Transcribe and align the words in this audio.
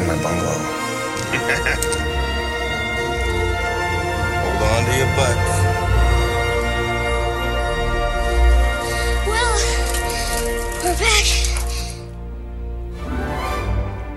in 0.00 0.06
my 0.06 0.22
bungalow? 0.22 0.50
Hold 4.40 4.62
on 4.62 4.84
to 4.84 4.92
your 4.96 5.10
butts. 5.16 5.52
Well, 9.26 9.56
we're 10.84 10.98
back. 10.98 11.26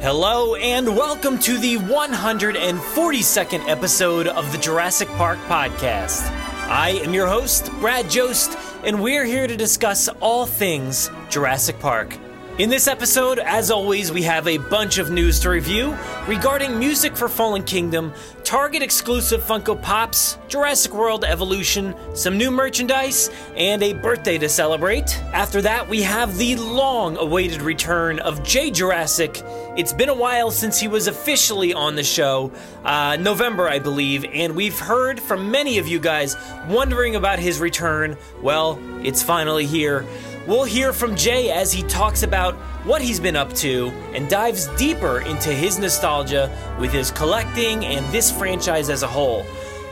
Hello 0.02 0.56
and 0.56 0.96
welcome 0.96 1.38
to 1.40 1.58
the 1.58 1.78
142nd 1.78 3.68
episode 3.68 4.28
of 4.28 4.52
the 4.52 4.58
Jurassic 4.58 5.09
Park 5.09 5.40
podcast. 5.48 6.30
I 6.70 6.92
am 7.04 7.14
your 7.14 7.28
host, 7.28 7.70
Brad 7.80 8.09
Jost, 8.09 8.58
and 8.86 9.02
we're 9.02 9.26
here 9.26 9.48
to 9.48 9.58
discuss 9.58 10.08
all 10.22 10.45
things 10.45 11.12
Jurassic 11.30 11.80
Park. 11.80 12.18
In 12.60 12.70
this 12.70 12.88
episode, 12.88 13.40
as 13.40 13.72
always, 13.72 14.12
we 14.12 14.22
have 14.22 14.48
a 14.48 14.60
bunch 14.60 15.00
of 15.00 15.10
news 15.10 15.40
to 15.40 15.50
review 15.50 15.98
regarding 16.28 16.78
music 16.78 17.18
for 17.18 17.28
Fallen 17.28 17.64
Kingdom, 17.64 18.14
Target 18.44 18.84
exclusive 18.84 19.42
Funko 19.42 19.82
Pops, 19.82 20.38
Jurassic 20.50 20.94
World 20.94 21.26
Evolution, 21.26 21.95
some 22.14 22.38
new 22.38 22.52
merchandise, 22.52 23.32
and 23.58 23.82
a 23.82 23.94
birthday 23.94 24.38
to 24.38 24.48
celebrate. 24.48 25.20
After 25.34 25.64
that, 25.64 25.90
we 25.90 26.04
have 26.04 26.38
the 26.38 26.56
long 26.58 27.18
awaited 27.18 27.64
return 27.64 28.20
of 28.20 28.42
Jaye 28.42 28.70
Jurassick. 28.70 29.42
It's 29.76 29.92
been 29.92 30.10
a 30.10 30.14
while 30.14 30.52
since 30.52 30.80
he 30.80 30.88
was 30.88 31.08
officially 31.08 31.73
on 31.73 31.95
the 31.95 32.04
show, 32.04 32.52
uh, 32.86 33.17
November, 33.20 33.67
I 33.67 33.80
believe, 33.80 34.26
and 34.32 34.56
we've 34.56 34.78
heard 34.78 35.20
from 35.20 35.50
many 35.50 35.80
of 35.80 35.88
you 35.88 36.00
guys 36.00 36.36
wondering 36.70 37.16
about 37.16 37.40
his 37.40 37.60
return. 37.60 38.16
Well, 38.44 38.78
it's 39.04 39.23
finally 39.23 39.66
here. 39.66 40.06
We'll 40.45 40.66
hear 40.66 40.91
from 40.91 41.16
Jaye 41.16 41.52
as 41.52 41.72
he 41.72 41.83
talks 41.83 42.23
about 42.23 42.55
what 42.86 43.02
he's 43.02 43.19
been 43.19 43.38
up 43.38 43.53
to 43.53 43.88
and 44.13 44.27
dives 44.30 44.67
deeper 44.75 45.22
into 45.22 45.53
his 45.53 45.80
nostalgia 45.80 46.52
with 46.80 46.91
his 46.91 47.11
collecting 47.11 47.86
and 47.86 48.05
this 48.11 48.30
franchise 48.30 48.89
as 48.89 49.03
a 49.03 49.08
whole. 49.08 49.45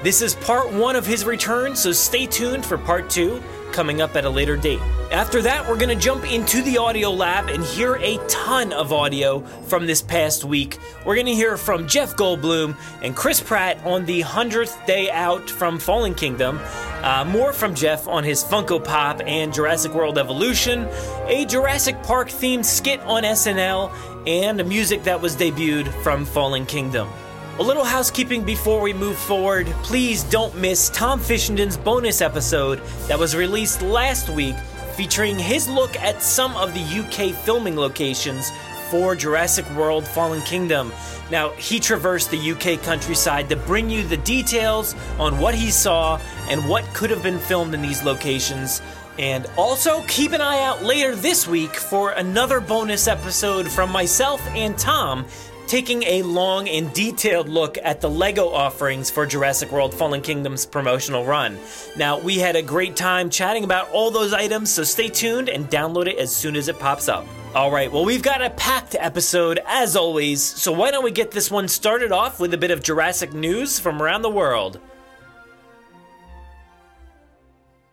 This 0.03 0.21
is 0.21 0.35
part 0.35 0.73
one 0.73 0.97
of 0.97 1.05
his 1.05 1.23
return, 1.23 1.75
so 1.75 1.93
stay 1.93 2.25
tuned 2.25 2.65
for 2.65 2.77
part 2.77 3.09
two 3.09 3.41
coming 3.71 4.01
up 4.01 4.17
at 4.17 4.25
a 4.25 4.29
later 4.29 4.57
date. 4.57 4.81
After 5.09 5.41
that, 5.43 5.69
we're 5.69 5.77
going 5.77 5.97
to 5.97 6.03
jump 6.03 6.29
into 6.29 6.61
the 6.61 6.77
audio 6.77 7.11
lab 7.11 7.47
and 7.47 7.63
hear 7.63 7.95
a 7.95 8.17
ton 8.27 8.73
of 8.73 8.91
audio 8.91 9.39
from 9.67 9.85
this 9.85 10.01
past 10.01 10.43
week. 10.43 10.79
We're 11.05 11.15
going 11.15 11.27
to 11.27 11.33
hear 11.33 11.55
from 11.55 11.87
Jeff 11.87 12.17
Goldblum 12.17 12.75
and 13.01 13.15
Chris 13.15 13.39
Pratt 13.39 13.81
on 13.85 14.03
the 14.05 14.21
100th 14.21 14.85
day 14.85 15.09
out 15.09 15.49
from 15.49 15.79
Fallen 15.79 16.13
Kingdom. 16.13 16.59
Uh, 17.03 17.25
more 17.25 17.51
from 17.51 17.73
Jeff 17.73 18.07
on 18.07 18.23
his 18.23 18.43
Funko 18.43 18.83
Pop 18.83 19.21
and 19.25 19.51
Jurassic 19.51 19.93
World 19.93 20.19
Evolution, 20.19 20.87
a 21.25 21.45
Jurassic 21.45 22.01
Park 22.03 22.29
themed 22.29 22.63
skit 22.63 22.99
on 23.01 23.23
SNL, 23.23 23.91
and 24.27 24.63
music 24.69 25.03
that 25.03 25.19
was 25.19 25.35
debuted 25.35 25.91
from 26.03 26.25
Fallen 26.25 26.63
Kingdom. 26.63 27.09
A 27.57 27.63
little 27.63 27.83
housekeeping 27.83 28.43
before 28.43 28.81
we 28.81 28.93
move 28.93 29.17
forward. 29.17 29.65
Please 29.81 30.23
don't 30.25 30.55
miss 30.55 30.89
Tom 30.89 31.19
Fishenden's 31.19 31.75
bonus 31.75 32.21
episode 32.21 32.79
that 33.07 33.17
was 33.17 33.35
released 33.35 33.81
last 33.81 34.29
week 34.29 34.55
featuring 34.95 35.39
his 35.39 35.67
look 35.67 35.95
at 35.97 36.21
some 36.21 36.55
of 36.55 36.71
the 36.75 36.81
UK 36.81 37.33
filming 37.35 37.75
locations 37.75 38.51
for 38.91 39.15
Jurassic 39.15 39.67
World 39.71 40.05
Fallen 40.05 40.41
Kingdom. 40.41 40.91
Now, 41.31 41.51
he 41.51 41.79
traversed 41.79 42.29
the 42.29 42.51
UK 42.51 42.83
countryside 42.83 43.47
to 43.47 43.55
bring 43.55 43.89
you 43.89 44.05
the 44.05 44.17
details 44.17 44.95
on 45.17 45.39
what 45.39 45.55
he 45.55 45.71
saw 45.71 46.19
and 46.49 46.67
what 46.67 46.83
could 46.93 47.09
have 47.09 47.23
been 47.23 47.39
filmed 47.39 47.73
in 47.73 47.81
these 47.81 48.03
locations. 48.03 48.81
And 49.17 49.47
also, 49.57 50.03
keep 50.09 50.33
an 50.33 50.41
eye 50.41 50.61
out 50.63 50.83
later 50.83 51.15
this 51.15 51.47
week 51.47 51.77
for 51.77 52.11
another 52.11 52.59
bonus 52.59 53.07
episode 53.07 53.69
from 53.69 53.89
myself 53.89 54.45
and 54.49 54.77
Tom 54.77 55.25
taking 55.67 56.03
a 56.03 56.21
long 56.23 56.67
and 56.67 56.91
detailed 56.91 57.47
look 57.47 57.77
at 57.81 58.01
the 58.01 58.09
LEGO 58.09 58.49
offerings 58.49 59.09
for 59.09 59.25
Jurassic 59.25 59.71
World 59.71 59.93
Fallen 59.93 60.21
Kingdom's 60.21 60.65
promotional 60.65 61.23
run. 61.23 61.57
Now, 61.95 62.19
we 62.19 62.39
had 62.39 62.57
a 62.57 62.61
great 62.61 62.97
time 62.97 63.29
chatting 63.29 63.63
about 63.63 63.89
all 63.91 64.11
those 64.11 64.33
items, 64.33 64.69
so 64.69 64.83
stay 64.83 65.07
tuned 65.07 65.47
and 65.47 65.69
download 65.69 66.07
it 66.07 66.17
as 66.17 66.35
soon 66.35 66.57
as 66.57 66.67
it 66.67 66.77
pops 66.77 67.07
up. 67.07 67.25
All 67.53 67.69
right, 67.69 67.91
well, 67.91 68.05
we've 68.05 68.23
got 68.23 68.41
a 68.41 68.49
packed 68.51 68.95
episode 68.97 69.59
as 69.67 69.97
always, 69.97 70.41
so 70.41 70.71
why 70.71 70.89
don't 70.89 71.03
we 71.03 71.11
get 71.11 71.31
this 71.31 71.51
one 71.51 71.67
started 71.67 72.13
off 72.13 72.39
with 72.39 72.53
a 72.53 72.57
bit 72.57 72.71
of 72.71 72.81
Jurassic 72.81 73.33
news 73.33 73.77
from 73.77 74.01
around 74.01 74.21
the 74.21 74.29
world? 74.29 74.79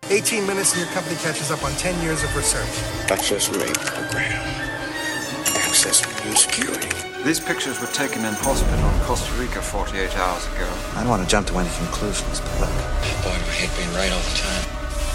18 0.09 0.47
minutes 0.47 0.71
and 0.71 0.85
your 0.85 0.89
company 0.93 1.17
catches 1.17 1.51
up 1.51 1.61
on 1.65 1.73
10 1.73 2.01
years 2.01 2.23
of 2.23 2.33
research. 2.37 3.11
Access 3.11 3.49
rate 3.49 3.77
program. 3.79 4.41
Access 5.67 6.07
new 6.23 6.35
security. 6.35 6.87
These 7.25 7.41
pictures 7.41 7.81
were 7.81 7.87
taken 7.87 8.23
in 8.23 8.33
hospital 8.35 8.89
in 8.89 8.99
Costa 9.01 9.29
Rica 9.33 9.61
48 9.61 10.15
hours 10.15 10.45
ago. 10.55 10.71
I 10.95 11.01
don't 11.01 11.09
want 11.09 11.23
to 11.23 11.27
jump 11.27 11.47
to 11.47 11.57
any 11.57 11.69
conclusions, 11.75 12.39
but 12.39 12.61
look. 12.61 12.69
Boy, 13.27 13.35
my 13.35 13.53
head 13.59 13.75
being 13.75 13.91
right 13.93 14.09
all 14.09 14.23
the 14.23 14.37
time. 14.39 14.63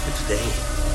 But 0.05 0.15
today, 0.21 0.45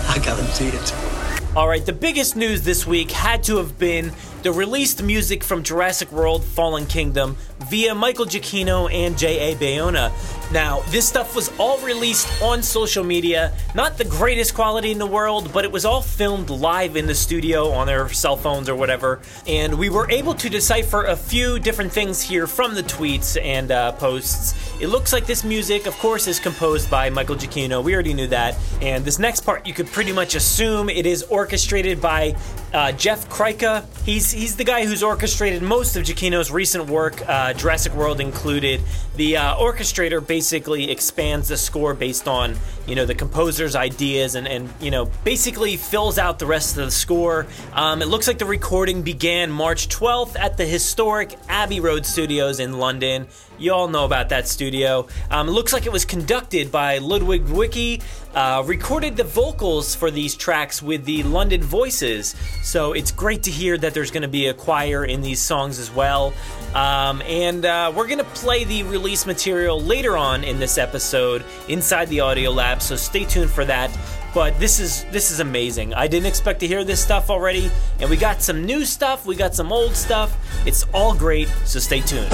I 0.06 0.20
guarantee 0.22 0.68
it. 0.68 1.39
All 1.56 1.66
right, 1.66 1.84
the 1.84 1.92
biggest 1.92 2.36
news 2.36 2.62
this 2.62 2.86
week 2.86 3.10
had 3.10 3.42
to 3.44 3.56
have 3.56 3.76
been 3.76 4.12
the 4.42 4.52
released 4.52 5.02
music 5.02 5.44
from 5.44 5.62
Jurassic 5.62 6.10
World 6.10 6.44
Fallen 6.44 6.86
Kingdom 6.86 7.36
via 7.68 7.94
Michael 7.94 8.24
Giacchino 8.24 8.92
and 8.92 9.18
J.A. 9.18 9.54
Bayona. 9.56 10.10
Now, 10.50 10.80
this 10.88 11.06
stuff 11.06 11.36
was 11.36 11.52
all 11.58 11.78
released 11.78 12.42
on 12.42 12.62
social 12.62 13.04
media. 13.04 13.52
Not 13.74 13.98
the 13.98 14.04
greatest 14.04 14.54
quality 14.54 14.90
in 14.90 14.98
the 14.98 15.06
world, 15.06 15.52
but 15.52 15.64
it 15.64 15.70
was 15.70 15.84
all 15.84 16.00
filmed 16.00 16.50
live 16.50 16.96
in 16.96 17.06
the 17.06 17.14
studio 17.14 17.70
on 17.70 17.86
their 17.86 18.08
cell 18.08 18.36
phones 18.36 18.68
or 18.68 18.74
whatever. 18.74 19.20
And 19.46 19.78
we 19.78 19.90
were 19.90 20.10
able 20.10 20.34
to 20.34 20.48
decipher 20.48 21.04
a 21.04 21.16
few 21.16 21.58
different 21.58 21.92
things 21.92 22.22
here 22.22 22.46
from 22.46 22.74
the 22.74 22.82
tweets 22.82 23.40
and 23.40 23.70
uh, 23.70 23.92
posts. 23.92 24.54
It 24.80 24.88
looks 24.88 25.12
like 25.12 25.26
this 25.26 25.44
music, 25.44 25.86
of 25.86 25.96
course, 25.98 26.26
is 26.26 26.40
composed 26.40 26.90
by 26.90 27.10
Michael 27.10 27.36
Giacchino. 27.36 27.84
We 27.84 27.94
already 27.94 28.14
knew 28.14 28.28
that. 28.28 28.56
And 28.80 29.04
this 29.04 29.18
next 29.18 29.42
part, 29.42 29.66
you 29.66 29.74
could 29.74 29.86
pretty 29.86 30.12
much 30.12 30.34
assume 30.34 30.88
it 30.88 31.06
is 31.06 31.22
orchestrated 31.24 32.00
by 32.00 32.34
uh, 32.72 32.92
Jeff 32.92 33.28
Kryka. 33.28 33.84
He's 34.04 34.29
he's 34.32 34.56
the 34.56 34.64
guy 34.64 34.86
who's 34.86 35.02
orchestrated 35.02 35.62
most 35.62 35.96
of 35.96 36.04
Giacchino's 36.04 36.50
recent 36.50 36.88
work, 36.88 37.22
uh, 37.28 37.52
Jurassic 37.52 37.94
World 37.94 38.20
included. 38.20 38.80
The 39.16 39.36
uh, 39.36 39.56
orchestrator 39.56 40.24
basically 40.24 40.90
expands 40.90 41.48
the 41.48 41.56
score 41.56 41.94
based 41.94 42.28
on 42.28 42.56
you 42.86 42.94
know 42.94 43.06
the 43.06 43.14
composer's 43.14 43.76
ideas 43.76 44.34
and 44.34 44.48
and 44.48 44.68
you 44.80 44.90
know 44.90 45.10
basically 45.24 45.76
fills 45.76 46.18
out 46.18 46.38
the 46.38 46.46
rest 46.46 46.76
of 46.76 46.84
the 46.84 46.90
score. 46.90 47.46
Um, 47.72 48.02
it 48.02 48.06
looks 48.06 48.26
like 48.26 48.38
the 48.38 48.46
recording 48.46 49.02
began 49.02 49.50
March 49.50 49.88
12th 49.88 50.38
at 50.38 50.56
the 50.56 50.66
historic 50.66 51.36
Abbey 51.48 51.80
Road 51.80 52.06
Studios 52.06 52.60
in 52.60 52.78
London. 52.78 53.28
You 53.58 53.74
all 53.74 53.88
know 53.88 54.06
about 54.06 54.30
that 54.30 54.48
studio. 54.48 55.06
Um, 55.30 55.48
it 55.48 55.52
looks 55.52 55.72
like 55.74 55.84
it 55.84 55.92
was 55.92 56.06
conducted 56.06 56.72
by 56.72 56.96
Ludwig 56.98 57.44
Wicki. 57.44 58.02
Uh, 58.34 58.62
recorded 58.64 59.16
the 59.16 59.24
vocals 59.24 59.94
for 59.94 60.10
these 60.10 60.34
tracks 60.34 60.82
with 60.82 61.04
the 61.04 61.22
London 61.24 61.62
Voices. 61.62 62.34
So 62.62 62.92
it's 62.92 63.10
great 63.10 63.42
to 63.42 63.50
hear 63.50 63.76
that 63.76 63.92
there's 63.92 64.10
going 64.10 64.22
to 64.22 64.28
be 64.28 64.46
a 64.46 64.54
choir 64.54 65.04
in 65.04 65.20
these 65.20 65.42
songs 65.42 65.78
as 65.78 65.90
well. 65.90 66.32
Um, 66.74 67.20
and 67.22 67.64
uh, 67.64 67.92
we're 67.94 68.06
going 68.06 68.18
to 68.18 68.24
play 68.24 68.64
the 68.64 68.82
release 68.84 69.26
material 69.26 69.80
later 69.80 70.16
on 70.16 70.44
in 70.44 70.58
this 70.58 70.78
episode 70.78 71.44
inside 71.68 72.08
the 72.08 72.20
audio 72.20 72.50
lab. 72.50 72.80
So 72.80 72.96
stay 72.96 73.24
tuned 73.24 73.50
for 73.50 73.64
that. 73.64 73.90
But 74.32 74.58
this 74.60 74.78
is 74.78 75.04
this 75.06 75.32
is 75.32 75.40
amazing. 75.40 75.92
I 75.94 76.06
didn't 76.06 76.26
expect 76.26 76.60
to 76.60 76.66
hear 76.68 76.84
this 76.84 77.02
stuff 77.02 77.30
already, 77.30 77.68
and 77.98 78.08
we 78.08 78.16
got 78.16 78.40
some 78.42 78.64
new 78.64 78.84
stuff. 78.84 79.26
We 79.26 79.34
got 79.34 79.56
some 79.56 79.72
old 79.72 79.96
stuff. 79.96 80.36
It's 80.64 80.84
all 80.94 81.16
great. 81.16 81.48
So 81.64 81.80
stay 81.80 82.00
tuned. 82.00 82.30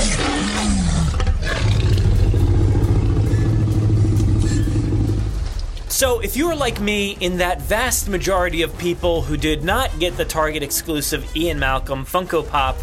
So, 5.96 6.20
if 6.20 6.36
you 6.36 6.50
are 6.50 6.54
like 6.54 6.78
me 6.78 7.16
in 7.20 7.38
that 7.38 7.62
vast 7.62 8.10
majority 8.10 8.60
of 8.60 8.76
people 8.76 9.22
who 9.22 9.38
did 9.38 9.64
not 9.64 9.98
get 9.98 10.18
the 10.18 10.26
Target 10.26 10.62
exclusive 10.62 11.34
Ian 11.34 11.58
Malcolm 11.58 12.04
Funko 12.04 12.46
Pop, 12.46 12.76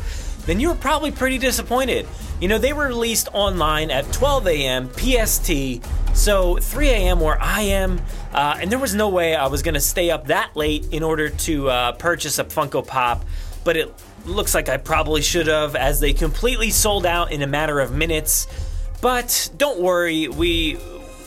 then 0.45 0.59
you 0.59 0.69
were 0.69 0.75
probably 0.75 1.11
pretty 1.11 1.37
disappointed. 1.37 2.07
You 2.39 2.47
know, 2.47 2.57
they 2.57 2.73
were 2.73 2.87
released 2.87 3.29
online 3.33 3.91
at 3.91 4.11
12 4.11 4.47
a.m. 4.47 4.89
PST, 4.93 5.81
so 6.13 6.57
3 6.57 6.89
a.m. 6.89 7.19
where 7.19 7.41
I 7.41 7.61
am, 7.61 8.01
uh, 8.33 8.57
and 8.59 8.71
there 8.71 8.79
was 8.79 8.93
no 8.93 9.09
way 9.09 9.35
I 9.35 9.47
was 9.47 9.61
going 9.61 9.75
to 9.75 9.81
stay 9.81 10.11
up 10.11 10.27
that 10.27 10.55
late 10.55 10.87
in 10.91 11.03
order 11.03 11.29
to 11.29 11.69
uh, 11.69 11.91
purchase 11.93 12.39
a 12.39 12.43
Funko 12.43 12.85
Pop. 12.85 13.23
But 13.63 13.77
it 13.77 13.93
looks 14.25 14.53
like 14.53 14.67
I 14.67 14.77
probably 14.77 15.21
should 15.21 15.47
have, 15.47 15.75
as 15.75 15.99
they 15.99 16.11
completely 16.11 16.69
sold 16.69 17.05
out 17.05 17.31
in 17.31 17.41
a 17.41 17.47
matter 17.47 17.79
of 17.79 17.93
minutes. 17.93 18.47
But 19.01 19.49
don't 19.57 19.79
worry, 19.79 20.27
we 20.27 20.77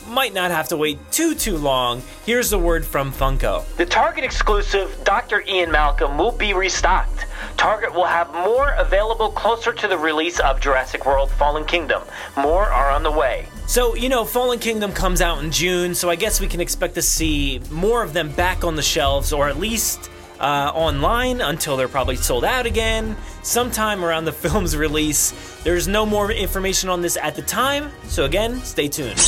might 0.07 0.33
not 0.33 0.51
have 0.51 0.67
to 0.69 0.77
wait 0.77 0.99
too 1.11 1.35
too 1.35 1.57
long. 1.57 2.01
Here's 2.25 2.49
the 2.49 2.59
word 2.59 2.85
from 2.85 3.11
Funko. 3.11 3.65
The 3.77 3.85
Target 3.85 4.23
exclusive 4.23 4.95
Dr. 5.03 5.43
Ian 5.47 5.71
Malcolm 5.71 6.17
will 6.17 6.31
be 6.31 6.53
restocked. 6.53 7.25
Target 7.57 7.93
will 7.93 8.05
have 8.05 8.31
more 8.33 8.71
available 8.77 9.29
closer 9.31 9.73
to 9.73 9.87
the 9.87 9.97
release 9.97 10.39
of 10.39 10.59
Jurassic 10.61 11.05
World 11.05 11.31
Fallen 11.31 11.65
Kingdom. 11.65 12.03
More 12.35 12.65
are 12.65 12.91
on 12.91 13.03
the 13.03 13.11
way. 13.11 13.47
So, 13.67 13.95
you 13.95 14.09
know, 14.09 14.23
Fallen 14.23 14.59
Kingdom 14.59 14.93
comes 14.93 15.21
out 15.21 15.43
in 15.43 15.51
June, 15.51 15.93
so 15.93 16.09
I 16.09 16.15
guess 16.15 16.39
we 16.39 16.47
can 16.47 16.61
expect 16.61 16.95
to 16.95 17.01
see 17.01 17.59
more 17.69 18.01
of 18.01 18.13
them 18.13 18.31
back 18.31 18.63
on 18.63 18.75
the 18.75 18.81
shelves, 18.81 19.33
or 19.33 19.49
at 19.49 19.57
least 19.57 20.09
uh, 20.39 20.71
online 20.73 21.41
until 21.41 21.77
they're 21.77 21.87
probably 21.87 22.15
sold 22.15 22.45
out 22.45 22.65
again 22.65 23.15
sometime 23.43 24.03
around 24.03 24.25
the 24.25 24.31
film's 24.43 24.75
release. 24.75 25.33
There's 25.63 25.87
no 25.87 26.05
more 26.05 26.31
information 26.31 26.89
on 26.89 27.01
this 27.01 27.17
at 27.17 27.35
the 27.35 27.41
time, 27.41 27.91
so 28.07 28.25
again, 28.25 28.61
stay 28.61 28.87
tuned. 28.87 29.19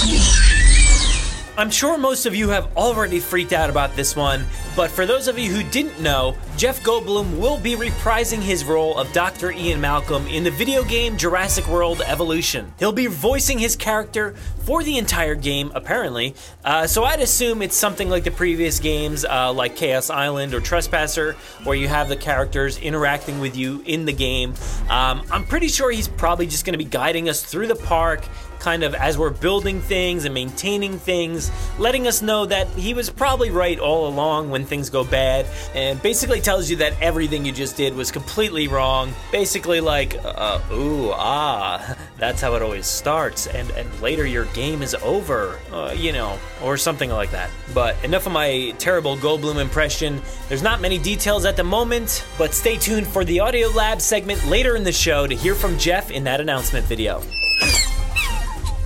I'm 1.59 1.69
sure 1.69 1.97
most 1.97 2.25
of 2.25 2.33
you 2.33 2.47
have 2.47 2.69
already 2.77 3.19
freaked 3.19 3.51
out 3.51 3.69
about 3.69 3.94
this 3.97 4.15
one, 4.15 4.45
but 4.77 4.89
for 4.89 5.06
those 5.06 5.27
of 5.27 5.38
you 5.38 5.51
who 5.51 5.69
didn't 5.71 6.00
know, 6.00 6.38
Jeff 6.56 6.81
Goldblum 6.83 7.38
will 7.38 7.57
be 7.59 7.75
reprising 7.75 8.39
his 8.39 8.63
role 8.63 8.97
of 8.97 9.11
Dr. 9.11 9.51
Ian 9.51 9.81
Malcolm 9.81 10.25
in 10.27 10.45
the 10.45 10.51
video 10.51 10.85
game 10.85 11.17
Jurassic 11.17 11.67
World 11.67 12.01
Evolution. 12.06 12.73
He'll 12.79 12.94
be 12.94 13.07
voicing 13.07 13.59
his 13.59 13.75
character 13.75 14.35
for 14.59 14.83
the 14.83 14.97
entire 14.97 15.35
game, 15.35 15.69
apparently, 15.75 16.33
uh, 16.63 16.88
so 16.88 17.03
I'd 17.03 17.19
assume 17.19 17.61
it's 17.61 17.75
something 17.75 18.09
like 18.09 18.23
the 18.23 18.31
previous 18.31 18.79
games, 18.79 19.25
uh, 19.25 19.51
like 19.51 19.75
Chaos 19.75 20.09
Island 20.09 20.53
or 20.53 20.61
Trespasser, 20.61 21.33
where 21.65 21.75
you 21.75 21.89
have 21.89 22.07
the 22.07 22.15
characters 22.15 22.77
interacting 22.77 23.41
with 23.41 23.57
you 23.57 23.83
in 23.85 24.06
the 24.06 24.13
game. 24.13 24.53
Um, 24.89 25.23
I'm 25.29 25.44
pretty 25.44 25.67
sure 25.67 25.91
he's 25.91 26.07
probably 26.07 26.47
just 26.47 26.63
going 26.63 26.73
to 26.73 26.77
be 26.77 26.89
guiding 26.89 27.27
us 27.27 27.44
through 27.44 27.67
the 27.67 27.75
park 27.75 28.23
kind 28.59 28.83
of 28.83 28.94
as 28.94 29.17
we're 29.17 29.29
building 29.29 29.81
things 29.81 30.25
and 30.25 30.33
maintaining 30.33 31.00
things, 31.00 31.51
letting 31.77 32.07
us 32.07 32.21
know 32.21 32.45
that 32.45 32.67
he 32.69 32.94
was 32.94 33.09
probably 33.09 33.50
right 33.50 33.79
all 33.79 34.07
along 34.07 34.50
when 34.50 34.65
things 34.65 34.89
go 34.89 35.03
bad, 35.03 35.45
and 35.73 36.01
basically 36.01 36.41
tells 36.41 36.69
you 36.69 36.77
that 36.77 36.94
everything 37.01 37.45
you 37.45 37.51
just 37.51 37.77
did 37.77 37.95
was 37.95 38.11
completely 38.11 38.67
wrong. 38.67 39.13
Basically, 39.31 39.81
like, 39.81 40.15
uh, 40.23 40.59
ooh, 40.71 41.11
ah, 41.11 41.97
that's 42.17 42.41
how 42.41 42.56
it 42.56 42.61
always 42.61 42.85
starts, 42.85 43.47
and, 43.47 43.69
and 43.71 44.01
later 44.01 44.25
your 44.25 44.45
game 44.45 44.81
is 44.81 44.95
over, 44.95 45.57
uh, 45.71 45.94
you 45.95 46.11
know, 46.11 46.38
or 46.63 46.77
something 46.77 47.09
like 47.09 47.31
that. 47.31 47.50
But 47.73 48.01
enough 48.03 48.25
of 48.25 48.33
my 48.33 48.73
terrible 48.77 49.17
Goldblum 49.17 49.59
impression. 49.59 50.21
There's 50.47 50.63
not 50.63 50.81
many 50.81 50.97
details 50.97 51.45
at 51.45 51.56
the 51.56 51.63
moment, 51.63 52.25
but 52.38 52.53
stay 52.53 52.77
tuned 52.77 53.07
for 53.07 53.23
the 53.23 53.39
Audio 53.39 53.69
Lab 53.69 54.01
segment 54.01 54.45
later 54.47 54.75
in 54.75 54.83
the 54.83 54.91
show 54.91 55.27
to 55.27 55.35
hear 55.35 55.56
from 55.56 55.77
Jeff 55.77 56.11
in 56.11 56.23
that 56.25 56.41
announcement 56.41 56.85
video. 56.85 57.21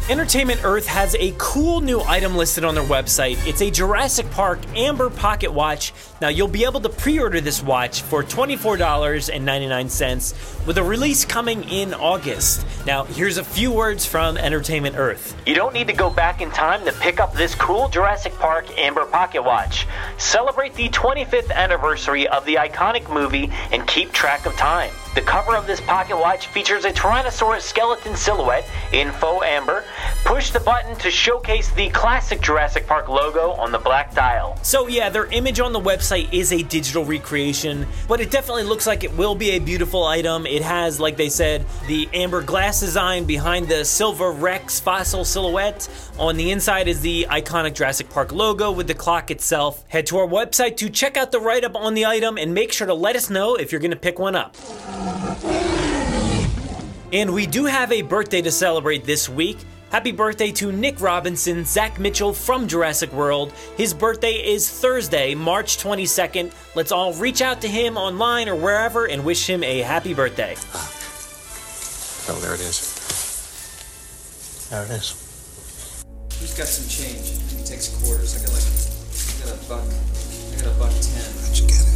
Entertainment 0.10 0.66
Earth 0.66 0.86
has 0.86 1.16
a 1.16 1.34
cool 1.38 1.80
new 1.80 2.02
item 2.02 2.36
listed 2.36 2.66
on 2.66 2.76
their 2.76 2.84
website. 2.84 3.38
It's 3.48 3.62
a 3.62 3.72
Jurassic 3.72 4.30
Park 4.32 4.60
Amber 4.76 5.10
Pocket 5.10 5.54
Watch. 5.54 5.94
Now, 6.20 6.28
you'll 6.28 6.50
be 6.50 6.66
able 6.66 6.82
to 6.82 6.90
pre 6.90 7.20
order 7.20 7.40
this 7.40 7.64
watch 7.64 8.02
for 8.02 8.22
$24.99 8.22 10.68
with 10.68 10.78
a 10.78 10.84
release 10.84 11.24
coming 11.24 11.64
in 11.70 11.94
August. 11.94 12.66
Now, 12.86 13.06
here's 13.06 13.38
a 13.38 13.46
few 13.46 13.72
words 13.72 14.06
from 14.06 14.38
Entertainment 14.38 14.98
Earth. 14.98 15.42
You 15.48 15.56
don't 15.56 15.74
need 15.74 15.88
to 15.88 15.94
go 15.94 16.10
back 16.10 16.42
in 16.42 16.52
time 16.52 16.84
to 16.84 16.92
pick 16.92 17.22
up 17.22 17.34
this 17.34 17.56
cool 17.56 17.88
Jurassic 17.88 18.34
Park 18.34 18.78
Amber 18.78 19.06
Pocket 19.06 19.44
Watch. 19.44 19.88
Celebrate 20.18 20.76
the 20.76 20.90
25th 20.90 21.50
anniversary 21.50 22.28
of 22.28 22.44
the 22.44 22.56
iconic 22.56 23.10
movie 23.10 23.50
and 23.72 23.88
keep 23.88 24.12
track 24.12 24.46
of 24.46 24.54
time. 24.56 24.92
The 25.16 25.22
cover 25.22 25.56
of 25.56 25.68
this 25.68 25.80
pocket 25.80 26.18
watch 26.18 26.48
features 26.48 26.86
a 26.86 26.92
Tyrannosaurus 26.92 27.62
skeleton 27.62 28.16
silhouette 28.16 28.68
in 28.94 29.12
faux 29.12 29.46
amber. 29.46 29.84
Push 30.26 30.50
the 30.50 30.60
button 30.60 30.96
to 30.98 31.12
showcase 31.12 31.70
the 31.74 31.90
classic 31.90 32.42
Jurassic 32.42 32.88
Park 32.88 33.10
logo 33.10 33.52
on 33.52 33.72
the 33.72 33.78
black 33.78 34.16
dial. 34.16 34.58
So, 34.64 34.88
yeah, 34.88 35.10
their 35.10 35.26
image 35.28 35.60
on 35.60 35.72
the 35.72 35.80
website 35.80 36.34
is 36.34 36.52
a 36.52 36.64
digital 36.64 37.06
recreation, 37.06 37.86
but 38.08 38.22
it 38.22 38.32
definitely 38.32 38.64
looks 38.64 38.88
like 38.88 39.04
it 39.04 39.16
will 39.16 39.36
be 39.36 39.52
a 39.52 39.60
beautiful 39.60 40.04
item. 40.04 40.48
It 40.48 40.64
has, 40.64 41.00
like 41.00 41.16
they 41.16 41.30
said, 41.30 41.66
the 41.88 42.10
amber 42.14 42.42
glass 42.42 42.80
design 42.80 43.26
behind 43.26 43.68
the 43.68 43.86
silver 43.86 44.32
Rex 44.32 44.80
fossil 44.80 45.26
silhouette. 45.26 45.88
On 46.18 46.38
the 46.38 46.50
inside 46.50 46.88
is 46.88 47.02
the 47.02 47.28
iconic 47.30 47.76
Jurassic 47.76 48.10
Park 48.10 48.32
logo 48.32 48.72
with 48.72 48.88
the 48.88 48.96
clock 48.96 49.30
itself. 49.30 49.84
Head 49.90 50.08
to 50.08 50.18
our 50.18 50.28
website 50.28 50.78
to 50.78 50.90
check 50.90 51.18
out 51.18 51.32
the 51.32 51.40
write 51.40 51.64
up 51.64 51.76
on 51.76 51.94
the 51.94 52.06
item 52.08 52.38
and 52.38 52.54
make 52.54 52.72
sure 52.72 52.88
to 52.88 52.96
let 52.96 53.16
us 53.16 53.30
know 53.30 53.56
if 53.56 53.72
you're 53.72 53.82
going 53.82 53.92
to 53.92 53.98
pick 53.98 54.18
one 54.18 54.36
up. 54.36 54.56
And 57.12 57.34
we 57.34 57.46
do 57.46 57.66
have 57.66 57.92
a 57.92 58.02
birthday 58.02 58.42
to 58.42 58.52
celebrate 58.52 59.04
this 59.06 59.30
week. 59.30 59.58
Happy 59.92 60.12
birthday 60.12 60.52
to 60.54 60.72
Nick 60.72 61.00
Robinson, 61.00 61.64
Zach 61.64 62.00
Mitchell 62.00 62.34
from 62.34 62.68
Jurassic 62.68 63.14
World. 63.14 63.54
His 63.78 63.94
birthday 63.94 64.34
is 64.34 64.68
Thursday, 64.68 65.36
March 65.36 65.78
22nd. 65.78 66.52
Let's 66.74 66.92
all 66.92 67.14
reach 67.14 67.44
out 67.44 67.62
to 67.62 67.68
him 67.68 67.96
online 67.96 68.50
or 68.50 68.56
wherever 68.56 69.06
and 69.06 69.24
wish 69.24 69.48
him 69.48 69.64
a 69.64 69.82
happy 69.82 70.16
birthday. 70.16 70.56
Oh, 72.28 72.40
there 72.42 72.56
it 72.56 72.62
is. 72.62 72.82
There 74.72 74.84
it 74.84 74.90
is. 74.90 76.04
Who's 76.40 76.58
got 76.58 76.66
some 76.66 76.90
change? 76.90 77.30
He 77.56 77.64
takes 77.64 77.90
quarters. 78.02 78.36
I 78.36 78.40
got 78.42 78.52
like, 78.52 78.66
I 79.30 79.46
got 79.46 79.54
a 79.54 79.70
buck. 79.70 79.86
I 80.52 80.56
got 80.64 80.76
a 80.76 80.80
buck 80.80 80.94
ten. 81.00 81.22
How'd 81.46 81.56
you 81.56 81.68
get 81.68 81.82
it? 81.82 81.93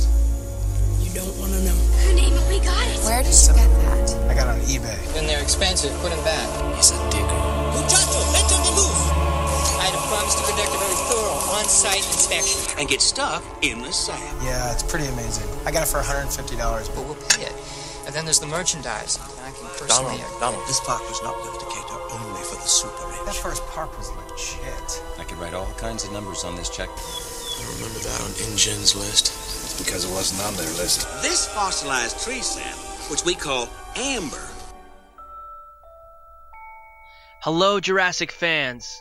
You 1.07 1.23
don't 1.23 1.39
want 1.39 1.55
to 1.55 1.63
know. 1.63 1.71
Who 2.03 2.19
named 2.19 2.35
it? 2.35 2.43
We 2.51 2.59
got 2.59 2.83
it. 2.91 2.99
Where 3.07 3.23
did 3.23 3.31
you 3.31 3.55
get 3.55 3.71
that? 3.87 4.11
I 4.27 4.35
got 4.35 4.51
it 4.51 4.59
on 4.59 4.61
eBay. 4.67 4.99
When 5.15 5.23
they're 5.23 5.39
expensive, 5.39 5.95
put 6.03 6.11
them 6.11 6.19
back. 6.27 6.43
He's 6.75 6.91
a 6.91 6.99
digger. 7.07 7.31
Muchacho, 7.79 8.19
vete 8.35 8.51
on 8.51 8.61
the 8.67 8.73
move! 8.75 8.99
I 9.79 9.87
had 9.87 9.95
a 9.95 10.03
promise 10.11 10.35
to 10.35 10.43
conduct 10.43 10.67
a 10.67 10.79
very 10.83 10.99
thorough 11.07 11.39
on-site 11.55 12.03
inspection. 12.11 12.59
And 12.75 12.91
get 12.91 12.99
stuck 12.99 13.39
in 13.63 13.79
the 13.87 13.95
sand. 13.95 14.19
Yeah, 14.43 14.75
it's 14.75 14.83
pretty 14.83 15.07
amazing. 15.07 15.47
I 15.63 15.71
got 15.71 15.87
it 15.87 15.87
for 15.87 16.03
$150, 16.03 16.27
But 16.27 16.91
but 16.91 17.03
we'll 17.07 17.15
pay 17.31 17.47
it. 17.47 17.55
And 18.03 18.11
then 18.11 18.27
there's 18.27 18.43
the 18.43 18.51
merchandise. 18.51 19.15
I 19.47 19.55
can 19.55 19.63
personally... 19.79 20.19
Donald, 20.19 20.39
Donald, 20.43 20.67
this 20.67 20.83
park 20.83 21.07
was 21.07 21.23
not 21.23 21.39
built 21.39 21.55
to 21.55 21.67
cater 21.71 21.99
only 22.19 22.43
for 22.43 22.59
the 22.59 22.67
super 22.67 23.07
rich. 23.07 23.23
that 23.31 23.35
first 23.39 23.63
park 23.71 23.95
was 23.95 24.11
legit. 24.27 25.03
I 25.15 25.23
could 25.23 25.39
write 25.39 25.55
all 25.55 25.71
kinds 25.79 26.03
of 26.03 26.11
numbers 26.11 26.43
on 26.43 26.59
this 26.59 26.67
check. 26.67 26.91
I 26.91 27.63
remember 27.79 27.99
that 28.03 28.19
on 28.27 28.31
InGen's 28.43 28.91
list. 28.91 29.56
It's 29.77 29.85
because 29.85 30.05
it 30.05 30.11
wasn't 30.11 30.41
on 30.41 30.55
their 30.55 30.73
list. 30.81 31.07
This 31.21 31.47
fossilized 31.47 32.23
tree 32.23 32.41
sap, 32.41 32.75
which 33.11 33.23
we 33.23 33.35
call 33.35 33.69
amber, 33.95 34.47
Hello, 37.41 37.79
Jurassic 37.79 38.31
fans. 38.31 38.99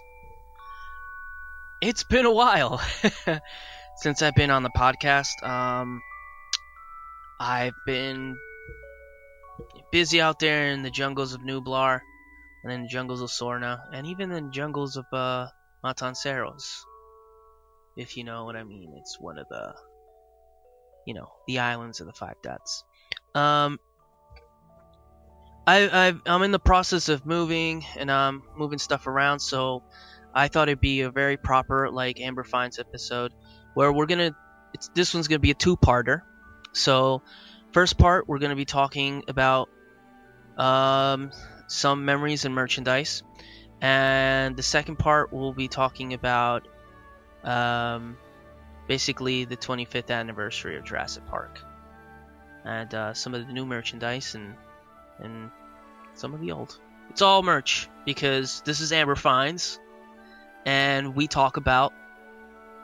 It's 1.80 2.04
been 2.04 2.26
a 2.26 2.30
while 2.30 2.80
since 3.96 4.20
I've 4.20 4.34
been 4.34 4.50
on 4.50 4.62
the 4.62 4.70
podcast. 4.70 5.42
Um, 5.42 6.02
I've 7.40 7.74
been 7.86 8.36
busy 9.90 10.20
out 10.20 10.38
there 10.38 10.68
in 10.68 10.82
the 10.82 10.90
jungles 10.90 11.32
of 11.32 11.40
Nublar, 11.40 12.00
and 12.62 12.72
in 12.72 12.82
the 12.82 12.88
jungles 12.88 13.22
of 13.22 13.30
Sorna, 13.30 13.80
and 13.94 14.06
even 14.06 14.30
in 14.30 14.44
the 14.44 14.50
jungles 14.50 14.98
of 14.98 15.06
uh, 15.12 15.46
Matanceros. 15.82 16.82
If 17.96 18.18
you 18.18 18.24
know 18.24 18.44
what 18.44 18.56
I 18.56 18.64
mean, 18.64 18.92
it's 18.98 19.18
one 19.18 19.38
of 19.38 19.48
the, 19.48 19.74
you 21.06 21.14
know, 21.14 21.30
the 21.46 21.60
islands 21.60 22.00
of 22.00 22.06
the 22.06 22.12
Five 22.12 22.36
Deaths. 22.42 22.84
Um, 23.34 23.78
I, 25.66 26.08
I 26.08 26.14
I'm 26.26 26.42
in 26.42 26.50
the 26.50 26.58
process 26.58 27.08
of 27.08 27.24
moving 27.24 27.84
and 27.96 28.10
I'm 28.10 28.42
moving 28.56 28.78
stuff 28.78 29.06
around, 29.06 29.40
so 29.40 29.82
I 30.34 30.48
thought 30.48 30.68
it'd 30.68 30.80
be 30.80 31.00
a 31.00 31.10
very 31.10 31.36
proper 31.36 31.90
like 31.90 32.20
Amber 32.20 32.44
Finds 32.44 32.78
episode 32.78 33.32
where 33.74 33.92
we're 33.92 34.06
gonna 34.06 34.32
it's 34.74 34.88
this 34.88 35.14
one's 35.14 35.28
gonna 35.28 35.38
be 35.38 35.50
a 35.50 35.54
two-parter. 35.54 36.22
So 36.72 37.22
first 37.72 37.98
part 37.98 38.28
we're 38.28 38.38
gonna 38.38 38.56
be 38.56 38.64
talking 38.64 39.24
about 39.28 39.68
um, 40.56 41.30
some 41.68 42.04
memories 42.04 42.44
and 42.44 42.54
merchandise, 42.54 43.22
and 43.80 44.56
the 44.56 44.62
second 44.62 44.96
part 44.98 45.32
we'll 45.32 45.52
be 45.54 45.68
talking 45.68 46.14
about 46.14 46.68
um, 47.42 48.16
basically 48.86 49.44
the 49.44 49.56
25th 49.56 50.10
anniversary 50.10 50.76
of 50.76 50.84
Jurassic 50.84 51.26
Park 51.26 51.60
and 52.64 52.92
uh, 52.94 53.14
some 53.14 53.34
of 53.34 53.46
the 53.46 53.52
new 53.52 53.64
merchandise 53.64 54.34
and 54.34 54.54
and 55.18 55.50
some 56.14 56.34
of 56.34 56.40
the 56.40 56.52
old. 56.52 56.78
It's 57.10 57.22
all 57.22 57.42
merch 57.42 57.88
because 58.04 58.60
this 58.62 58.80
is 58.80 58.92
Amber 58.92 59.14
Finds, 59.14 59.78
and 60.66 61.14
we 61.14 61.26
talk 61.28 61.56
about 61.56 61.92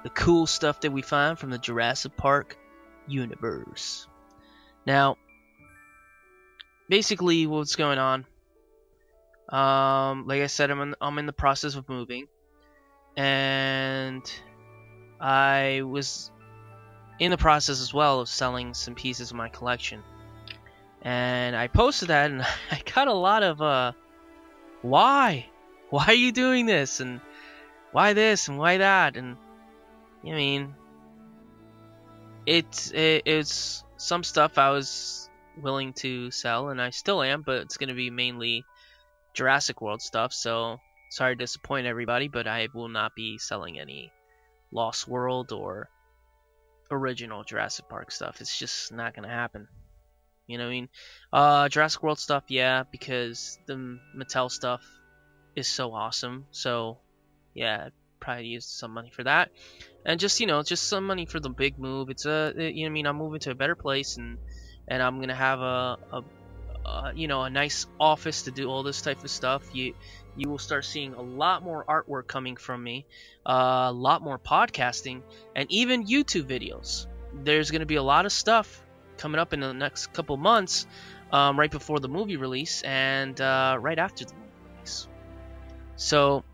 the 0.04 0.10
cool 0.10 0.46
stuff 0.46 0.80
that 0.80 0.92
we 0.92 1.02
find 1.02 1.38
from 1.38 1.50
the 1.50 1.58
Jurassic 1.58 2.16
Park 2.16 2.56
universe. 3.06 4.06
Now, 4.86 5.16
basically, 6.88 7.46
what's 7.46 7.76
going 7.76 7.98
on? 7.98 8.26
Um, 9.48 10.26
like 10.26 10.42
I 10.42 10.46
said, 10.46 10.70
I'm 10.70 10.80
in, 10.80 10.94
I'm 11.00 11.18
in 11.18 11.26
the 11.26 11.32
process 11.32 11.74
of 11.74 11.88
moving, 11.88 12.26
and 13.16 14.22
I 15.22 15.82
was 15.82 16.32
in 17.20 17.30
the 17.30 17.38
process 17.38 17.80
as 17.80 17.94
well 17.94 18.20
of 18.20 18.28
selling 18.28 18.74
some 18.74 18.96
pieces 18.96 19.30
of 19.30 19.36
my 19.36 19.48
collection. 19.48 20.02
and 21.02 21.54
I 21.54 21.68
posted 21.68 22.08
that, 22.08 22.30
and 22.30 22.42
I 22.70 22.82
got 22.94 23.06
a 23.06 23.12
lot 23.12 23.44
of 23.44 23.62
uh, 23.62 23.92
why, 24.82 25.46
why 25.90 26.06
are 26.06 26.14
you 26.14 26.32
doing 26.32 26.66
this, 26.66 26.98
and 26.98 27.20
why 27.92 28.14
this 28.14 28.48
and 28.48 28.58
why 28.58 28.78
that, 28.78 29.16
and 29.16 29.36
I 30.24 30.30
mean, 30.32 30.74
it's 32.44 32.90
it, 32.90 33.22
it's 33.24 33.84
some 33.98 34.24
stuff 34.24 34.58
I 34.58 34.70
was 34.70 35.30
willing 35.56 35.92
to 35.94 36.32
sell, 36.32 36.70
and 36.70 36.82
I 36.82 36.90
still 36.90 37.22
am, 37.22 37.42
but 37.42 37.58
it's 37.62 37.76
gonna 37.76 37.94
be 37.94 38.10
mainly 38.10 38.64
Jurassic 39.34 39.80
World 39.80 40.02
stuff. 40.02 40.32
So 40.32 40.80
sorry 41.10 41.36
to 41.36 41.44
disappoint 41.44 41.86
everybody, 41.86 42.26
but 42.26 42.48
I 42.48 42.68
will 42.74 42.88
not 42.88 43.14
be 43.14 43.38
selling 43.38 43.78
any 43.78 44.10
Lost 44.72 45.06
World 45.06 45.52
or 45.52 45.88
original 46.90 47.44
Jurassic 47.44 47.88
Park 47.88 48.10
stuff. 48.10 48.40
It's 48.40 48.58
just 48.58 48.92
not 48.92 49.14
gonna 49.14 49.28
happen. 49.28 49.68
You 50.46 50.58
know 50.58 50.64
what 50.64 50.70
I 50.70 50.72
mean? 50.72 50.88
Uh, 51.32 51.68
Jurassic 51.68 52.02
World 52.02 52.18
stuff, 52.18 52.44
yeah, 52.48 52.84
because 52.90 53.58
the 53.66 53.98
Mattel 54.16 54.50
stuff 54.50 54.82
is 55.56 55.68
so 55.68 55.94
awesome. 55.94 56.46
So, 56.50 56.98
yeah, 57.54 57.90
probably 58.20 58.46
use 58.46 58.66
some 58.66 58.92
money 58.92 59.10
for 59.14 59.24
that, 59.24 59.50
and 60.04 60.20
just 60.20 60.40
you 60.40 60.46
know, 60.46 60.62
just 60.62 60.88
some 60.88 61.06
money 61.06 61.26
for 61.26 61.40
the 61.40 61.50
big 61.50 61.78
move. 61.78 62.10
It's 62.10 62.26
a, 62.26 62.52
you 62.56 62.62
know, 62.62 62.82
what 62.82 62.86
I 62.86 62.90
mean, 62.90 63.06
I'm 63.06 63.16
moving 63.16 63.40
to 63.40 63.50
a 63.52 63.54
better 63.54 63.76
place, 63.76 64.16
and 64.16 64.38
and 64.88 65.02
I'm 65.02 65.20
gonna 65.20 65.34
have 65.34 65.60
a, 65.60 65.96
a, 66.12 66.22
a 66.86 67.12
you 67.14 67.28
know, 67.28 67.42
a 67.42 67.50
nice 67.50 67.86
office 68.00 68.42
to 68.42 68.50
do 68.50 68.68
all 68.68 68.82
this 68.82 69.00
type 69.00 69.22
of 69.22 69.30
stuff. 69.30 69.62
You 69.74 69.94
you 70.36 70.48
will 70.48 70.58
start 70.58 70.84
seeing 70.84 71.14
a 71.14 71.22
lot 71.22 71.62
more 71.62 71.84
artwork 71.84 72.26
coming 72.26 72.56
from 72.56 72.82
me, 72.82 73.06
uh, 73.46 73.88
a 73.88 73.92
lot 73.92 74.22
more 74.22 74.38
podcasting, 74.38 75.22
and 75.54 75.70
even 75.70 76.06
YouTube 76.06 76.44
videos. 76.44 77.06
There's 77.34 77.70
going 77.70 77.80
to 77.80 77.86
be 77.86 77.96
a 77.96 78.02
lot 78.02 78.26
of 78.26 78.32
stuff 78.32 78.82
coming 79.18 79.38
up 79.38 79.52
in 79.52 79.60
the 79.60 79.72
next 79.72 80.12
couple 80.12 80.36
months, 80.36 80.86
um, 81.30 81.58
right 81.58 81.70
before 81.70 82.00
the 82.00 82.08
movie 82.08 82.36
release 82.36 82.82
and 82.82 83.40
uh, 83.40 83.76
right 83.80 83.98
after 83.98 84.24
the 84.24 84.34
movie 84.34 84.46
release. 84.74 85.08
So, 85.96 86.44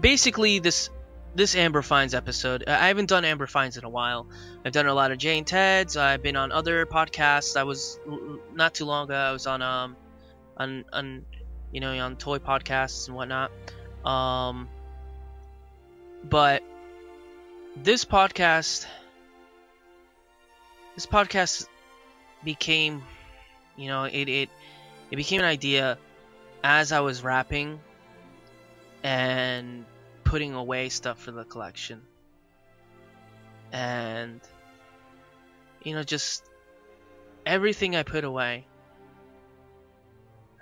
basically, 0.00 0.58
this 0.58 0.90
this 1.34 1.56
Amber 1.56 1.80
Finds 1.80 2.14
episode, 2.14 2.64
I 2.68 2.88
haven't 2.88 3.08
done 3.08 3.24
Amber 3.24 3.46
Finds 3.46 3.78
in 3.78 3.84
a 3.84 3.88
while. 3.88 4.26
I've 4.64 4.72
done 4.72 4.86
a 4.86 4.94
lot 4.94 5.12
of 5.12 5.18
Jane 5.18 5.44
Ted's. 5.44 5.96
I've 5.96 6.22
been 6.22 6.36
on 6.36 6.52
other 6.52 6.84
podcasts. 6.84 7.56
I 7.56 7.62
was 7.64 7.98
not 8.52 8.74
too 8.74 8.84
long 8.84 9.04
ago. 9.04 9.14
I 9.14 9.32
was 9.32 9.46
on 9.46 9.62
um 9.62 9.96
on 10.56 10.84
on 10.92 11.24
you 11.72 11.80
know, 11.80 11.98
on 11.98 12.16
toy 12.16 12.38
podcasts 12.38 13.08
and 13.08 13.16
whatnot. 13.16 13.50
Um, 14.04 14.68
but 16.22 16.62
this 17.76 18.04
podcast, 18.04 18.86
this 20.94 21.06
podcast 21.06 21.66
became, 22.44 23.02
you 23.76 23.88
know, 23.88 24.04
it 24.04 24.28
it 24.28 24.50
it 25.10 25.16
became 25.16 25.40
an 25.40 25.46
idea 25.46 25.98
as 26.62 26.92
I 26.92 27.00
was 27.00 27.24
wrapping 27.24 27.80
and 29.02 29.84
putting 30.24 30.54
away 30.54 30.90
stuff 30.90 31.20
for 31.20 31.32
the 31.32 31.44
collection, 31.44 32.02
and 33.72 34.40
you 35.82 35.94
know, 35.94 36.02
just 36.02 36.44
everything 37.46 37.96
I 37.96 38.02
put 38.02 38.24
away 38.24 38.66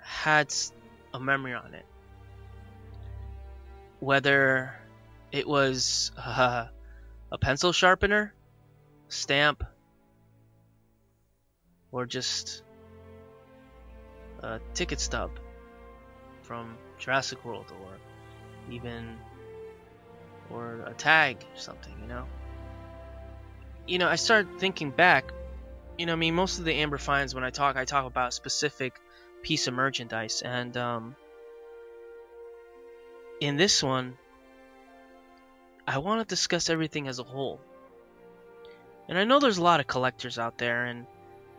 had 0.01 0.53
a 1.13 1.19
memory 1.19 1.53
on 1.53 1.73
it. 1.73 1.85
Whether 3.99 4.73
it 5.31 5.47
was 5.47 6.11
uh, 6.17 6.67
a 7.31 7.37
pencil 7.37 7.71
sharpener, 7.71 8.33
stamp, 9.09 9.63
or 11.91 12.05
just 12.05 12.63
a 14.39 14.59
ticket 14.73 14.99
stub 14.99 15.31
from 16.41 16.77
Jurassic 16.99 17.43
World, 17.45 17.71
or 17.81 18.73
even 18.73 19.17
or 20.49 20.81
a 20.85 20.93
tag 20.93 21.37
or 21.53 21.59
something, 21.59 21.93
you 22.01 22.07
know. 22.07 22.25
You 23.87 23.97
know, 23.99 24.07
I 24.07 24.15
started 24.15 24.59
thinking 24.59 24.91
back. 24.91 25.31
You 25.97 26.05
know, 26.05 26.13
I 26.13 26.15
mean, 26.15 26.35
most 26.35 26.59
of 26.59 26.65
the 26.65 26.73
Amber 26.73 26.97
finds 26.97 27.35
when 27.35 27.43
I 27.43 27.49
talk, 27.49 27.75
I 27.75 27.85
talk 27.85 28.05
about 28.05 28.33
specific 28.33 28.99
piece 29.41 29.67
of 29.67 29.73
merchandise. 29.73 30.41
And 30.41 30.75
um, 30.77 31.15
in 33.39 33.57
this 33.57 33.81
one, 33.81 34.17
I 35.87 35.97
want 35.97 36.21
to 36.21 36.25
discuss 36.25 36.69
everything 36.69 37.07
as 37.07 37.19
a 37.19 37.23
whole. 37.23 37.59
And 39.09 39.17
I 39.17 39.25
know 39.25 39.39
there's 39.39 39.57
a 39.57 39.63
lot 39.63 39.79
of 39.79 39.87
collectors 39.87 40.39
out 40.39 40.57
there, 40.57 40.85
and 40.85 41.05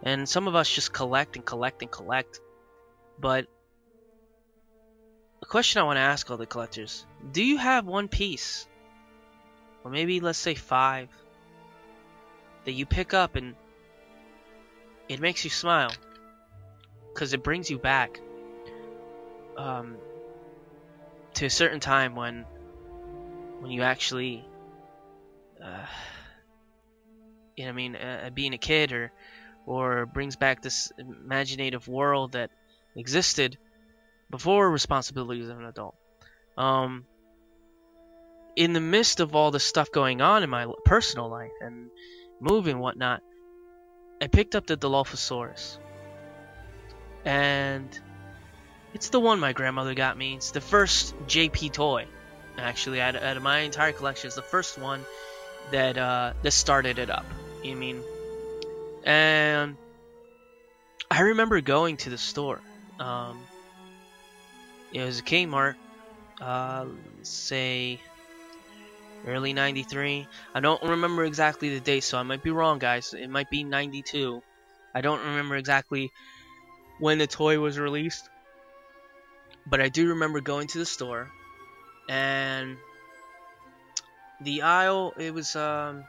and 0.03 0.29
some 0.29 0.49
of 0.49 0.55
us 0.55 0.71
just 0.71 0.93
collect 0.93 1.37
and 1.37 1.45
collect 1.45 1.83
and 1.83 1.91
collect. 1.91 2.41
But 3.19 3.47
the 5.41 5.47
question 5.47 5.83
I 5.83 5.85
want 5.85 5.97
to 5.97 6.03
ask 6.03 6.31
all 6.31 6.37
the 6.37 6.47
collectors: 6.47 7.05
Do 7.31 7.45
you 7.45 7.59
have 7.59 7.85
one 7.85 8.09
piece, 8.09 8.67
or 9.85 9.91
maybe 9.91 10.21
let's 10.21 10.39
say 10.39 10.55
five, 10.55 11.11
that 12.65 12.73
you 12.73 12.87
pick 12.87 13.12
up 13.12 13.37
and 13.37 13.55
it 15.09 15.21
makes 15.21 15.45
you 15.45 15.51
smile? 15.51 15.93
Because 17.12 17.33
it 17.33 17.42
brings 17.42 17.71
you 17.71 17.78
back 17.78 18.21
um, 19.57 19.97
to 21.35 21.47
a 21.47 21.50
certain 21.50 21.81
time 21.81 22.14
when 22.14 22.45
when 23.61 23.71
you 23.71 23.83
actually 23.83 24.45
uh, 25.62 25.87
you 27.57 27.64
know 27.64 27.71
I 27.71 27.75
mean 27.75 27.97
uh, 27.97 28.31
being 28.33 28.54
a 28.54 28.59
kid 28.59 28.92
or 28.92 29.12
or 29.66 30.07
brings 30.07 30.37
back 30.37 30.62
this 30.62 30.90
imaginative 30.99 31.87
world 31.87 32.33
that 32.33 32.50
existed 32.97 33.59
before 34.31 34.69
responsibilities 34.71 35.49
of 35.49 35.59
an 35.59 35.66
adult. 35.66 35.95
Um, 36.57 37.04
in 38.57 38.73
the 38.73 38.81
midst 38.81 39.21
of 39.21 39.35
all 39.35 39.50
the 39.50 39.61
stuff 39.61 39.90
going 39.92 40.21
on 40.21 40.42
in 40.42 40.50
my 40.50 40.66
personal 40.85 41.31
life 41.31 41.52
and 41.61 41.90
moving 42.40 42.78
whatnot 42.78 43.23
I 44.21 44.26
picked 44.26 44.54
up 44.54 44.66
the 44.66 44.76
Dilophosaurus 44.76 45.78
and 47.25 47.88
it's 48.95 49.09
the 49.09 49.21
one 49.21 49.41
my 49.41 49.52
grandmother 49.52 49.95
got 49.95 50.17
me. 50.17 50.35
It's 50.35 50.50
the 50.50 50.61
first 50.61 51.17
JP 51.26 51.73
toy, 51.73 52.07
actually, 52.59 53.00
out 53.00 53.17
of, 53.17 53.23
out 53.23 53.37
of 53.37 53.43
my 53.43 53.61
entire 53.61 53.93
collection. 53.93 54.29
It's 54.29 54.37
the 54.37 54.43
first 54.43 54.79
one 54.79 55.05
that 55.71 55.97
uh, 55.97 56.35
that 56.43 56.50
started 56.52 56.99
it 56.99 57.11
up. 57.11 57.25
You 57.62 57.76
mean? 57.76 58.02
And 59.05 59.76
I 61.11 61.21
remember 61.21 61.61
going 61.61 61.97
to 61.99 62.11
the 62.11 62.19
store. 62.19 62.61
Um, 62.99 63.38
it 64.93 65.02
was 65.05 65.21
a 65.21 65.23
Kmart, 65.23 65.75
uh, 66.41 66.87
say 67.23 67.99
early 69.26 69.52
93. 69.52 70.26
I 70.55 70.61
don't 70.61 70.83
remember 70.83 71.25
exactly 71.25 71.71
the 71.71 71.81
date, 71.81 72.05
so 72.05 72.19
I 72.19 72.23
might 72.23 72.43
be 72.43 72.50
wrong, 72.50 72.79
guys. 72.79 73.14
It 73.14 73.31
might 73.31 73.50
be 73.50 73.64
92. 73.64 74.43
I 74.95 75.00
don't 75.00 75.21
remember 75.21 75.57
exactly 75.57 76.12
when 77.03 77.19
the 77.19 77.27
toy 77.27 77.59
was 77.59 77.81
released. 77.81 78.31
But 79.67 79.81
I 79.81 79.89
do 79.89 80.11
remember 80.11 80.41
going 80.41 80.69
to 80.69 80.79
the 80.79 80.87
store 80.87 81.29
and 82.09 82.77
the 84.41 84.63
aisle 84.63 85.13
it 85.19 85.35
was 85.35 85.57
um 85.57 86.05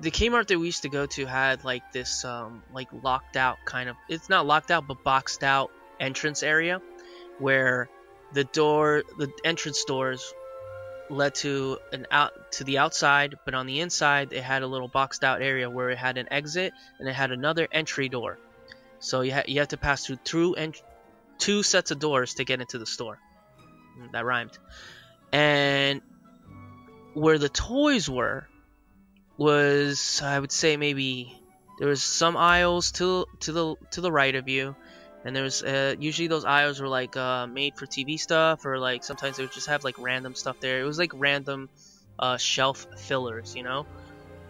the 0.00 0.12
Kmart 0.12 0.46
that 0.46 0.58
we 0.58 0.66
used 0.66 0.82
to 0.82 0.88
go 0.88 1.06
to 1.06 1.26
had 1.26 1.64
like 1.64 1.82
this 1.92 2.24
um 2.24 2.62
like 2.72 2.88
locked 2.92 3.36
out 3.36 3.58
kind 3.64 3.88
of 3.88 3.96
it's 4.08 4.28
not 4.28 4.46
locked 4.46 4.70
out 4.70 4.86
but 4.86 5.02
boxed 5.02 5.42
out 5.42 5.70
entrance 5.98 6.44
area 6.44 6.80
where 7.38 7.88
the 8.34 8.44
door 8.44 9.02
the 9.18 9.28
entrance 9.44 9.84
doors 9.84 10.22
led 11.10 11.34
to 11.34 11.78
an 11.92 12.06
out 12.12 12.32
to 12.52 12.64
the 12.64 12.78
outside 12.78 13.34
but 13.44 13.54
on 13.54 13.66
the 13.66 13.80
inside 13.80 14.32
it 14.32 14.42
had 14.42 14.62
a 14.62 14.66
little 14.68 14.88
boxed 14.88 15.24
out 15.24 15.42
area 15.42 15.68
where 15.68 15.90
it 15.90 15.98
had 15.98 16.16
an 16.16 16.28
exit 16.32 16.72
and 17.00 17.08
it 17.08 17.14
had 17.14 17.32
another 17.32 17.66
entry 17.72 18.08
door 18.08 18.38
so 19.02 19.20
you, 19.22 19.34
ha- 19.34 19.44
you 19.46 19.58
have 19.58 19.68
to 19.68 19.76
pass 19.76 20.06
through 20.06 20.18
through 20.24 20.54
and 20.54 20.74
two 21.38 21.62
sets 21.62 21.90
of 21.90 21.98
doors 21.98 22.34
to 22.34 22.44
get 22.44 22.60
into 22.60 22.78
the 22.78 22.86
store. 22.86 23.18
Mm, 23.98 24.12
that 24.12 24.24
rhymed. 24.24 24.52
And 25.32 26.00
where 27.14 27.38
the 27.38 27.48
toys 27.48 28.08
were 28.08 28.46
was 29.36 30.20
I 30.22 30.38
would 30.38 30.52
say 30.52 30.76
maybe 30.76 31.32
there 31.78 31.88
was 31.88 32.02
some 32.02 32.36
aisles 32.36 32.92
to 32.92 33.26
to 33.40 33.52
the 33.52 33.76
to 33.90 34.00
the 34.00 34.12
right 34.12 34.34
of 34.34 34.48
you, 34.48 34.76
and 35.24 35.34
there 35.34 35.42
was 35.42 35.62
uh, 35.62 35.96
usually 35.98 36.28
those 36.28 36.44
aisles 36.44 36.80
were 36.80 36.88
like 36.88 37.16
uh, 37.16 37.46
made 37.48 37.74
for 37.76 37.86
TV 37.86 38.18
stuff 38.18 38.64
or 38.64 38.78
like 38.78 39.04
sometimes 39.04 39.36
they 39.36 39.42
would 39.42 39.50
just 39.50 39.68
have 39.68 39.84
like 39.84 39.96
random 39.98 40.34
stuff 40.34 40.56
there. 40.60 40.80
It 40.80 40.84
was 40.86 40.98
like 40.98 41.10
random 41.14 41.68
uh, 42.18 42.36
shelf 42.36 42.86
fillers, 42.96 43.52
you 43.54 43.64
know 43.64 43.84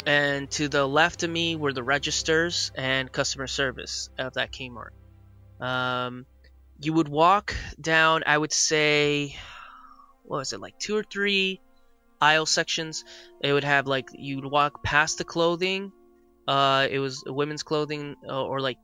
and 0.06 0.50
to 0.52 0.68
the 0.68 0.87
left 0.87 1.23
of 1.23 1.30
me 1.30 1.56
were 1.56 1.73
the 1.73 1.82
registers 1.82 2.71
and 2.75 3.11
customer 3.11 3.47
service 3.47 4.11
of 4.18 4.35
that 4.35 4.52
Kmart. 4.52 4.90
Um, 5.61 6.26
you 6.80 6.92
would 6.92 7.09
walk 7.09 7.54
down, 7.80 8.25
I 8.26 8.37
would 8.37 8.52
say, 8.52 9.37
what 10.25 10.38
was 10.38 10.52
it, 10.52 10.61
like 10.61 10.78
two 10.78 10.97
or 10.97 11.04
three 11.04 11.61
aisle 12.23 12.47
sections. 12.47 13.04
It 13.42 13.52
would 13.52 13.64
have 13.64 13.87
like 13.87 14.09
you'd 14.12 14.44
walk 14.44 14.82
past 14.82 15.18
the 15.18 15.25
clothing. 15.25 15.92
Uh, 16.47 16.87
it 16.90 17.00
was 17.00 17.23
women's 17.26 17.62
clothing 17.62 18.16
uh, 18.28 18.44
or 18.44 18.61
like 18.61 18.78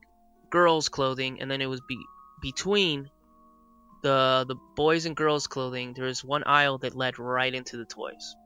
girls' 0.51 0.89
clothing, 0.89 1.41
and 1.41 1.51
then 1.51 1.61
it 1.61 1.67
was 1.67 1.81
be 1.89 1.99
between 2.43 3.09
the 4.03 4.45
the 4.47 4.57
boys 4.77 5.07
and 5.07 5.17
girls' 5.17 5.47
clothing. 5.47 5.95
There 5.95 6.05
was 6.07 6.25
one 6.25 6.45
aisle 6.45 6.79
that 6.79 6.95
led 6.95 7.19
right 7.19 7.55
into 7.55 7.77
the 7.77 7.85
toys. 7.85 8.37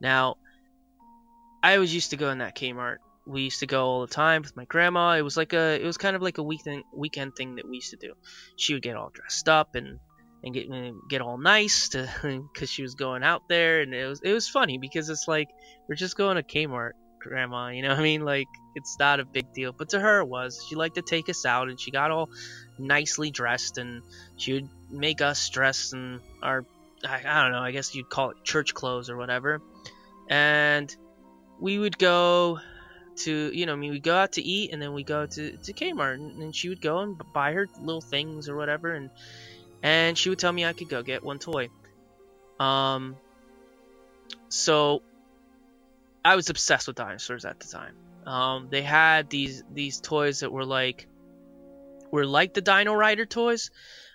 Now, 0.00 0.36
I 1.66 1.74
always 1.74 1.92
used 1.92 2.10
to 2.10 2.16
go 2.16 2.30
in 2.30 2.38
that 2.38 2.54
Kmart. 2.54 2.98
We 3.26 3.42
used 3.42 3.58
to 3.58 3.66
go 3.66 3.84
all 3.86 4.00
the 4.02 4.14
time 4.14 4.42
with 4.42 4.56
my 4.56 4.66
grandma. 4.66 5.16
It 5.16 5.22
was 5.22 5.36
like 5.36 5.52
a, 5.52 5.82
it 5.82 5.84
was 5.84 5.96
kind 5.96 6.14
of 6.14 6.22
like 6.22 6.38
a 6.38 6.42
weekend 6.44 6.84
weekend 6.94 7.34
thing 7.34 7.56
that 7.56 7.68
we 7.68 7.78
used 7.78 7.90
to 7.90 7.96
do. 7.96 8.12
She 8.54 8.74
would 8.74 8.84
get 8.84 8.94
all 8.94 9.10
dressed 9.12 9.48
up 9.48 9.74
and 9.74 9.98
and 10.44 10.54
get 10.54 10.68
get 11.10 11.22
all 11.22 11.38
nice 11.38 11.88
to 11.88 12.08
because 12.52 12.70
she 12.70 12.82
was 12.82 12.94
going 12.94 13.24
out 13.24 13.42
there, 13.48 13.80
and 13.80 13.92
it 13.92 14.06
was 14.06 14.20
it 14.22 14.32
was 14.32 14.48
funny 14.48 14.78
because 14.78 15.10
it's 15.10 15.26
like 15.26 15.48
we're 15.88 15.96
just 15.96 16.16
going 16.16 16.36
to 16.36 16.44
Kmart, 16.44 16.92
grandma. 17.18 17.70
You 17.70 17.82
know 17.82 17.88
what 17.88 17.98
I 17.98 18.02
mean? 18.02 18.20
Like 18.20 18.46
it's 18.76 18.96
not 19.00 19.18
a 19.18 19.24
big 19.24 19.52
deal, 19.52 19.72
but 19.72 19.88
to 19.88 19.98
her 19.98 20.20
it 20.20 20.28
was. 20.28 20.64
She 20.68 20.76
liked 20.76 20.94
to 20.94 21.02
take 21.02 21.28
us 21.28 21.44
out, 21.44 21.68
and 21.68 21.80
she 21.80 21.90
got 21.90 22.12
all 22.12 22.30
nicely 22.78 23.32
dressed, 23.32 23.76
and 23.76 24.02
she 24.36 24.52
would 24.52 24.68
make 24.88 25.20
us 25.20 25.48
dress 25.48 25.92
in 25.92 26.20
our 26.44 26.64
I, 27.04 27.22
I 27.26 27.42
don't 27.42 27.50
know. 27.50 27.58
I 27.58 27.72
guess 27.72 27.92
you'd 27.92 28.08
call 28.08 28.30
it 28.30 28.36
church 28.44 28.72
clothes 28.72 29.10
or 29.10 29.16
whatever, 29.16 29.60
and 30.30 30.94
we 31.58 31.78
would 31.78 31.98
go 31.98 32.60
to 33.16 33.50
you 33.52 33.66
know 33.66 33.72
I 33.72 33.76
mean 33.76 33.92
we 33.92 34.00
go 34.00 34.16
out 34.16 34.32
to 34.32 34.42
eat 34.42 34.72
and 34.72 34.80
then 34.80 34.92
we 34.92 35.02
go 35.02 35.26
to 35.26 35.56
to 35.56 35.72
Kmart 35.72 36.14
and, 36.14 36.42
and 36.42 36.54
she 36.54 36.68
would 36.68 36.82
go 36.82 36.98
and 36.98 37.20
buy 37.32 37.52
her 37.52 37.66
little 37.80 38.02
things 38.02 38.48
or 38.48 38.56
whatever 38.56 38.92
and 38.92 39.10
and 39.82 40.18
she 40.18 40.28
would 40.28 40.38
tell 40.38 40.52
me 40.52 40.64
I 40.64 40.72
could 40.72 40.88
go 40.88 41.02
get 41.02 41.22
one 41.22 41.38
toy. 41.38 41.68
Um, 42.58 43.16
so 44.48 45.02
I 46.24 46.36
was 46.36 46.50
obsessed 46.50 46.86
with 46.86 46.96
dinosaurs 46.96 47.44
at 47.44 47.60
the 47.60 47.68
time. 47.68 47.94
Um, 48.26 48.68
they 48.70 48.82
had 48.82 49.30
these 49.30 49.62
these 49.72 50.00
toys 50.00 50.40
that 50.40 50.50
were 50.50 50.64
like 50.64 51.06
were 52.10 52.26
like 52.26 52.54
the 52.54 52.62
Dino 52.62 52.94
Rider 52.94 53.26
toys, 53.26 53.70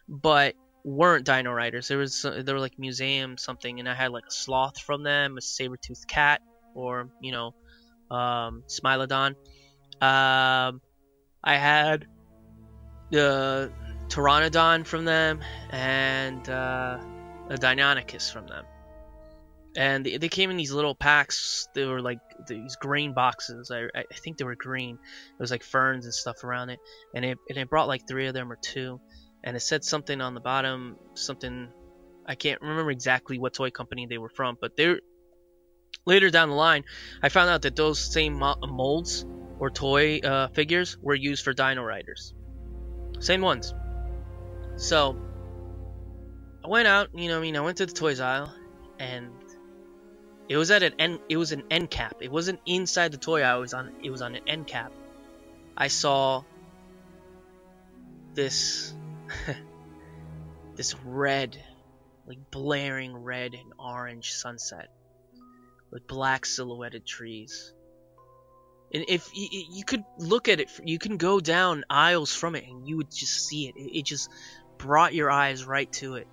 but 0.09 0.55
weren't 0.83 1.25
Dino 1.25 1.51
Riders. 1.51 1.87
There 1.87 1.97
was 1.97 2.21
they 2.21 2.51
were 2.51 2.59
like 2.59 2.77
museum 2.77 3.37
something, 3.37 3.79
and 3.79 3.87
I 3.87 3.93
had 3.93 4.11
like 4.11 4.25
a 4.27 4.31
sloth 4.31 4.79
from 4.79 5.03
them, 5.03 5.37
a 5.37 5.41
saber 5.41 5.77
toothed 5.77 6.07
cat, 6.07 6.41
or 6.75 7.09
you 7.21 7.31
know, 7.31 7.53
um, 8.09 8.63
Smilodon. 8.67 9.35
Um, 10.01 10.81
I 11.43 11.57
had 11.57 12.07
the 13.11 13.71
Pteranodon 14.07 14.85
from 14.85 15.05
them 15.05 15.41
and 15.69 16.47
uh, 16.49 16.97
a 17.49 17.55
Deinonychus 17.55 18.31
from 18.31 18.47
them. 18.47 18.65
And 19.77 20.05
they, 20.05 20.17
they, 20.17 20.27
came 20.27 20.49
in 20.49 20.57
these 20.57 20.73
little 20.73 20.95
packs. 20.95 21.69
They 21.73 21.85
were 21.85 22.01
like 22.01 22.19
these 22.45 22.75
green 22.75 23.13
boxes. 23.13 23.71
I, 23.71 23.85
I 23.95 24.03
think 24.15 24.37
they 24.37 24.43
were 24.43 24.55
green. 24.55 24.95
It 24.95 25.39
was 25.39 25.49
like 25.49 25.63
ferns 25.63 26.03
and 26.05 26.13
stuff 26.13 26.43
around 26.43 26.71
it. 26.71 26.79
And 27.15 27.23
it, 27.23 27.37
and 27.47 27.57
it 27.57 27.69
brought 27.69 27.87
like 27.87 28.05
three 28.05 28.27
of 28.27 28.33
them 28.33 28.51
or 28.51 28.57
two. 28.57 28.99
And 29.43 29.55
it 29.55 29.61
said 29.61 29.85
something 29.85 30.19
on 30.19 30.33
the 30.33 30.41
bottom, 30.41 30.97
something 31.13 31.69
I 32.25 32.35
can't 32.35 32.61
remember 32.61 32.91
exactly 32.91 33.39
what 33.39 33.53
toy 33.53 33.71
company 33.71 34.07
they 34.07 34.17
were 34.17 34.29
from, 34.29 34.57
but 34.59 34.75
they're 34.75 34.99
later 36.05 36.29
down 36.29 36.49
the 36.49 36.55
line, 36.55 36.83
I 37.21 37.29
found 37.29 37.49
out 37.49 37.63
that 37.63 37.75
those 37.75 37.99
same 37.99 38.33
molds 38.39 39.25
or 39.59 39.69
toy 39.69 40.19
uh, 40.19 40.47
figures 40.49 40.97
were 41.01 41.15
used 41.15 41.43
for 41.43 41.53
Dino 41.53 41.83
Riders. 41.83 42.33
Same 43.19 43.41
ones. 43.41 43.73
So 44.77 45.17
I 46.63 46.67
went 46.67 46.87
out, 46.87 47.09
you 47.13 47.27
know, 47.29 47.37
I 47.37 47.41
mean, 47.41 47.55
I 47.55 47.61
went 47.61 47.77
to 47.77 47.85
the 47.85 47.93
toys 47.93 48.19
aisle, 48.19 48.51
and 48.99 49.31
it 50.49 50.57
was 50.57 50.71
at 50.71 50.83
an 50.83 50.93
end. 50.97 51.19
It 51.29 51.37
was 51.37 51.51
an 51.51 51.63
end 51.69 51.91
cap. 51.91 52.17
It 52.21 52.31
wasn't 52.31 52.59
inside 52.65 53.11
the 53.11 53.17
toy 53.17 53.41
aisle. 53.41 53.59
It 53.59 53.61
was 53.61 53.73
on. 53.73 53.91
It 54.03 54.09
was 54.09 54.21
on 54.21 54.35
an 54.35 54.41
end 54.47 54.67
cap. 54.67 54.91
I 55.77 55.87
saw 55.87 56.43
this 58.33 58.93
this 60.75 60.95
red, 61.05 61.57
like 62.25 62.39
blaring 62.49 63.15
red 63.15 63.53
and 63.53 63.73
orange 63.77 64.33
sunset 64.33 64.89
with 65.91 66.07
black 66.07 66.45
silhouetted 66.45 67.05
trees. 67.05 67.73
And 68.93 69.05
if 69.07 69.29
you, 69.33 69.47
you 69.51 69.85
could 69.85 70.03
look 70.17 70.49
at 70.49 70.59
it, 70.59 70.69
you 70.83 70.99
can 70.99 71.17
go 71.17 71.39
down 71.39 71.83
aisles 71.89 72.33
from 72.33 72.55
it, 72.55 72.65
and 72.67 72.87
you 72.87 72.97
would 72.97 73.11
just 73.11 73.47
see 73.47 73.67
it. 73.67 73.75
It, 73.75 73.99
it 73.99 74.05
just 74.05 74.29
brought 74.77 75.13
your 75.13 75.29
eyes 75.29 75.65
right 75.65 75.91
to 75.93 76.15
it. 76.15 76.27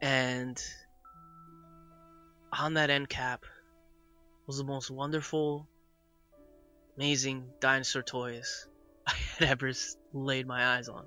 And 0.00 0.62
on 2.52 2.74
that 2.74 2.90
end 2.90 3.08
cap 3.08 3.44
was 4.46 4.58
the 4.58 4.64
most 4.64 4.90
wonderful, 4.90 5.68
amazing 6.96 7.44
dinosaur 7.60 8.02
toys 8.02 8.66
I 9.06 9.14
had 9.38 9.48
ever 9.48 9.72
laid 10.12 10.46
my 10.46 10.76
eyes 10.76 10.88
on. 10.88 11.04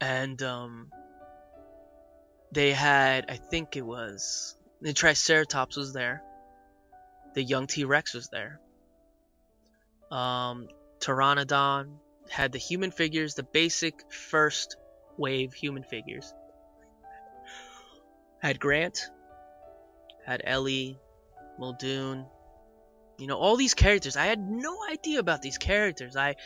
And 0.00 0.40
um, 0.42 0.90
they 2.52 2.72
had, 2.72 3.26
I 3.28 3.36
think 3.36 3.76
it 3.76 3.84
was, 3.84 4.56
the 4.80 4.92
Triceratops 4.92 5.76
was 5.76 5.92
there. 5.92 6.22
The 7.34 7.42
young 7.42 7.66
T 7.66 7.84
Rex 7.84 8.14
was 8.14 8.28
there. 8.28 8.60
Um, 10.10 10.68
Pteranodon, 11.00 11.98
had 12.30 12.52
the 12.52 12.58
human 12.58 12.90
figures, 12.90 13.34
the 13.34 13.42
basic 13.42 14.12
first 14.12 14.76
wave 15.16 15.52
human 15.52 15.82
figures. 15.82 16.32
Had 18.40 18.60
Grant, 18.60 19.10
had 20.24 20.42
Ellie, 20.44 20.98
Muldoon, 21.58 22.26
you 23.18 23.26
know, 23.26 23.36
all 23.36 23.56
these 23.56 23.74
characters. 23.74 24.16
I 24.16 24.26
had 24.26 24.38
no 24.38 24.78
idea 24.88 25.18
about 25.18 25.42
these 25.42 25.58
characters. 25.58 26.16
I 26.16 26.36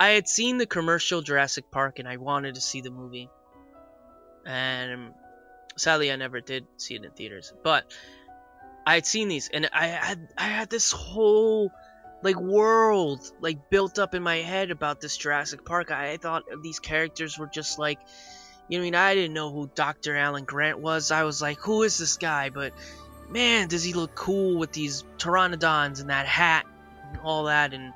I 0.00 0.10
had 0.10 0.26
seen 0.28 0.56
the 0.56 0.66
commercial 0.66 1.20
Jurassic 1.20 1.70
Park 1.70 1.98
and 1.98 2.08
I 2.08 2.16
wanted 2.16 2.54
to 2.54 2.60
see 2.60 2.80
the 2.80 2.90
movie. 2.90 3.28
And 4.46 5.12
sadly 5.76 6.12
I 6.12 6.16
never 6.16 6.40
did 6.40 6.66
see 6.76 6.94
it 6.94 7.04
in 7.04 7.10
theaters. 7.10 7.52
But 7.62 7.92
I 8.86 8.94
had 8.94 9.06
seen 9.06 9.28
these 9.28 9.48
and 9.52 9.68
I 9.72 9.86
had 9.86 10.28
I 10.36 10.44
had 10.44 10.70
this 10.70 10.92
whole 10.92 11.72
like 12.22 12.36
world 12.36 13.20
like 13.40 13.70
built 13.70 13.98
up 13.98 14.14
in 14.14 14.22
my 14.22 14.36
head 14.36 14.70
about 14.70 15.00
this 15.00 15.16
Jurassic 15.16 15.64
Park. 15.64 15.90
I 15.90 16.16
thought 16.16 16.44
these 16.62 16.78
characters 16.78 17.38
were 17.38 17.48
just 17.48 17.78
like 17.78 17.98
you 18.68 18.78
know 18.78 18.82
I 18.82 18.84
mean 18.84 18.94
I 18.94 19.14
didn't 19.14 19.34
know 19.34 19.52
who 19.52 19.70
Dr. 19.74 20.16
Alan 20.16 20.44
Grant 20.44 20.78
was. 20.78 21.10
I 21.10 21.24
was 21.24 21.40
like 21.40 21.58
who 21.58 21.82
is 21.82 21.98
this 21.98 22.16
guy? 22.16 22.50
But 22.50 22.72
man, 23.28 23.68
does 23.68 23.82
he 23.82 23.92
look 23.92 24.14
cool 24.14 24.58
with 24.58 24.72
these 24.72 25.04
pteranodons 25.18 26.00
and 26.00 26.10
that 26.10 26.26
hat 26.26 26.66
and 27.08 27.20
all 27.22 27.44
that 27.44 27.72
and 27.72 27.92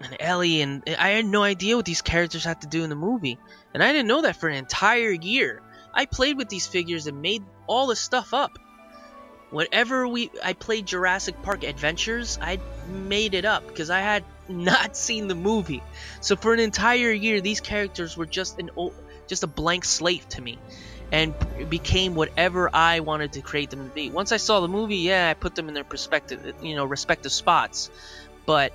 and 0.00 0.16
Ellie 0.20 0.62
and 0.62 0.82
I 0.98 1.10
had 1.10 1.24
no 1.24 1.42
idea 1.42 1.76
what 1.76 1.84
these 1.84 2.02
characters 2.02 2.44
had 2.44 2.60
to 2.62 2.66
do 2.66 2.82
in 2.82 2.90
the 2.90 2.96
movie. 2.96 3.38
And 3.72 3.82
I 3.82 3.92
didn't 3.92 4.08
know 4.08 4.22
that 4.22 4.36
for 4.36 4.48
an 4.48 4.56
entire 4.56 5.12
year. 5.12 5.62
I 5.94 6.06
played 6.06 6.36
with 6.36 6.48
these 6.48 6.66
figures 6.66 7.06
and 7.06 7.22
made 7.22 7.42
all 7.66 7.86
this 7.86 8.00
stuff 8.00 8.34
up. 8.34 8.58
Whenever 9.50 10.08
we 10.08 10.30
I 10.42 10.54
played 10.54 10.86
Jurassic 10.86 11.42
Park 11.42 11.62
Adventures, 11.64 12.38
I 12.40 12.58
made 12.88 13.34
it 13.34 13.44
up 13.44 13.66
because 13.66 13.90
I 13.90 14.00
had 14.00 14.24
not 14.48 14.96
seen 14.96 15.28
the 15.28 15.34
movie. 15.34 15.82
So 16.20 16.36
for 16.36 16.54
an 16.54 16.60
entire 16.60 17.12
year, 17.12 17.40
these 17.40 17.60
characters 17.60 18.16
were 18.16 18.26
just 18.26 18.58
an 18.58 18.70
old, 18.76 18.94
just 19.26 19.42
a 19.42 19.46
blank 19.46 19.84
slate 19.84 20.28
to 20.30 20.40
me, 20.40 20.58
and 21.10 21.34
became 21.68 22.14
whatever 22.14 22.70
I 22.72 23.00
wanted 23.00 23.34
to 23.34 23.42
create 23.42 23.70
them 23.70 23.88
to 23.88 23.94
be. 23.94 24.10
Once 24.10 24.32
I 24.32 24.38
saw 24.38 24.60
the 24.60 24.68
movie, 24.68 24.96
yeah, 24.96 25.28
I 25.28 25.34
put 25.34 25.54
them 25.54 25.68
in 25.68 25.74
their 25.74 25.84
perspective, 25.84 26.54
you 26.62 26.74
know, 26.74 26.86
respective 26.86 27.32
spots. 27.32 27.90
But 28.46 28.72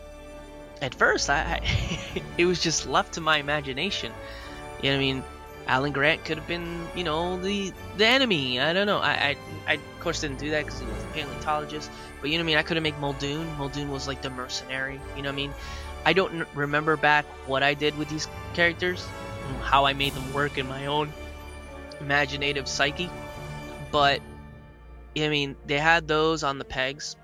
at 0.79 0.93
first, 0.93 1.29
I, 1.31 1.59
I 1.63 2.21
it 2.37 2.45
was 2.45 2.61
just 2.61 2.87
left 2.87 3.13
to 3.13 3.21
my 3.21 3.37
imagination. 3.37 4.11
You 4.83 4.91
know 4.91 4.97
what 4.97 5.01
I 5.01 5.05
mean? 5.05 5.23
Alan 5.67 5.91
Grant 5.91 6.23
could 6.23 6.37
have 6.37 6.47
been, 6.47 6.87
you 6.95 7.03
know, 7.03 7.39
the 7.41 7.73
the 7.97 8.05
enemy. 8.05 8.59
I 8.59 8.73
don't 8.73 8.87
know. 8.87 8.99
I 8.99 9.11
I, 9.11 9.37
I 9.67 9.73
of 9.73 9.99
course 9.99 10.21
didn't 10.21 10.39
do 10.39 10.51
that 10.51 10.65
because 10.65 10.79
he 10.79 10.85
was 10.85 11.03
a 11.03 11.07
paleontologist. 11.07 11.91
But 12.21 12.29
you 12.29 12.37
know 12.37 12.43
what 12.43 12.45
I 12.45 12.47
mean? 12.47 12.57
I 12.57 12.63
could 12.63 12.77
have 12.77 12.83
made 12.83 12.97
Muldoon. 12.99 13.57
Muldoon 13.57 13.91
was 13.91 14.07
like 14.07 14.21
the 14.21 14.29
mercenary. 14.29 14.99
You 15.15 15.21
know 15.21 15.29
what 15.29 15.33
I 15.33 15.35
mean? 15.35 15.53
I 16.05 16.13
don't 16.13 16.47
remember 16.55 16.95
back 16.95 17.25
what 17.47 17.63
I 17.63 17.73
did 17.73 17.97
with 17.97 18.09
these 18.09 18.27
characters, 18.53 19.05
how 19.61 19.85
I 19.85 19.93
made 19.93 20.13
them 20.13 20.33
work 20.33 20.57
in 20.57 20.67
my 20.67 20.85
own 20.85 21.11
imaginative 21.99 22.67
psyche. 22.67 23.09
But 23.91 24.21
I 25.17 25.29
mean, 25.29 25.55
they 25.65 25.79
had 25.79 26.07
those 26.07 26.43
on 26.43 26.59
the 26.59 26.65
pegs, 26.65 27.15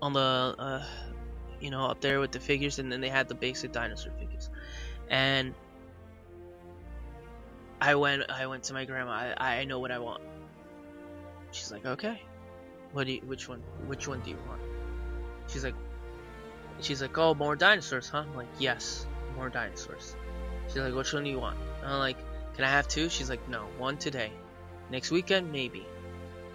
on 0.00 0.12
the, 0.12 0.54
uh, 0.58 0.84
you 1.60 1.70
know, 1.70 1.84
up 1.84 2.00
there 2.00 2.20
with 2.20 2.32
the 2.32 2.40
figures, 2.40 2.78
and 2.78 2.90
then 2.90 3.00
they 3.00 3.08
had 3.08 3.28
the 3.28 3.34
basic 3.34 3.72
dinosaur 3.72 4.12
figures, 4.18 4.48
and 5.10 5.54
I 7.80 7.94
went 7.94 8.30
I 8.30 8.46
went 8.46 8.64
to 8.64 8.74
my 8.74 8.84
grandma. 8.84 9.34
I, 9.38 9.60
I 9.60 9.64
know 9.64 9.78
what 9.78 9.90
I 9.90 9.98
want. 9.98 10.22
She's 11.50 11.72
like, 11.72 11.86
okay. 11.86 12.22
What 12.92 13.06
do 13.06 13.12
you, 13.14 13.20
which 13.20 13.48
one 13.48 13.62
which 13.86 14.08
one 14.08 14.20
do 14.20 14.30
you 14.30 14.38
want? 14.48 14.60
She's 15.46 15.64
like 15.64 15.74
she's 16.80 17.00
like, 17.00 17.16
oh 17.16 17.34
more 17.34 17.56
dinosaurs, 17.56 18.08
huh? 18.08 18.24
I'm 18.28 18.36
like, 18.36 18.48
yes, 18.58 19.06
more 19.36 19.48
dinosaurs. 19.48 20.14
She's 20.66 20.76
like, 20.76 20.94
which 20.94 21.12
one 21.12 21.24
do 21.24 21.30
you 21.30 21.38
want? 21.38 21.58
And 21.82 21.92
I'm 21.92 21.98
like, 21.98 22.18
can 22.54 22.64
I 22.64 22.68
have 22.68 22.88
two? 22.88 23.08
She's 23.08 23.30
like, 23.30 23.48
no, 23.48 23.64
one 23.78 23.96
today. 23.96 24.32
Next 24.90 25.10
weekend, 25.10 25.50
maybe. 25.50 25.86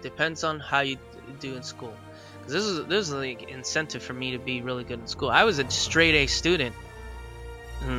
Depends 0.02 0.44
on 0.44 0.60
how 0.60 0.80
you 0.80 0.98
do 1.40 1.56
in 1.56 1.62
school. 1.62 1.94
Cause 2.42 2.52
this 2.52 2.64
is 2.64 2.86
this 2.86 3.08
is 3.08 3.14
like 3.14 3.50
incentive 3.50 4.02
for 4.02 4.12
me 4.12 4.30
to 4.32 4.38
be 4.38 4.62
really 4.62 4.84
good 4.84 5.00
in 5.00 5.06
school. 5.08 5.30
I 5.30 5.44
was 5.44 5.58
a 5.58 5.68
straight 5.70 6.14
A 6.14 6.26
student 6.26 6.76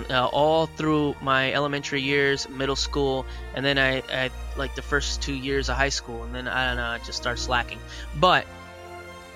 uh, 0.09 0.25
all 0.27 0.65
through 0.65 1.15
my 1.21 1.53
elementary 1.53 2.01
years, 2.01 2.49
middle 2.49 2.75
school, 2.75 3.25
and 3.55 3.65
then 3.65 3.77
I, 3.77 4.03
I 4.11 4.29
like 4.55 4.75
the 4.75 4.81
first 4.81 5.21
two 5.21 5.33
years 5.33 5.69
of 5.69 5.75
high 5.75 5.89
school, 5.89 6.23
and 6.23 6.33
then 6.33 6.47
I 6.47 6.67
don't 6.67 6.77
know, 6.77 6.87
I 6.87 6.97
just 6.99 7.17
started 7.17 7.41
slacking. 7.41 7.79
But 8.19 8.45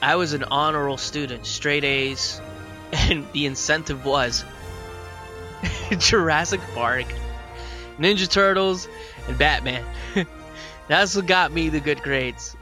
I 0.01 0.15
was 0.15 0.33
an 0.33 0.43
honor 0.45 0.85
roll 0.85 0.97
student, 0.97 1.45
straight 1.45 1.83
A's, 1.83 2.41
and 2.93 3.31
the 3.33 3.45
incentive 3.45 4.05
was 4.05 4.43
Jurassic 5.97 6.61
Park, 6.73 7.05
Ninja 7.97 8.29
Turtles, 8.29 8.87
and 9.27 9.37
Batman. 9.37 9.85
That's 10.87 11.15
what 11.15 11.25
got 11.25 11.51
me 11.51 11.69
the 11.69 11.79
good 11.79 12.01
grades. 12.01 12.55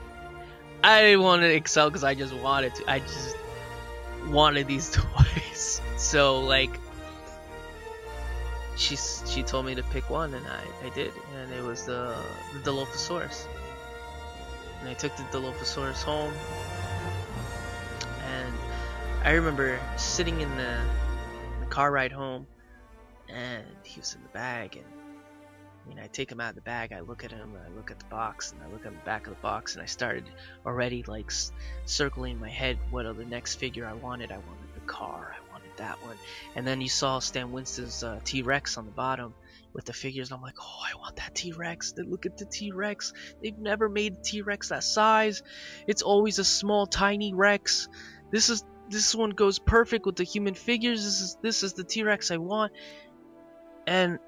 I 0.83 1.01
didn't 1.01 1.23
want 1.23 1.41
to 1.41 1.53
excel 1.53 1.89
because 1.89 2.03
I 2.03 2.13
just 2.13 2.33
wanted 2.33 2.75
to. 2.75 2.91
I 2.91 2.99
just 2.99 3.35
wanted 4.27 4.67
these 4.67 4.91
toys. 4.91 5.81
so 5.97 6.41
like, 6.41 6.71
she 8.79 8.95
she 8.95 9.43
told 9.43 9.65
me 9.65 9.75
to 9.75 9.83
pick 9.83 10.09
one, 10.09 10.33
and 10.33 10.47
I 10.47 10.63
I 10.85 10.89
did, 10.89 11.11
and 11.35 11.51
it 11.51 11.61
was 11.63 11.83
the 11.85 12.15
the 12.53 12.59
Dilophosaurus. 12.59 13.45
And 14.79 14.87
I 14.87 14.93
took 14.93 15.15
the 15.17 15.23
Dilophosaurus 15.23 16.01
home, 16.03 16.33
and 18.25 18.53
I 19.25 19.31
remember 19.31 19.77
sitting 19.97 20.39
in 20.39 20.49
the, 20.55 20.79
the 21.59 21.65
car 21.65 21.91
ride 21.91 22.13
home, 22.13 22.47
and 23.27 23.65
he 23.83 23.99
was 23.99 24.15
in 24.15 24.23
the 24.23 24.29
bag, 24.29 24.77
and 24.77 24.85
I 24.85 25.89
mean, 25.89 25.99
I 25.99 26.07
take 26.07 26.31
him 26.31 26.39
out 26.39 26.49
of 26.49 26.55
the 26.55 26.61
bag, 26.61 26.93
I 26.93 27.01
look 27.01 27.25
at 27.25 27.31
him, 27.31 27.57
I 27.65 27.75
look 27.75 27.91
at 27.91 27.99
the 27.99 28.05
box, 28.05 28.53
and 28.53 28.61
I 28.63 28.67
look 28.71 28.85
at 28.85 28.93
the 28.93 29.05
back 29.05 29.27
of 29.27 29.35
the 29.35 29.41
box, 29.41 29.73
and 29.73 29.83
I 29.83 29.87
started 29.87 30.23
already 30.65 31.03
like 31.03 31.31
circling 31.85 32.33
in 32.33 32.39
my 32.39 32.49
head 32.49 32.77
what 32.91 33.05
other 33.05 33.25
next 33.25 33.55
figure 33.55 33.85
I 33.85 33.93
wanted. 33.93 34.31
I 34.31 34.37
wanted 34.37 34.73
the 34.73 34.81
car, 34.81 35.35
I 35.35 35.48
that 35.79 36.01
one, 36.03 36.15
and 36.55 36.65
then 36.65 36.79
you 36.79 36.89
saw 36.89 37.19
Stan 37.19 37.51
Winston's 37.51 38.03
uh, 38.03 38.19
T-Rex 38.23 38.77
on 38.77 38.85
the 38.85 38.91
bottom 38.91 39.33
with 39.73 39.85
the 39.85 39.93
figures. 39.93 40.31
I'm 40.31 40.41
like, 40.41 40.55
oh, 40.59 40.79
I 40.83 40.97
want 40.97 41.17
that 41.17 41.35
T-Rex. 41.35 41.93
Look 41.97 42.25
at 42.25 42.37
the 42.37 42.45
T-Rex. 42.45 43.13
They've 43.41 43.57
never 43.57 43.89
made 43.89 44.13
a 44.13 44.21
T-Rex 44.21 44.69
that 44.69 44.83
size. 44.83 45.43
It's 45.87 46.01
always 46.01 46.39
a 46.39 46.43
small, 46.43 46.87
tiny 46.87 47.33
Rex. 47.33 47.87
This 48.31 48.49
is 48.49 48.63
this 48.89 49.13
one 49.13 49.29
goes 49.31 49.59
perfect 49.59 50.05
with 50.05 50.15
the 50.15 50.23
human 50.23 50.55
figures. 50.55 51.03
This 51.03 51.21
is 51.21 51.37
this 51.41 51.63
is 51.63 51.73
the 51.73 51.83
T-Rex 51.83 52.31
I 52.31 52.37
want. 52.37 52.71
And 53.85 54.19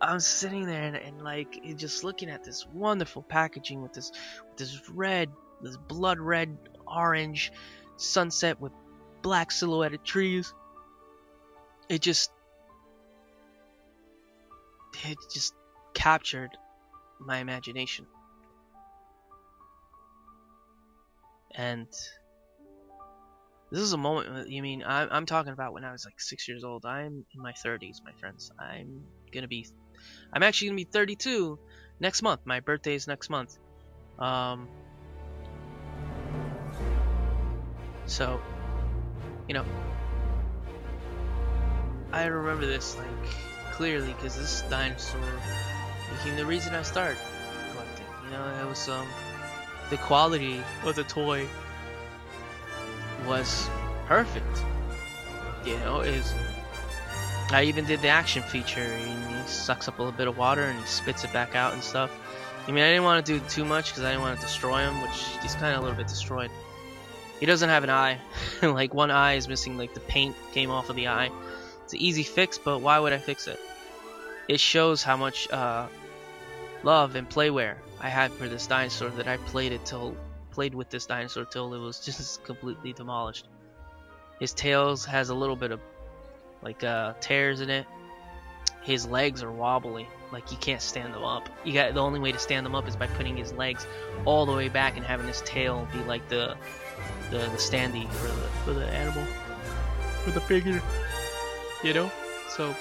I'm 0.00 0.20
sitting 0.20 0.66
there 0.66 0.82
and, 0.82 0.96
and 0.96 1.22
like 1.22 1.60
just 1.76 2.04
looking 2.04 2.30
at 2.30 2.42
this 2.42 2.66
wonderful 2.72 3.22
packaging 3.22 3.82
with 3.82 3.92
this 3.92 4.12
with 4.48 4.56
this 4.56 4.88
red, 4.88 5.30
this 5.60 5.76
blood 5.76 6.18
red 6.18 6.56
orange 6.86 7.52
sunset 7.96 8.60
with 8.60 8.72
black 9.22 9.50
silhouetted 9.50 10.04
trees. 10.04 10.52
It 11.88 12.00
just 12.00 12.30
it 15.04 15.18
just 15.32 15.54
captured 15.94 16.50
my 17.18 17.38
imagination. 17.38 18.06
And 21.54 21.88
this 23.70 23.80
is 23.80 23.92
a 23.92 23.98
moment. 23.98 24.48
You 24.48 24.62
mean 24.62 24.82
I'm, 24.86 25.08
I'm 25.10 25.26
talking 25.26 25.52
about 25.52 25.72
when 25.72 25.84
I 25.84 25.92
was 25.92 26.04
like 26.04 26.20
six 26.20 26.48
years 26.48 26.64
old. 26.64 26.84
I'm 26.86 27.24
in 27.34 27.42
my 27.42 27.52
30s, 27.52 27.98
my 28.04 28.12
friends. 28.20 28.50
I'm 28.58 29.04
gonna 29.32 29.48
be 29.48 29.66
I'm 30.32 30.42
actually 30.42 30.68
gonna 30.68 30.76
be 30.76 30.84
32 30.84 31.58
next 31.98 32.22
month. 32.22 32.40
My 32.44 32.60
birthday 32.60 32.94
is 32.94 33.06
next 33.06 33.30
month. 33.30 33.58
Um, 34.18 34.68
so, 38.06 38.40
you 39.50 39.54
know, 39.54 39.64
I 42.12 42.26
remember 42.26 42.66
this 42.66 42.96
like 42.96 43.08
clearly 43.72 44.12
because 44.12 44.36
this 44.36 44.62
dinosaur 44.70 45.20
became 46.12 46.36
the 46.36 46.46
reason 46.46 46.72
I 46.72 46.82
started 46.82 47.18
collecting. 47.72 48.06
You 48.26 48.30
know, 48.30 48.62
it 48.62 48.68
was 48.68 48.88
um 48.88 49.08
the 49.90 49.96
quality 49.96 50.62
of 50.84 50.94
the 50.94 51.02
toy 51.02 51.48
was 53.26 53.68
perfect. 54.06 54.62
You 55.64 55.76
know, 55.78 56.02
is 56.02 56.32
I 57.50 57.64
even 57.64 57.86
did 57.86 58.02
the 58.02 58.08
action 58.08 58.44
feature. 58.44 58.82
And 58.82 59.34
he 59.34 59.48
sucks 59.48 59.88
up 59.88 59.98
a 59.98 60.02
little 60.02 60.16
bit 60.16 60.28
of 60.28 60.38
water 60.38 60.62
and 60.62 60.78
he 60.78 60.86
spits 60.86 61.24
it 61.24 61.32
back 61.32 61.56
out 61.56 61.72
and 61.72 61.82
stuff. 61.82 62.12
I 62.68 62.70
mean, 62.70 62.84
I 62.84 62.90
didn't 62.90 63.02
want 63.02 63.26
to 63.26 63.40
do 63.40 63.44
too 63.48 63.64
much 63.64 63.88
because 63.88 64.04
I 64.04 64.10
didn't 64.10 64.22
want 64.22 64.38
to 64.38 64.46
destroy 64.46 64.78
him, 64.78 65.02
which 65.02 65.24
he's 65.42 65.56
kind 65.56 65.74
of 65.74 65.80
a 65.80 65.82
little 65.82 65.96
bit 65.96 66.06
destroyed. 66.06 66.52
He 67.40 67.46
doesn't 67.46 67.68
have 67.68 67.84
an 67.84 67.90
eye. 67.90 68.18
like, 68.62 68.94
one 68.94 69.10
eye 69.10 69.34
is 69.34 69.48
missing, 69.48 69.78
like, 69.78 69.94
the 69.94 70.00
paint 70.00 70.36
came 70.52 70.70
off 70.70 70.90
of 70.90 70.96
the 70.96 71.08
eye. 71.08 71.30
It's 71.84 71.94
an 71.94 72.00
easy 72.00 72.22
fix, 72.22 72.58
but 72.58 72.78
why 72.80 72.98
would 72.98 73.12
I 73.12 73.18
fix 73.18 73.48
it? 73.48 73.58
It 74.46 74.60
shows 74.60 75.02
how 75.02 75.16
much 75.16 75.50
uh, 75.50 75.86
love 76.82 77.16
and 77.16 77.28
playware 77.28 77.76
I 78.00 78.08
had 78.08 78.32
for 78.32 78.48
this 78.48 78.66
dinosaur 78.66 79.10
that 79.10 79.26
I 79.26 79.38
played 79.38 79.72
it 79.72 79.84
till 79.84 80.16
played 80.50 80.74
with 80.74 80.90
this 80.90 81.06
dinosaur 81.06 81.44
till 81.44 81.72
it 81.74 81.78
was 81.78 82.00
just 82.04 82.44
completely 82.44 82.92
demolished. 82.92 83.48
His 84.38 84.52
tails 84.52 85.04
has 85.04 85.28
a 85.28 85.34
little 85.34 85.56
bit 85.56 85.70
of 85.70 85.80
like 86.62 86.84
uh, 86.84 87.14
tears 87.20 87.60
in 87.60 87.70
it. 87.70 87.86
His 88.82 89.06
legs 89.06 89.42
are 89.42 89.50
wobbly, 89.52 90.08
like 90.32 90.50
you 90.50 90.56
can't 90.56 90.80
stand 90.80 91.12
them 91.14 91.24
up. 91.24 91.48
You 91.64 91.74
got 91.74 91.94
the 91.94 92.00
only 92.00 92.18
way 92.18 92.32
to 92.32 92.38
stand 92.38 92.64
them 92.64 92.74
up 92.74 92.88
is 92.88 92.96
by 92.96 93.06
putting 93.06 93.36
his 93.36 93.52
legs 93.52 93.86
all 94.24 94.46
the 94.46 94.52
way 94.52 94.68
back 94.68 94.96
and 94.96 95.04
having 95.04 95.26
his 95.26 95.42
tail 95.42 95.86
be 95.92 95.98
like 96.04 96.28
the 96.28 96.56
the, 97.30 97.38
the 97.38 97.56
standee 97.56 98.08
for 98.10 98.28
the 98.28 98.48
for 98.64 98.72
the 98.72 98.86
animal 98.86 99.24
for 100.24 100.30
the 100.30 100.40
figure. 100.40 100.82
You 101.82 101.94
know, 101.94 102.12
so 102.48 102.74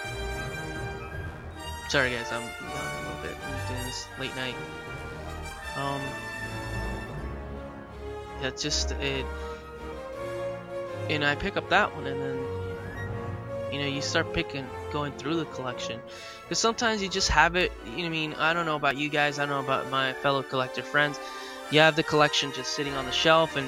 sorry 1.89 2.11
guys, 2.11 2.31
I'm 2.31 2.41
a 2.41 2.45
little 2.45 3.21
bit 3.23 3.37
doing 3.67 3.83
this 3.85 4.07
late 4.19 4.35
night. 4.35 4.55
Um, 5.77 6.01
yeah, 8.41 8.51
just 8.51 8.91
it, 8.91 9.25
and 11.09 11.23
I 11.23 11.35
pick 11.35 11.57
up 11.57 11.69
that 11.69 11.95
one 11.95 12.07
and 12.07 12.21
then 12.21 12.39
you 13.71 13.79
know 13.79 13.87
you 13.87 14.01
start 14.01 14.33
picking 14.33 14.67
going 14.91 15.11
through 15.13 15.35
the 15.35 15.45
collection 15.45 15.99
because 16.43 16.59
sometimes 16.59 17.01
you 17.01 17.09
just 17.09 17.29
have 17.29 17.55
it 17.55 17.71
you 17.85 17.99
know 17.99 18.07
I 18.07 18.09
mean 18.09 18.33
I 18.33 18.53
don't 18.53 18.65
know 18.65 18.75
about 18.75 18.97
you 18.97 19.09
guys 19.09 19.39
I 19.39 19.45
don't 19.45 19.49
know 19.49 19.59
about 19.59 19.89
my 19.91 20.13
fellow 20.13 20.41
collector 20.41 20.81
friends 20.81 21.19
you 21.71 21.79
have 21.79 21.95
the 21.95 22.03
collection 22.03 22.51
just 22.53 22.73
sitting 22.73 22.93
on 22.93 23.05
the 23.05 23.11
shelf 23.11 23.55
and 23.55 23.67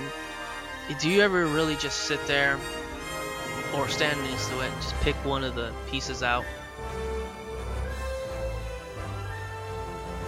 do 0.99 1.09
you 1.09 1.21
ever 1.21 1.45
really 1.45 1.75
just 1.75 2.01
sit 2.01 2.25
there 2.27 2.59
or 3.75 3.87
stand 3.87 4.21
next 4.23 4.49
to 4.49 4.59
it 4.61 4.71
and 4.71 4.81
just 4.81 4.95
pick 5.01 5.15
one 5.25 5.43
of 5.43 5.55
the 5.55 5.71
pieces 5.89 6.23
out? 6.23 6.45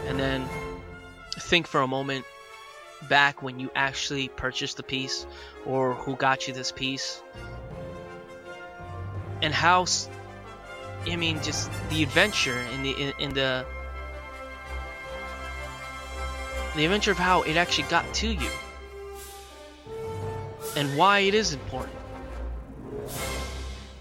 And 0.08 0.20
then 0.20 0.48
think 1.40 1.68
for 1.68 1.82
a 1.82 1.88
moment 1.88 2.26
back 3.10 3.42
when 3.42 3.60
you 3.60 3.70
actually 3.76 4.30
purchased 4.30 4.78
the 4.78 4.84
piece 4.84 5.26
or 5.66 5.94
who 5.94 6.16
got 6.16 6.48
you 6.48 6.54
this 6.54 6.72
piece. 6.72 7.22
And 9.42 9.54
how 9.54 9.86
I 11.06 11.16
mean 11.16 11.42
just 11.44 11.70
the 11.90 12.04
adventure 12.04 12.58
in 12.74 12.84
the 12.84 12.92
in, 12.92 13.14
in 13.20 13.34
the 13.34 13.66
the 16.76 16.86
adventure 16.86 17.12
of 17.12 17.18
how 17.18 17.42
it 17.42 17.58
actually 17.58 17.90
got 17.90 18.12
to 18.16 18.28
you 18.28 18.50
and 20.76 20.98
why 20.98 21.20
it 21.20 21.34
is 21.34 21.54
important. 21.54 21.96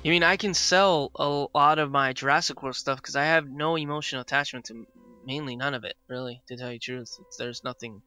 I 0.05 0.09
mean, 0.09 0.25
I 0.25 0.37
can 0.37 0.55
sell 0.55 1.13
a 1.15 1.47
lot 1.57 1.79
of 1.79 1.91
my 1.91 2.13
Jurassic 2.13 2.63
World 2.63 2.75
stuff 2.75 2.99
because 2.99 3.15
I 3.15 3.25
have 3.25 3.49
no 3.49 3.77
emotional 3.77 4.23
attachment 4.23 4.67
to 4.67 4.87
mainly 5.25 5.55
none 5.55 5.75
of 5.75 5.85
it, 5.85 5.95
really, 6.09 6.43
to 6.49 6.57
tell 6.57 6.73
you 6.73 6.79
the 6.79 6.81
truth. 6.81 7.17
It's, 7.21 7.37
there's 7.37 7.63
nothing. 7.63 8.03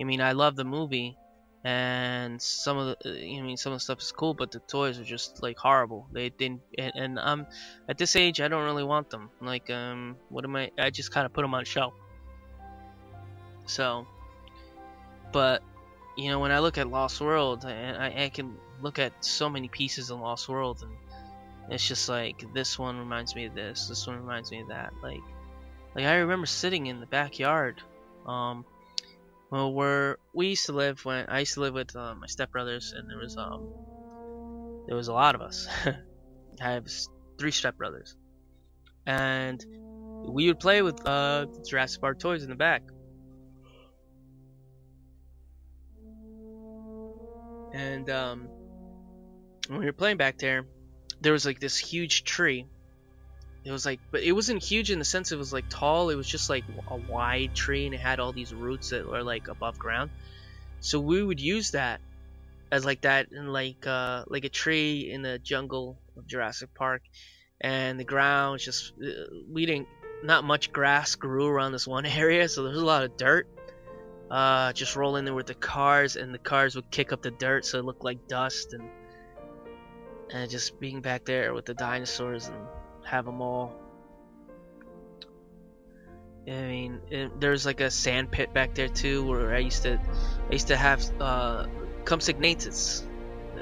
I 0.00 0.04
mean, 0.04 0.20
I 0.20 0.32
love 0.32 0.56
the 0.56 0.64
movie, 0.64 1.16
and 1.64 2.42
some 2.42 2.76
of 2.76 2.96
the 3.02 3.10
I 3.10 3.40
mean 3.42 3.56
some 3.56 3.72
of 3.72 3.76
the 3.76 3.84
stuff 3.84 4.00
is 4.00 4.10
cool, 4.10 4.34
but 4.34 4.50
the 4.50 4.60
toys 4.60 4.98
are 4.98 5.04
just 5.04 5.42
like 5.42 5.58
horrible. 5.58 6.08
They 6.12 6.28
didn't, 6.30 6.62
and, 6.76 6.92
and 6.96 7.18
um, 7.18 7.46
at 7.88 7.98
this 7.98 8.16
age, 8.16 8.40
I 8.40 8.48
don't 8.48 8.64
really 8.64 8.84
want 8.84 9.10
them. 9.10 9.30
Like 9.40 9.70
um, 9.70 10.16
what 10.28 10.44
am 10.44 10.56
I? 10.56 10.70
I 10.78 10.90
just 10.90 11.12
kind 11.12 11.26
of 11.26 11.32
put 11.32 11.42
them 11.42 11.54
on 11.54 11.62
a 11.62 11.64
shelf. 11.64 11.94
So, 13.66 14.06
but 15.32 15.62
you 16.18 16.30
know, 16.30 16.40
when 16.40 16.50
I 16.50 16.58
look 16.58 16.78
at 16.78 16.88
Lost 16.88 17.20
World, 17.20 17.64
I, 17.64 18.24
I 18.24 18.28
can 18.28 18.56
look 18.82 18.98
at 18.98 19.24
so 19.24 19.48
many 19.48 19.68
pieces 19.68 20.10
in 20.10 20.18
Lost 20.18 20.48
World, 20.48 20.82
and 20.82 21.72
it's 21.72 21.86
just 21.86 22.08
like 22.08 22.44
this 22.52 22.76
one 22.76 22.98
reminds 22.98 23.36
me 23.36 23.46
of 23.46 23.54
this, 23.54 23.86
this 23.86 24.04
one 24.04 24.16
reminds 24.16 24.50
me 24.50 24.60
of 24.60 24.68
that. 24.68 24.92
Like, 25.00 25.22
like 25.94 26.06
I 26.06 26.16
remember 26.16 26.46
sitting 26.46 26.86
in 26.86 26.98
the 26.98 27.06
backyard, 27.06 27.80
um, 28.26 28.64
well, 29.52 29.72
where 29.72 30.18
we 30.34 30.48
used 30.48 30.66
to 30.66 30.72
live 30.72 31.04
when 31.04 31.26
I 31.28 31.38
used 31.38 31.54
to 31.54 31.60
live 31.60 31.74
with 31.74 31.94
uh, 31.94 32.16
my 32.16 32.26
stepbrothers, 32.26 32.92
and 32.94 33.08
there 33.08 33.18
was 33.18 33.36
um 33.36 33.68
there 34.88 34.96
was 34.96 35.06
a 35.06 35.12
lot 35.12 35.36
of 35.36 35.40
us. 35.40 35.68
I 36.60 36.72
have 36.72 36.88
three 37.38 37.52
stepbrothers, 37.52 38.16
and 39.06 39.64
we 40.26 40.48
would 40.48 40.58
play 40.58 40.82
with 40.82 41.06
uh, 41.06 41.46
Jurassic 41.64 42.00
Park 42.00 42.18
toys 42.18 42.42
in 42.42 42.50
the 42.50 42.56
back. 42.56 42.82
And 47.72 48.08
um, 48.10 48.48
when 49.68 49.80
we 49.80 49.86
were 49.86 49.92
playing 49.92 50.16
back 50.16 50.38
there, 50.38 50.64
there 51.20 51.32
was 51.32 51.44
like 51.44 51.60
this 51.60 51.76
huge 51.78 52.24
tree. 52.24 52.66
It 53.64 53.72
was 53.72 53.84
like, 53.84 54.00
but 54.10 54.22
it 54.22 54.32
wasn't 54.32 54.62
huge 54.62 54.90
in 54.90 54.98
the 54.98 55.04
sense 55.04 55.32
it 55.32 55.36
was 55.36 55.52
like 55.52 55.66
tall. 55.68 56.10
It 56.10 56.14
was 56.14 56.26
just 56.26 56.48
like 56.48 56.64
a 56.88 56.96
wide 56.96 57.54
tree, 57.54 57.84
and 57.84 57.94
it 57.94 58.00
had 58.00 58.20
all 58.20 58.32
these 58.32 58.54
roots 58.54 58.90
that 58.90 59.06
were 59.06 59.22
like 59.22 59.48
above 59.48 59.78
ground. 59.78 60.10
So 60.80 61.00
we 61.00 61.22
would 61.22 61.40
use 61.40 61.72
that 61.72 62.00
as 62.70 62.84
like 62.84 63.02
that 63.02 63.30
and 63.30 63.52
like 63.52 63.86
uh, 63.86 64.24
like 64.28 64.44
a 64.44 64.48
tree 64.48 65.10
in 65.10 65.22
the 65.22 65.38
jungle 65.38 65.98
of 66.16 66.26
Jurassic 66.26 66.74
Park, 66.74 67.02
and 67.60 67.98
the 67.98 68.04
ground 68.04 68.52
was 68.54 68.64
just 68.64 68.92
uh, 69.02 69.24
we 69.52 69.66
didn't 69.66 69.88
not 70.22 70.44
much 70.44 70.72
grass 70.72 71.14
grew 71.14 71.46
around 71.46 71.72
this 71.72 71.86
one 71.86 72.06
area, 72.22 72.48
so 72.48 72.62
there's 72.62 72.78
a 72.78 72.84
lot 72.84 73.04
of 73.04 73.16
dirt. 73.16 73.46
Uh, 74.30 74.72
just 74.74 74.94
rolling 74.94 75.24
there 75.24 75.34
with 75.34 75.46
the 75.46 75.54
cars, 75.54 76.16
and 76.16 76.34
the 76.34 76.38
cars 76.38 76.74
would 76.76 76.90
kick 76.90 77.12
up 77.12 77.22
the 77.22 77.30
dirt, 77.30 77.64
so 77.64 77.78
it 77.78 77.84
looked 77.84 78.04
like 78.04 78.28
dust, 78.28 78.74
and 78.74 78.88
and 80.30 80.50
just 80.50 80.78
being 80.78 81.00
back 81.00 81.24
there 81.24 81.54
with 81.54 81.64
the 81.64 81.74
dinosaurs 81.74 82.48
and 82.48 82.56
have 83.04 83.24
them 83.24 83.40
all. 83.40 83.74
I 86.46 86.50
mean, 86.50 87.00
it, 87.10 87.40
there's 87.40 87.66
like 87.66 87.80
a 87.80 87.90
sand 87.90 88.30
pit 88.30 88.54
back 88.54 88.74
there 88.74 88.88
too, 88.88 89.26
where 89.26 89.54
I 89.54 89.58
used 89.58 89.82
to, 89.82 90.00
I 90.48 90.52
used 90.52 90.68
to 90.68 90.76
have 90.76 91.02
uh, 91.20 91.66
Compsognathus. 92.04 93.04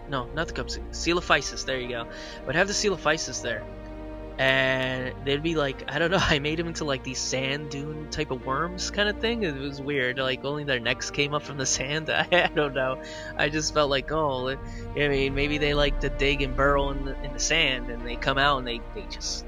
No, 0.08 0.26
not 0.34 0.48
the 0.48 0.54
Compsognathus. 0.54 0.90
Coelophysis. 0.90 1.64
There 1.64 1.80
you 1.80 1.88
go. 1.88 2.08
But 2.44 2.54
have 2.54 2.68
the 2.68 2.74
Coelophysis 2.74 3.42
there, 3.42 3.64
and 4.38 5.14
they'd 5.24 5.42
be 5.42 5.54
like, 5.54 5.90
I 5.90 5.98
don't 5.98 6.10
know. 6.10 6.18
I 6.20 6.38
made 6.38 6.58
them 6.58 6.66
into 6.66 6.84
like 6.84 7.02
these 7.02 7.18
sand 7.18 7.70
dune 7.70 8.08
type 8.10 8.30
of 8.30 8.44
worms 8.44 8.90
kind 8.90 9.08
of 9.08 9.18
thing. 9.18 9.42
It 9.42 9.54
was 9.54 9.80
weird. 9.80 10.18
Like 10.18 10.44
only 10.44 10.64
their 10.64 10.80
necks 10.80 11.10
came 11.10 11.34
up 11.34 11.42
from 11.42 11.56
the 11.56 11.66
sand. 11.76 12.10
I, 12.10 12.26
I 12.32 12.50
don't 12.54 12.74
know. 12.74 13.00
I 13.36 13.48
just 13.48 13.72
felt 13.72 13.90
like, 13.90 14.12
oh, 14.12 14.48
I 14.50 15.08
mean, 15.08 15.34
maybe 15.34 15.58
they 15.58 15.74
like 15.74 16.00
to 16.00 16.10
dig 16.10 16.42
and 16.42 16.54
burrow 16.54 16.90
in 16.90 17.04
the 17.04 17.22
in 17.22 17.32
the 17.32 17.40
sand, 17.40 17.90
and 17.90 18.06
they 18.06 18.16
come 18.16 18.38
out 18.38 18.58
and 18.58 18.66
they 18.66 18.80
they 18.94 19.02
just 19.10 19.44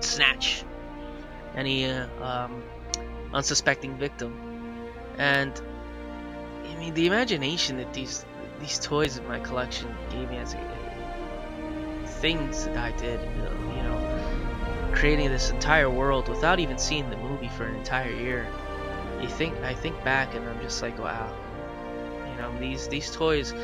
snatch 0.00 0.64
any 1.54 1.86
uh, 1.86 2.06
um, 2.22 2.62
unsuspecting 3.32 3.96
victim. 3.98 4.38
And 5.18 5.52
I 6.64 6.76
mean, 6.78 6.94
the 6.94 7.06
imagination 7.06 7.76
that 7.76 7.92
these 7.92 8.24
these 8.60 8.78
toys 8.78 9.18
in 9.18 9.26
my 9.26 9.40
collection 9.40 9.94
gave 10.10 10.30
me 10.30 10.36
as 10.36 10.54
a, 10.54 10.80
things 12.20 12.64
that 12.66 12.76
I 12.76 12.92
did, 12.92 13.20
you 13.20 13.42
know, 13.42 13.59
creating 14.92 15.30
this 15.30 15.50
entire 15.50 15.90
world 15.90 16.28
without 16.28 16.58
even 16.60 16.78
seeing 16.78 17.08
the 17.10 17.16
movie 17.16 17.48
for 17.48 17.64
an 17.64 17.74
entire 17.76 18.12
year. 18.12 18.46
You 19.20 19.28
think 19.28 19.56
I 19.58 19.74
think 19.74 20.02
back 20.04 20.34
and 20.34 20.48
I'm 20.48 20.60
just 20.60 20.82
like, 20.82 20.98
wow, 20.98 21.32
you 22.28 22.36
know, 22.36 22.58
these 22.58 22.88
these 22.88 23.10
toys, 23.10 23.54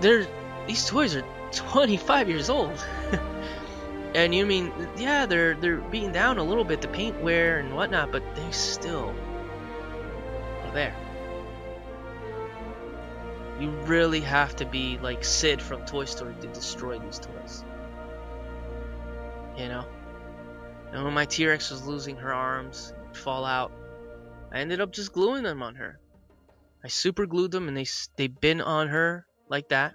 they're 0.00 0.26
these 0.66 0.86
toys 0.86 1.16
are 1.16 1.24
25 1.52 2.28
years 2.28 2.48
old. 2.50 2.84
and 4.14 4.34
you 4.34 4.46
mean, 4.46 4.72
yeah, 4.96 5.26
they're 5.26 5.54
they're 5.54 5.78
beaten 5.78 6.12
down 6.12 6.38
a 6.38 6.44
little 6.44 6.64
bit, 6.64 6.80
the 6.80 6.88
paint 6.88 7.20
wear 7.20 7.58
and 7.58 7.74
whatnot, 7.74 8.12
but 8.12 8.22
they 8.34 8.50
still 8.50 9.14
are 10.64 10.72
there. 10.72 10.94
You 13.58 13.70
really 13.84 14.20
have 14.20 14.56
to 14.56 14.64
be 14.64 14.98
like 14.98 15.22
Sid 15.22 15.60
from 15.60 15.84
Toy 15.84 16.06
Story 16.06 16.34
to 16.40 16.46
destroy 16.46 16.98
these 16.98 17.18
toys. 17.18 17.64
You 19.58 19.68
know? 19.68 19.84
And 20.92 21.04
when 21.04 21.14
my 21.14 21.24
T-Rex 21.24 21.70
was 21.70 21.86
losing 21.86 22.16
her 22.16 22.32
arms, 22.32 22.92
fall 23.12 23.44
out, 23.44 23.72
I 24.52 24.58
ended 24.58 24.80
up 24.80 24.92
just 24.92 25.12
gluing 25.12 25.44
them 25.44 25.62
on 25.62 25.76
her. 25.76 25.98
I 26.82 26.88
super 26.88 27.26
glued 27.26 27.50
them 27.50 27.68
and 27.68 27.76
they 27.76 27.86
they've 28.16 28.40
been 28.40 28.60
on 28.60 28.88
her 28.88 29.26
like 29.48 29.68
that 29.68 29.94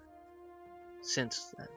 since 1.02 1.54
then. 1.58 1.68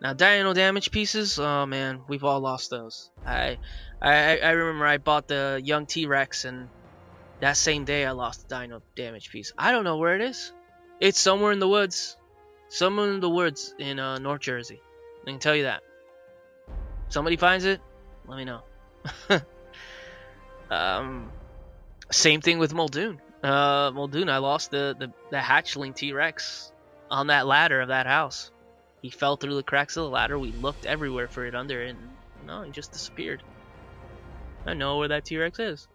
Now 0.00 0.12
dino 0.14 0.52
damage 0.54 0.90
pieces, 0.90 1.38
oh 1.38 1.66
man, 1.66 2.02
we've 2.08 2.24
all 2.24 2.40
lost 2.40 2.70
those. 2.70 3.10
I 3.26 3.58
I 4.00 4.38
I 4.38 4.50
remember 4.50 4.86
I 4.86 4.98
bought 4.98 5.28
the 5.28 5.60
young 5.62 5.86
T-Rex 5.86 6.44
and 6.44 6.68
that 7.40 7.56
same 7.56 7.84
day, 7.84 8.06
I 8.06 8.12
lost 8.12 8.48
the 8.48 8.54
dino 8.54 8.82
damage 8.94 9.30
piece. 9.30 9.52
I 9.58 9.72
don't 9.72 9.84
know 9.84 9.96
where 9.96 10.14
it 10.14 10.22
is. 10.22 10.52
It's 11.00 11.18
somewhere 11.18 11.50
in 11.50 11.58
the 11.58 11.68
woods. 11.68 12.16
Somewhere 12.68 13.10
in 13.10 13.18
the 13.18 13.28
woods 13.28 13.74
in 13.78 13.98
uh, 13.98 14.18
North 14.18 14.40
Jersey. 14.40 14.80
I 15.22 15.30
can 15.30 15.40
tell 15.40 15.56
you 15.56 15.64
that. 15.64 15.82
Somebody 17.12 17.36
finds 17.36 17.66
it, 17.66 17.78
let 18.26 18.38
me 18.38 18.46
know. 18.46 18.62
um, 20.70 21.30
same 22.10 22.40
thing 22.40 22.58
with 22.58 22.72
Muldoon. 22.72 23.20
Uh, 23.42 23.90
Muldoon, 23.92 24.30
I 24.30 24.38
lost 24.38 24.70
the, 24.70 24.96
the, 24.98 25.12
the 25.30 25.36
hatchling 25.36 25.94
T-Rex 25.94 26.72
on 27.10 27.26
that 27.26 27.46
ladder 27.46 27.82
of 27.82 27.88
that 27.88 28.06
house. 28.06 28.50
He 29.02 29.10
fell 29.10 29.36
through 29.36 29.56
the 29.56 29.62
cracks 29.62 29.98
of 29.98 30.04
the 30.04 30.08
ladder. 30.08 30.38
We 30.38 30.52
looked 30.52 30.86
everywhere 30.86 31.28
for 31.28 31.44
it 31.44 31.54
under, 31.54 31.82
and 31.82 31.98
no, 32.46 32.62
he 32.62 32.70
just 32.70 32.92
disappeared. 32.92 33.42
I 34.64 34.72
know 34.72 34.96
where 34.96 35.08
that 35.08 35.26
T-Rex 35.26 35.58
is. 35.58 35.88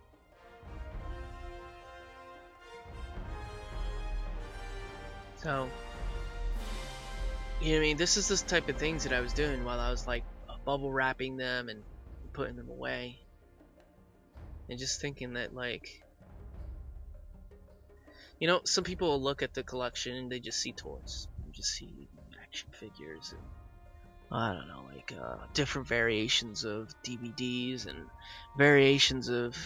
So, 5.38 5.68
you 7.60 7.72
know, 7.72 7.78
I 7.78 7.82
mean, 7.82 7.98
this 7.98 8.18
is 8.18 8.28
this 8.28 8.44
type 8.44 8.70
of 8.70 8.78
things 8.78 9.04
that 9.06 9.14
I 9.14 9.22
was 9.22 9.34
doing 9.34 9.66
while 9.66 9.80
I 9.80 9.90
was 9.90 10.06
like 10.06 10.24
bubble 10.68 10.92
wrapping 10.92 11.38
them 11.38 11.70
and 11.70 11.82
putting 12.34 12.58
them 12.58 12.70
away, 12.70 13.18
and 14.70 14.78
just 14.78 15.00
thinking 15.00 15.34
that 15.34 15.56
like, 15.56 16.04
you 18.38 18.48
know, 18.48 18.60
some 18.66 18.84
people 18.84 19.08
will 19.08 19.22
look 19.22 19.42
at 19.42 19.54
the 19.54 19.64
collection 19.64 20.14
and 20.18 20.30
they 20.30 20.42
just 20.42 20.60
see 20.60 20.74
toys, 20.74 21.30
they 21.46 21.52
just 21.54 21.70
see 21.70 22.10
action 22.44 22.70
figures 22.74 23.32
and 23.32 23.42
I 24.30 24.54
don't 24.54 24.68
know, 24.68 24.90
like 24.94 25.14
uh, 25.18 25.46
different 25.54 25.88
variations 25.88 26.66
of 26.66 26.94
DVDs 27.02 27.88
and 27.88 28.06
variations 28.58 29.30
of 29.30 29.58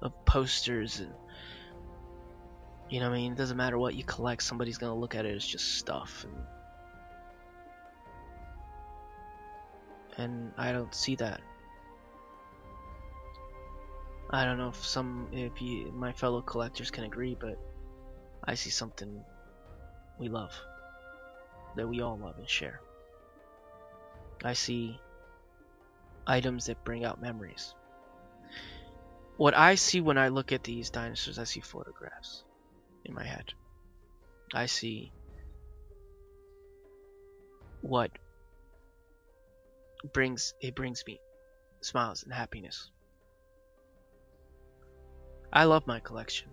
of 0.00 0.24
posters 0.24 1.00
and 1.00 1.12
you 2.88 3.00
know 3.00 3.10
I 3.10 3.12
mean? 3.12 3.32
It 3.32 3.38
doesn't 3.38 3.58
matter 3.58 3.76
what 3.76 3.94
you 3.94 4.04
collect, 4.04 4.42
somebody's 4.42 4.78
gonna 4.78 4.98
look 4.98 5.14
at 5.14 5.26
it 5.26 5.36
as 5.36 5.46
just 5.46 5.76
stuff. 5.76 6.24
And, 6.24 6.34
and 10.18 10.52
I 10.58 10.72
don't 10.72 10.94
see 10.94 11.14
that. 11.16 11.40
I 14.30 14.44
don't 14.44 14.58
know 14.58 14.68
if 14.68 14.84
some, 14.84 15.28
if 15.32 15.62
you, 15.62 15.90
my 15.92 16.12
fellow 16.12 16.42
collectors 16.42 16.90
can 16.90 17.04
agree, 17.04 17.36
but 17.40 17.58
I 18.44 18.54
see 18.54 18.70
something 18.70 19.24
we 20.18 20.28
love. 20.28 20.52
That 21.76 21.88
we 21.88 22.02
all 22.02 22.18
love 22.18 22.36
and 22.38 22.48
share. 22.48 22.80
I 24.44 24.52
see 24.52 25.00
items 26.26 26.66
that 26.66 26.84
bring 26.84 27.04
out 27.04 27.22
memories. 27.22 27.74
What 29.36 29.56
I 29.56 29.76
see 29.76 30.00
when 30.00 30.18
I 30.18 30.28
look 30.28 30.52
at 30.52 30.64
these 30.64 30.90
dinosaurs, 30.90 31.38
I 31.38 31.44
see 31.44 31.60
photographs 31.60 32.42
in 33.04 33.14
my 33.14 33.24
head. 33.24 33.54
I 34.52 34.66
see 34.66 35.12
what 37.80 38.10
brings 40.12 40.54
it 40.60 40.74
brings 40.74 41.04
me 41.06 41.20
smiles 41.80 42.22
and 42.22 42.32
happiness. 42.32 42.90
I 45.52 45.64
love 45.64 45.86
my 45.86 46.00
collection. 46.00 46.48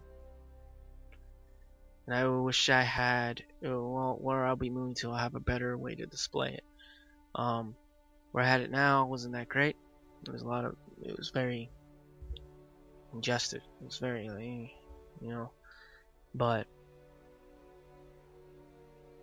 And 2.08 2.16
I 2.16 2.28
wish 2.28 2.70
I 2.70 2.82
had 2.82 3.44
well 3.62 4.18
where 4.22 4.46
I'll 4.46 4.56
be 4.56 4.70
moving 4.70 4.96
to 4.96 5.12
I'll 5.12 5.18
have 5.18 5.36
a 5.36 5.40
better 5.40 5.78
way 5.78 5.96
to 5.96 6.06
display 6.06 6.54
it. 6.54 6.64
Um 7.34 7.76
where 8.32 8.44
I 8.44 8.48
had 8.48 8.62
it 8.62 8.72
now 8.72 9.06
wasn't 9.06 9.34
that 9.34 9.50
great. 9.50 9.76
There 10.24 10.34
was 10.34 10.44
a 10.44 10.48
lot 10.48 10.66
of 10.66 10.76
it 11.04 11.18
was 11.18 11.32
very 11.34 11.70
ingested. 13.14 13.62
It 13.82 13.86
was 13.86 13.98
very 13.98 14.30
like, 14.30 14.72
you 15.22 15.30
know 15.30 15.52
but 16.36 16.68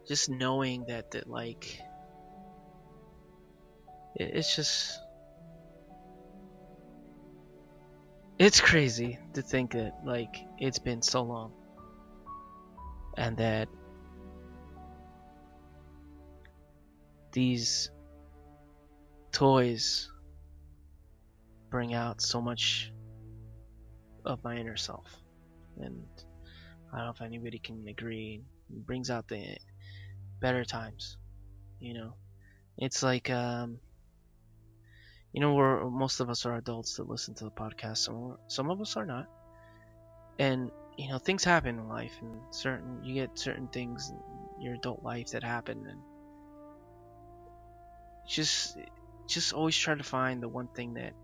just 0.09 0.31
knowing 0.31 0.85
that 0.89 1.11
that 1.13 1.29
like 1.29 1.79
it, 1.79 1.92
it's 4.15 4.55
just 4.55 5.01
it's 8.39 8.61
crazy 8.61 9.19
to 9.35 9.43
think 9.43 9.73
that 9.73 9.93
like 10.05 10.37
it's 10.59 10.79
been 10.79 11.03
so 11.03 11.23
long 11.23 11.53
and 13.17 13.37
that 13.37 13.69
these 17.33 17.91
toys 19.33 20.11
bring 21.71 21.95
out 21.95 22.21
so 22.21 22.41
much 22.41 22.93
of 24.25 24.43
my 24.45 24.57
inner 24.57 24.77
self 24.77 25.07
and 25.81 26.05
I 26.93 26.99
don't 26.99 27.07
know 27.07 27.13
if 27.13 27.23
anybody 27.23 27.59
can 27.59 27.87
agree. 27.89 28.43
It 28.71 28.87
brings 28.87 29.09
out 29.09 29.27
the 29.29 29.57
better 30.41 30.65
times. 30.65 31.17
You 31.81 31.95
know, 31.95 32.15
it's 32.77 33.03
like 33.03 33.31
um, 33.31 33.79
you 35.33 35.41
know, 35.41 35.55
we're 35.55 35.89
most 35.89 36.21
of 36.21 36.29
us 36.29 36.45
are 36.45 36.57
adults 36.57 36.97
that 36.97 37.09
listen 37.09 37.35
to 37.35 37.45
the 37.45 37.51
podcast. 37.51 37.99
Some 37.99 38.37
some 38.49 38.71
of 38.71 38.81
us 38.81 38.97
are 38.97 39.07
not, 39.07 39.27
and 40.39 40.71
you 40.99 41.09
know 41.09 41.19
things 41.19 41.45
happen 41.45 41.79
in 41.79 41.89
life 41.89 42.13
and 42.21 42.41
certain 42.51 43.03
you 43.03 43.15
get 43.15 43.39
certain 43.39 43.69
things 43.69 44.11
in 44.11 44.63
your 44.63 44.75
adult 44.75 45.03
life 45.03 45.31
that 45.31 45.43
happen 45.43 45.87
and 45.89 45.99
just 48.29 48.77
just 49.27 49.53
always 49.53 49.77
try 49.77 49.95
to 49.95 50.03
find 50.03 50.43
the 50.43 50.49
one 50.49 50.69
thing 50.69 50.95
that 50.95 51.15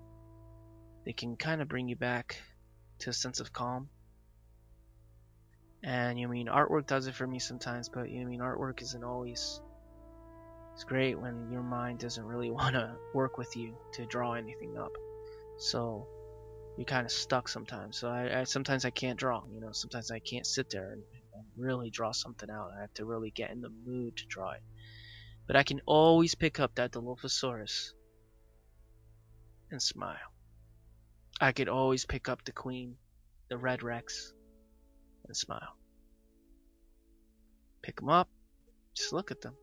that 1.04 1.16
can 1.16 1.36
kind 1.36 1.60
of 1.60 1.68
bring 1.68 1.88
you 1.88 1.96
back 1.96 2.40
to 2.98 3.10
a 3.10 3.12
sense 3.12 3.40
of 3.40 3.52
calm 3.52 3.88
and 5.82 6.18
you 6.18 6.26
know, 6.26 6.30
I 6.30 6.34
mean 6.34 6.46
artwork 6.46 6.86
does 6.86 7.06
it 7.06 7.14
for 7.14 7.26
me 7.26 7.38
sometimes 7.38 7.88
but 7.88 8.08
you 8.08 8.20
know, 8.20 8.26
I 8.26 8.30
mean 8.30 8.40
artwork 8.40 8.82
isn't 8.82 9.04
always 9.04 9.60
it's 10.78 10.84
great 10.84 11.18
when 11.18 11.50
your 11.50 11.64
mind 11.64 11.98
doesn't 11.98 12.24
really 12.24 12.50
want 12.60 12.74
to 12.74 12.94
work 13.12 13.36
with 13.36 13.56
you 13.56 13.74
to 13.94 14.06
draw 14.06 14.34
anything 14.34 14.78
up 14.78 14.92
so 15.56 16.06
you're 16.76 16.84
kind 16.84 17.04
of 17.04 17.10
stuck 17.10 17.48
sometimes. 17.48 17.98
So 17.98 18.08
I, 18.08 18.42
I, 18.42 18.44
sometimes 18.44 18.84
I 18.84 18.90
can't 18.90 19.18
draw. 19.18 19.42
You 19.52 19.60
know, 19.60 19.72
sometimes 19.72 20.12
I 20.12 20.20
can't 20.20 20.46
sit 20.46 20.70
there 20.70 20.92
and, 20.92 21.02
and 21.34 21.44
really 21.56 21.90
draw 21.90 22.12
something 22.12 22.48
out. 22.48 22.70
I 22.78 22.82
have 22.82 22.94
to 22.94 23.04
really 23.04 23.32
get 23.32 23.50
in 23.50 23.60
the 23.60 23.72
mood 23.84 24.16
to 24.18 24.26
draw 24.26 24.52
it. 24.52 24.62
But 25.48 25.56
I 25.56 25.64
can 25.64 25.80
always 25.84 26.36
pick 26.36 26.60
up 26.60 26.76
that 26.76 26.92
Dilophosaurus 26.92 27.90
and 29.72 29.82
smile. 29.82 30.14
I 31.40 31.50
could 31.50 31.68
always 31.68 32.06
pick 32.06 32.28
up 32.28 32.44
the 32.44 32.52
Queen, 32.52 32.94
the 33.50 33.58
Red 33.58 33.82
Rex, 33.82 34.32
and 35.26 35.36
smile. 35.36 35.74
Pick 37.82 37.96
them 37.96 38.10
up, 38.10 38.28
just 38.94 39.12
look 39.12 39.32
at 39.32 39.40
them. 39.40 39.56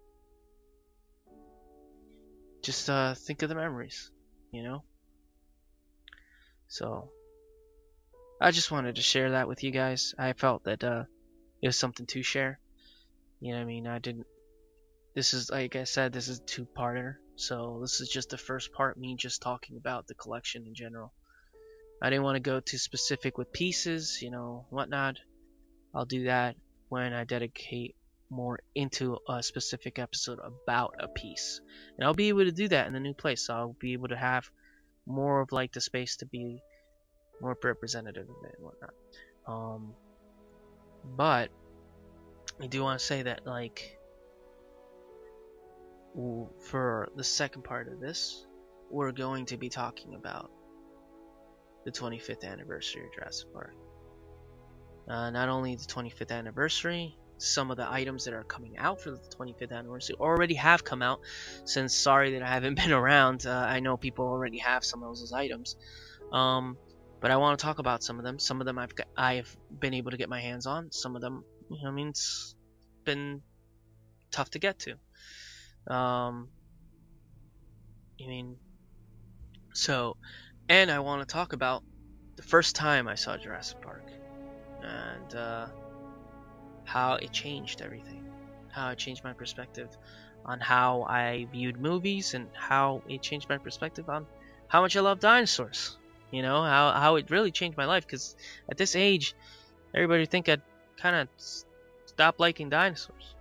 Just 2.65 2.89
uh, 2.89 3.13
think 3.13 3.43
of 3.43 3.49
the 3.49 3.53
memories, 3.53 4.09
you 4.51 4.63
know? 4.63 4.83
So 6.67 7.11
I 8.41 8.49
just 8.49 8.71
wanted 8.71 8.95
to 8.95 9.03
share 9.03 9.29
that 9.31 9.47
with 9.47 9.63
you 9.63 9.69
guys. 9.69 10.15
I 10.17 10.33
felt 10.33 10.63
that 10.63 10.83
uh, 10.83 11.03
it 11.61 11.67
was 11.67 11.77
something 11.77 12.07
to 12.07 12.23
share. 12.23 12.59
You 13.39 13.53
know, 13.53 13.61
I 13.61 13.65
mean, 13.65 13.85
I 13.85 13.99
didn't. 13.99 14.25
This 15.13 15.35
is 15.35 15.51
like 15.51 15.75
I 15.75 15.83
said, 15.83 16.11
this 16.11 16.27
is 16.27 16.41
two-parter. 16.47 17.17
So 17.35 17.77
this 17.81 18.01
is 18.01 18.09
just 18.09 18.31
the 18.31 18.37
first 18.39 18.73
part, 18.73 18.97
me 18.97 19.15
just 19.15 19.43
talking 19.43 19.77
about 19.77 20.07
the 20.07 20.15
collection 20.15 20.65
in 20.65 20.73
general. 20.73 21.13
I 22.01 22.09
didn't 22.09 22.23
want 22.23 22.37
to 22.37 22.49
go 22.49 22.61
too 22.61 22.79
specific 22.79 23.37
with 23.37 23.53
pieces, 23.53 24.23
you 24.23 24.31
know, 24.31 24.65
whatnot. 24.71 25.17
I'll 25.93 26.05
do 26.05 26.23
that 26.23 26.55
when 26.89 27.13
I 27.13 27.25
dedicate 27.25 27.95
more 28.29 28.59
into 28.73 29.17
a 29.29 29.43
specific 29.43 29.99
episode 29.99 30.39
about 30.39 30.95
a 30.99 31.07
piece. 31.07 31.61
And 31.97 32.05
I'll 32.05 32.13
be 32.13 32.29
able 32.29 32.45
to 32.45 32.51
do 32.51 32.67
that 32.69 32.87
in 32.87 32.93
the 32.93 32.99
new 32.99 33.13
place. 33.13 33.47
So 33.47 33.53
I'll 33.53 33.75
be 33.79 33.93
able 33.93 34.09
to 34.09 34.17
have 34.17 34.49
more 35.05 35.41
of 35.41 35.51
like 35.51 35.71
the 35.73 35.81
space 35.81 36.17
to 36.17 36.25
be 36.25 36.61
more 37.41 37.57
representative 37.61 38.27
of 38.29 38.35
it 38.45 38.55
and 38.57 38.65
whatnot. 38.65 38.93
Um, 39.47 39.93
but 41.15 41.49
I 42.61 42.67
do 42.67 42.81
want 42.81 42.99
to 42.99 43.05
say 43.05 43.23
that 43.23 43.45
like 43.45 43.97
for 46.61 47.09
the 47.15 47.23
second 47.23 47.63
part 47.63 47.91
of 47.91 47.99
this, 47.99 48.45
we're 48.89 49.11
going 49.11 49.45
to 49.47 49.57
be 49.57 49.69
talking 49.69 50.15
about 50.15 50.49
the 51.83 51.91
25th 51.91 52.43
anniversary 52.43 53.03
of 53.05 53.13
Jurassic 53.13 53.53
Park. 53.53 53.73
Uh, 55.07 55.29
not 55.29 55.49
only 55.49 55.75
the 55.75 55.83
25th 55.83 56.31
anniversary, 56.31 57.15
some 57.37 57.71
of 57.71 57.77
the 57.77 57.89
items 57.89 58.23
that 58.23 58.33
are 58.33 58.43
coming 58.45 58.77
out 58.77 58.99
for 59.01 59.11
the 59.11 59.19
25th 59.39 59.71
anniversary 59.71 60.15
already 60.19 60.55
have 60.55 60.83
come 60.83 61.01
out. 61.01 61.19
Since 61.65 61.95
sorry 61.95 62.33
that 62.33 62.43
I 62.43 62.47
haven't 62.47 62.75
been 62.81 62.91
around, 62.91 63.45
uh, 63.45 63.51
I 63.51 63.79
know 63.79 63.97
people 63.97 64.25
already 64.25 64.59
have 64.59 64.83
some 64.83 65.03
of 65.03 65.09
those 65.09 65.31
items. 65.33 65.75
Um, 66.31 66.77
but 67.21 67.31
I 67.31 67.37
want 67.37 67.57
to 67.57 67.65
talk 67.65 67.79
about 67.79 68.03
some 68.03 68.19
of 68.19 68.25
them. 68.25 68.39
Some 68.39 68.61
of 68.61 68.65
them 68.65 68.77
I've 68.77 68.93
got, 68.95 69.07
I've 69.17 69.53
been 69.79 69.93
able 69.93 70.11
to 70.11 70.17
get 70.17 70.29
my 70.29 70.41
hands 70.41 70.65
on. 70.65 70.91
Some 70.91 71.15
of 71.15 71.21
them, 71.21 71.43
you 71.69 71.83
know, 71.83 71.89
I 71.89 71.91
mean, 71.91 72.09
it's 72.09 72.55
been 73.05 73.41
tough 74.31 74.49
to 74.51 74.59
get 74.59 74.77
to. 74.79 74.91
Um, 75.93 76.49
I 78.21 78.27
mean, 78.27 78.57
so, 79.73 80.17
and 80.69 80.89
I 80.89 80.99
want 80.99 81.27
to 81.27 81.31
talk 81.31 81.53
about 81.53 81.83
the 82.37 82.43
first 82.43 82.75
time 82.75 83.07
I 83.07 83.15
saw 83.15 83.37
Jurassic 83.37 83.81
Park, 83.81 84.03
and 84.83 85.35
uh, 85.35 85.67
how 86.85 87.15
it 87.15 87.31
changed 87.31 87.81
everything, 87.81 88.23
how 88.71 88.91
it 88.91 88.97
changed 88.97 89.23
my 89.23 89.33
perspective 89.33 89.89
on 90.45 90.59
how 90.59 91.03
I 91.03 91.47
viewed 91.51 91.79
movies, 91.79 92.33
and 92.35 92.47
how 92.53 93.01
it 93.09 93.21
changed 93.21 93.49
my 93.49 93.57
perspective 93.57 94.09
on 94.09 94.27
how 94.67 94.81
much 94.81 94.95
I 94.95 95.01
love 95.01 95.19
dinosaurs. 95.19 95.97
You 96.31 96.41
know, 96.41 96.61
how, 96.63 96.91
how 96.91 97.15
it 97.15 97.29
really 97.29 97.51
changed 97.51 97.77
my 97.77 97.85
life, 97.85 98.05
because 98.05 98.35
at 98.69 98.77
this 98.77 98.95
age, 98.95 99.33
everybody 99.93 100.25
think 100.25 100.49
I'd 100.49 100.61
kind 100.97 101.15
of 101.15 101.27
stop 102.05 102.39
liking 102.39 102.69
dinosaurs. 102.69 103.35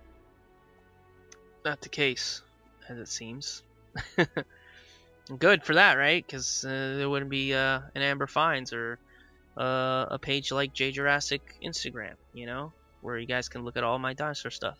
Not 1.63 1.81
the 1.81 1.89
case, 1.89 2.41
as 2.89 2.97
it 2.97 3.07
seems. 3.07 3.63
Good 5.39 5.63
for 5.63 5.75
that, 5.75 5.95
right? 5.95 6.25
Because 6.25 6.63
uh, 6.63 6.95
there 6.97 7.09
wouldn't 7.09 7.31
be 7.31 7.53
uh, 7.53 7.81
an 7.95 8.01
Amber 8.01 8.27
Finds 8.27 8.73
or 8.73 8.99
uh, 9.57 10.05
a 10.11 10.19
page 10.19 10.51
like 10.51 10.73
Jaye 10.73 10.93
Jurassick 10.93 11.41
Instagram, 11.63 12.13
you 12.33 12.45
know? 12.45 12.73
Where 13.05 13.19
you 13.19 13.27
guys 13.27 13.47
can 13.47 13.63
look 13.63 13.77
at 13.77 13.83
all 13.83 13.99
my 13.99 14.13
dinosaur 14.13 14.51
stuff. 14.51 14.79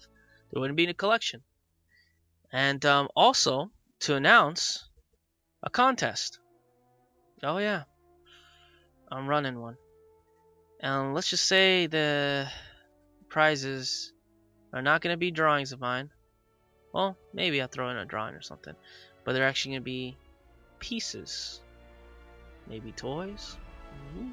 There 0.52 0.60
wouldn't 0.60 0.78
be 0.78 0.88
a 0.88 0.94
collection. 0.94 1.42
And 2.52 2.84
um, 2.86 3.08
also 3.16 3.70
to 4.02 4.16
announce 4.16 4.90
a 5.64 5.70
contest. 5.70 6.40
Oh 7.44 7.60
yeah, 7.60 7.84
I'm 9.12 9.28
running 9.28 9.60
one. 9.60 9.78
And 10.80 11.14
let's 11.14 11.30
just 11.30 11.46
say 11.46 11.88
the 11.88 12.48
prizes 13.30 14.12
are 14.74 14.82
not 14.82 15.02
going 15.02 15.14
to 15.14 15.18
be 15.18 15.32
drawings 15.32 15.72
of 15.72 15.80
mine. 15.80 16.10
Well, 16.94 17.18
maybe 17.34 17.62
I'll 17.62 17.68
throw 17.68 17.90
in 17.90 17.98
a 17.98 18.06
drawing 18.06 18.36
or 18.36 18.42
something. 18.42 18.74
But 19.24 19.34
they're 19.34 19.48
actually 19.48 19.74
going 19.74 19.82
to 19.82 19.86
be 19.86 20.18
pieces. 20.80 21.62
Maybe 22.68 22.92
toys. 22.92 23.58
Mm-hmm. 24.18 24.32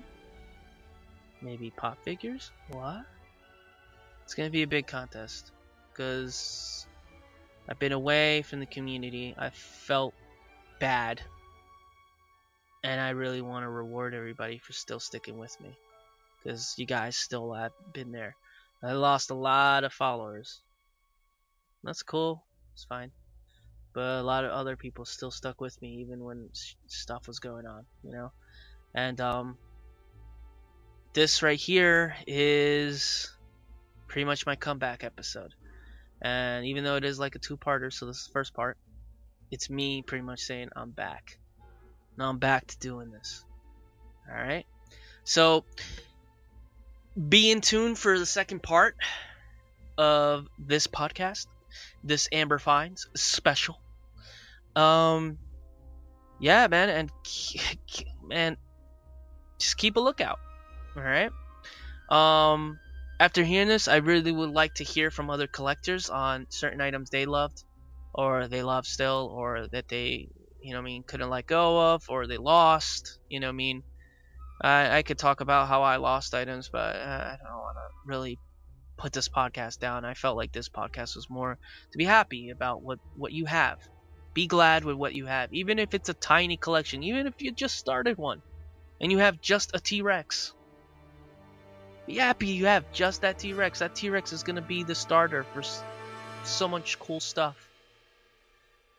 Maybe 1.43 1.71
pop 1.71 2.03
figures. 2.05 2.51
What? 2.71 3.05
It's 4.33 4.37
going 4.39 4.49
to 4.49 4.51
be 4.51 4.63
a 4.63 4.67
big 4.67 4.87
contest 4.87 5.53
because 5.93 6.87
I've 7.69 7.79
been 7.79 7.93
away 7.93 8.41
from 8.41 8.61
the 8.61 8.67
community. 8.67 9.35
I 9.37 9.51
felt 9.51 10.15
bad. 10.81 11.21
And 12.83 12.99
I 12.99 13.11
really 13.11 13.43
want 13.43 13.65
to 13.65 13.69
reward 13.69 14.15
everybody 14.15 14.57
for 14.57 14.73
still 14.73 15.01
sticking 15.01 15.37
with 15.37 15.55
me 15.61 15.77
because 16.39 16.75
you 16.79 16.87
guys 16.87 17.15
still 17.15 17.53
have 17.53 17.73
been 17.93 18.11
there. 18.11 18.35
I 18.83 18.93
lost 18.93 19.31
a 19.31 19.35
lot 19.35 19.85
of 19.85 19.93
followers. 19.93 20.63
That's 21.85 22.03
cool. 22.03 22.43
It's 22.73 22.85
fine. 22.85 23.11
But 23.93 24.21
a 24.21 24.23
lot 24.23 24.47
of 24.47 24.53
other 24.53 24.77
people 24.77 25.05
still 25.05 25.31
stuck 25.31 25.61
with 25.61 25.79
me 25.83 25.97
even 26.01 26.25
when 26.25 26.49
stuff 26.87 27.29
was 27.29 27.39
going 27.39 27.67
on, 27.67 27.85
you 28.03 28.13
know? 28.13 28.33
And 28.95 29.21
um 29.21 29.59
this 31.13 31.43
right 31.43 31.61
here 31.61 32.17
is 32.27 33.31
pretty 34.13 34.27
much 34.27 34.45
my 34.45 34.55
comeback 34.55 35.05
episode. 35.05 35.55
And 36.21 36.67
even 36.67 36.85
though 36.85 36.97
it 36.97 37.05
is 37.05 37.19
like 37.19 37.35
a 37.35 37.39
two-parter, 37.39 37.91
so 37.91 38.05
this 38.05 38.19
is 38.19 38.27
the 38.27 38.33
first 38.33 38.53
part, 38.53 38.77
it's 39.51 39.71
me 39.71 40.03
pretty 40.03 40.23
much 40.23 40.41
saying 40.41 40.69
I'm 40.77 40.91
back. 40.91 41.39
Now 42.19 42.29
I'm 42.29 42.39
back 42.39 42.67
to 42.67 42.79
doing 42.79 43.11
this. 43.11 43.43
Alright? 44.31 44.67
So, 45.25 45.65
be 47.29 47.51
in 47.51 47.63
tune 47.63 47.95
for 47.95 48.19
the 48.19 48.27
second 48.27 48.63
part 48.63 48.97
of 49.97 50.47
this 50.59 50.87
podcast. 50.87 51.47
This 52.05 52.29
Amber 52.33 52.59
Finds 52.59 53.09
special. 53.15 53.81
Um, 54.77 55.39
yeah, 56.39 56.67
man, 56.67 56.91
and 56.91 57.11
man, 58.29 58.59
just 59.59 59.79
keep 59.79 59.97
a 59.97 60.01
lookout. 60.01 60.39
All 60.97 61.03
right. 61.03 61.31
Um, 62.11 62.79
after 63.23 63.45
hearing 63.45 63.69
this, 63.69 63.87
I 63.87 63.99
really 63.99 64.33
would 64.33 64.51
like 64.51 64.75
to 64.75 64.85
hear 64.85 65.09
from 65.13 65.31
other 65.31 65.47
collectors 65.47 66.11
on 66.11 66.47
certain 66.51 66.81
items 66.81 67.09
they 67.09 67.25
loved, 67.25 67.63
or 68.13 68.49
they 68.49 68.65
love 68.65 68.85
still, 68.85 69.33
or 69.33 69.69
that 69.71 69.87
they, 69.87 70.29
you 70.61 70.73
know, 70.73 70.81
I 70.81 70.83
mean, 70.83 71.05
couldn't 71.07 71.31
let 71.31 71.47
go 71.47 71.95
of, 71.95 72.03
or 72.09 72.27
they 72.27 72.37
lost. 72.37 73.21
You 73.29 73.39
know, 73.39 73.49
I 73.49 73.53
mean, 73.53 73.85
I, 74.61 74.99
I 74.99 75.03
could 75.03 75.19
talk 75.19 75.41
about 75.41 75.69
how 75.69 75.83
I 75.85 75.99
lost 75.99 76.35
items, 76.35 76.69
but 76.73 76.97
uh, 76.97 77.25
I 77.33 77.37
don't 77.45 77.59
want 77.59 77.77
to 77.77 78.09
really 78.11 78.41
put 78.99 79.13
this 79.13 79.29
podcast 79.29 79.79
down. 79.79 80.05
I 80.05 80.15
felt 80.15 80.37
like 80.37 80.53
this 80.53 80.69
podcast 80.69 81.15
was 81.15 81.29
more 81.31 81.59
to 81.93 81.99
be 81.99 82.05
happy 82.05 82.51
about 82.51 82.83
what 82.83 82.99
what 83.15 83.33
you 83.33 83.47
have. 83.47 83.79
Be 84.35 84.49
glad 84.49 84.85
with 84.85 84.97
what 84.97 85.15
you 85.15 85.27
have, 85.27 85.53
even 85.53 85.79
if 85.79 85.95
it's 85.95 86.09
a 86.09 86.15
tiny 86.15 86.57
collection, 86.57 87.05
even 87.05 87.29
if 87.29 87.35
you 87.39 87.53
just 87.53 87.77
started 87.77 88.19
one, 88.19 88.43
and 89.01 89.13
you 89.13 89.19
have 89.19 89.41
just 89.41 89.71
a 89.75 89.81
T-Rex 89.81 90.55
be 92.07 92.17
happy 92.17 92.49
you 92.49 92.67
have 92.67 92.91
just 92.93 93.23
that 93.23 93.39
T-Rex. 93.39 93.79
That 93.79 93.95
T-Rex 93.95 94.33
is 94.33 94.43
going 94.43 94.57
to 94.57 94.63
be 94.63 94.83
the 94.83 94.95
starter 94.95 95.45
for 95.45 95.63
so 96.45 96.69
much 96.69 96.99
cool 96.99 97.21
stuff. 97.21 97.57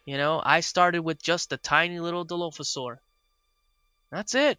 You 0.05 0.17
know, 0.17 0.41
I 0.43 0.61
started 0.61 1.01
with 1.01 1.21
just 1.21 1.53
a 1.53 1.57
tiny 1.57 1.99
little 1.99 2.25
Dilophosaur. 2.25 2.97
That's 4.11 4.35
it. 4.35 4.57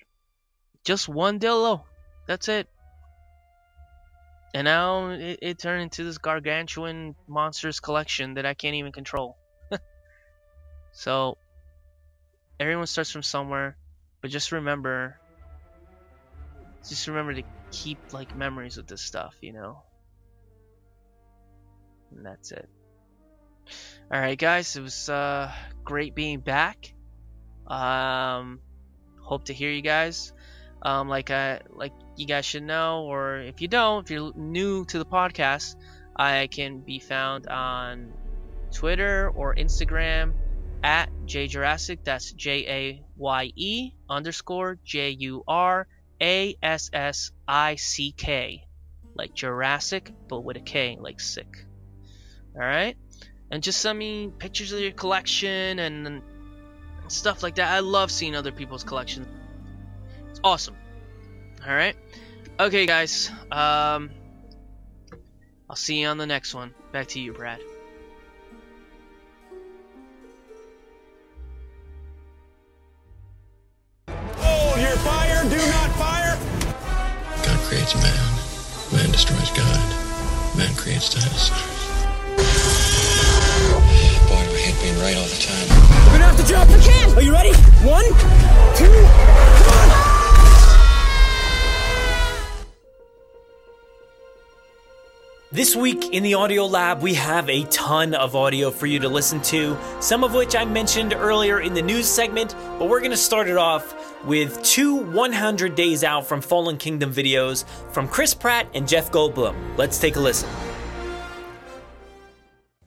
Just 0.84 1.08
one 1.08 1.38
Dillo. 1.38 1.82
That's 2.26 2.48
it. 2.48 2.68
And 4.54 4.64
now 4.66 5.10
it, 5.10 5.38
it 5.42 5.58
turned 5.58 5.82
into 5.82 6.04
this 6.04 6.18
gargantuan 6.18 7.14
monsters 7.26 7.80
collection 7.80 8.34
that 8.34 8.46
I 8.46 8.54
can't 8.54 8.76
even 8.76 8.92
control. 8.92 9.36
so 10.92 11.36
everyone 12.60 12.86
starts 12.86 13.10
from 13.10 13.22
somewhere, 13.22 13.76
but 14.20 14.30
just 14.30 14.52
remember 14.52 15.18
just 16.88 17.08
remember 17.08 17.34
to 17.34 17.42
keep 17.74 17.98
like 18.12 18.36
memories 18.36 18.76
with 18.76 18.86
this 18.86 19.02
stuff, 19.02 19.34
you 19.40 19.52
know. 19.52 19.82
And 22.12 22.24
that's 22.24 22.52
it. 22.52 22.68
All 24.12 24.20
right, 24.20 24.38
guys, 24.38 24.76
it 24.76 24.82
was 24.82 25.08
uh, 25.08 25.50
great 25.82 26.14
being 26.14 26.40
back. 26.40 26.94
Um, 27.66 28.60
hope 29.20 29.46
to 29.46 29.54
hear 29.54 29.70
you 29.70 29.82
guys. 29.82 30.32
Um, 30.82 31.08
like 31.08 31.30
I 31.30 31.60
like 31.70 31.92
you 32.16 32.26
guys 32.26 32.44
should 32.44 32.62
know, 32.62 33.04
or 33.04 33.38
if 33.38 33.60
you 33.60 33.68
don't, 33.68 34.04
if 34.04 34.10
you're 34.10 34.32
new 34.36 34.84
to 34.86 34.98
the 34.98 35.06
podcast, 35.06 35.76
I 36.14 36.46
can 36.46 36.80
be 36.80 37.00
found 37.00 37.48
on 37.48 38.12
Twitter 38.70 39.32
or 39.34 39.54
Instagram 39.54 40.34
at 40.82 41.08
Jaye_Jurassick. 41.26 42.04
That's 42.04 42.30
J 42.32 42.66
A 42.68 43.02
Y 43.16 43.52
E 43.56 43.92
underscore 44.08 44.78
J 44.84 45.10
U 45.10 45.42
R 45.48 45.88
A 46.24 46.56
S 46.62 46.88
S 46.90 47.32
I 47.46 47.74
C 47.74 48.12
K, 48.16 48.64
like 49.14 49.34
Jurassic, 49.34 50.10
but 50.26 50.40
with 50.40 50.56
a 50.56 50.60
K, 50.60 50.96
like 50.98 51.20
sick. 51.20 51.66
All 52.54 52.62
right, 52.62 52.96
and 53.50 53.62
just 53.62 53.78
send 53.78 53.98
me 53.98 54.32
pictures 54.38 54.72
of 54.72 54.80
your 54.80 54.92
collection 54.92 55.78
and, 55.78 56.22
stuff 57.08 57.42
like 57.42 57.56
that. 57.56 57.70
I 57.70 57.80
love 57.80 58.10
seeing 58.10 58.34
other 58.34 58.50
people's 58.50 58.82
collections. 58.82 59.28
It's 60.30 60.40
awesome. 60.42 60.74
All 61.68 61.74
right, 61.74 61.94
okay, 62.58 62.86
guys. 62.86 63.30
Um, 63.52 64.10
I'll 65.68 65.76
see 65.76 66.00
you 66.00 66.06
on 66.08 66.16
the 66.16 66.26
next 66.26 66.54
one. 66.54 66.74
Back 66.92 67.08
to 67.08 67.20
you, 67.20 67.34
Brad. 67.34 67.60
Your 74.76 74.96
fire, 74.96 75.48
do 75.48 75.56
not 75.56 75.83
creates 77.84 78.02
man, 78.02 79.02
man 79.02 79.10
destroys 79.12 79.50
God, 79.50 80.56
man 80.56 80.74
creates 80.74 81.12
dinosaurs. 81.12 81.60
Boy, 84.26 84.42
do 84.42 84.54
I 84.54 84.58
hate 84.58 84.82
being 84.82 84.98
right 85.00 85.16
all 85.16 85.26
the 85.26 85.36
time. 85.36 85.68
We're 86.06 86.18
gonna 86.18 86.24
have 86.24 86.36
to 86.36 86.44
drop 86.44 86.68
the 86.68 86.78
can. 86.78 87.14
Are 87.14 87.22
you 87.22 87.32
ready? 87.32 87.52
One, 87.84 88.04
two, 88.74 88.86
come 88.86 89.80
on. 89.80 90.14
This 95.52 95.76
week 95.76 96.12
in 96.12 96.22
the 96.22 96.34
Audio 96.34 96.66
Lab, 96.66 97.02
we 97.02 97.14
have 97.14 97.48
a 97.48 97.64
ton 97.64 98.14
of 98.14 98.34
audio 98.34 98.70
for 98.70 98.86
you 98.86 98.98
to 99.00 99.08
listen 99.08 99.40
to, 99.42 99.78
some 100.00 100.24
of 100.24 100.34
which 100.34 100.56
I 100.56 100.64
mentioned 100.64 101.12
earlier 101.12 101.60
in 101.60 101.74
the 101.74 101.82
news 101.82 102.08
segment, 102.08 102.56
but 102.78 102.88
we're 102.88 102.98
going 102.98 103.12
to 103.12 103.16
start 103.16 103.46
it 103.46 103.56
off 103.56 104.13
with 104.26 104.62
two 104.62 104.94
100 104.94 105.74
Days 105.74 106.04
Out 106.04 106.26
from 106.26 106.40
Fallen 106.40 106.76
Kingdom 106.76 107.12
videos 107.12 107.64
from 107.92 108.08
Chris 108.08 108.34
Pratt 108.34 108.66
and 108.74 108.88
Jeff 108.88 109.10
Goldblum. 109.10 109.54
Let's 109.76 109.98
take 109.98 110.16
a 110.16 110.20
listen. 110.20 110.48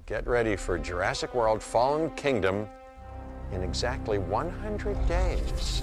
Get 0.06 0.26
ready 0.26 0.56
for 0.56 0.80
Jurassic 0.80 1.36
World 1.36 1.62
Fallen 1.62 2.10
Kingdom 2.12 2.68
in 3.52 3.62
exactly 3.62 4.18
100 4.18 5.08
days. 5.08 5.82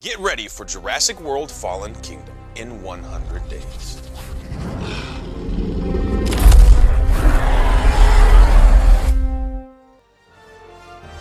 Get 0.00 0.18
ready 0.18 0.48
for 0.48 0.64
Jurassic 0.64 1.20
World 1.20 1.50
Fallen 1.50 1.94
Kingdom 1.96 2.34
in 2.56 2.82
100 2.82 3.48
days. 3.48 4.03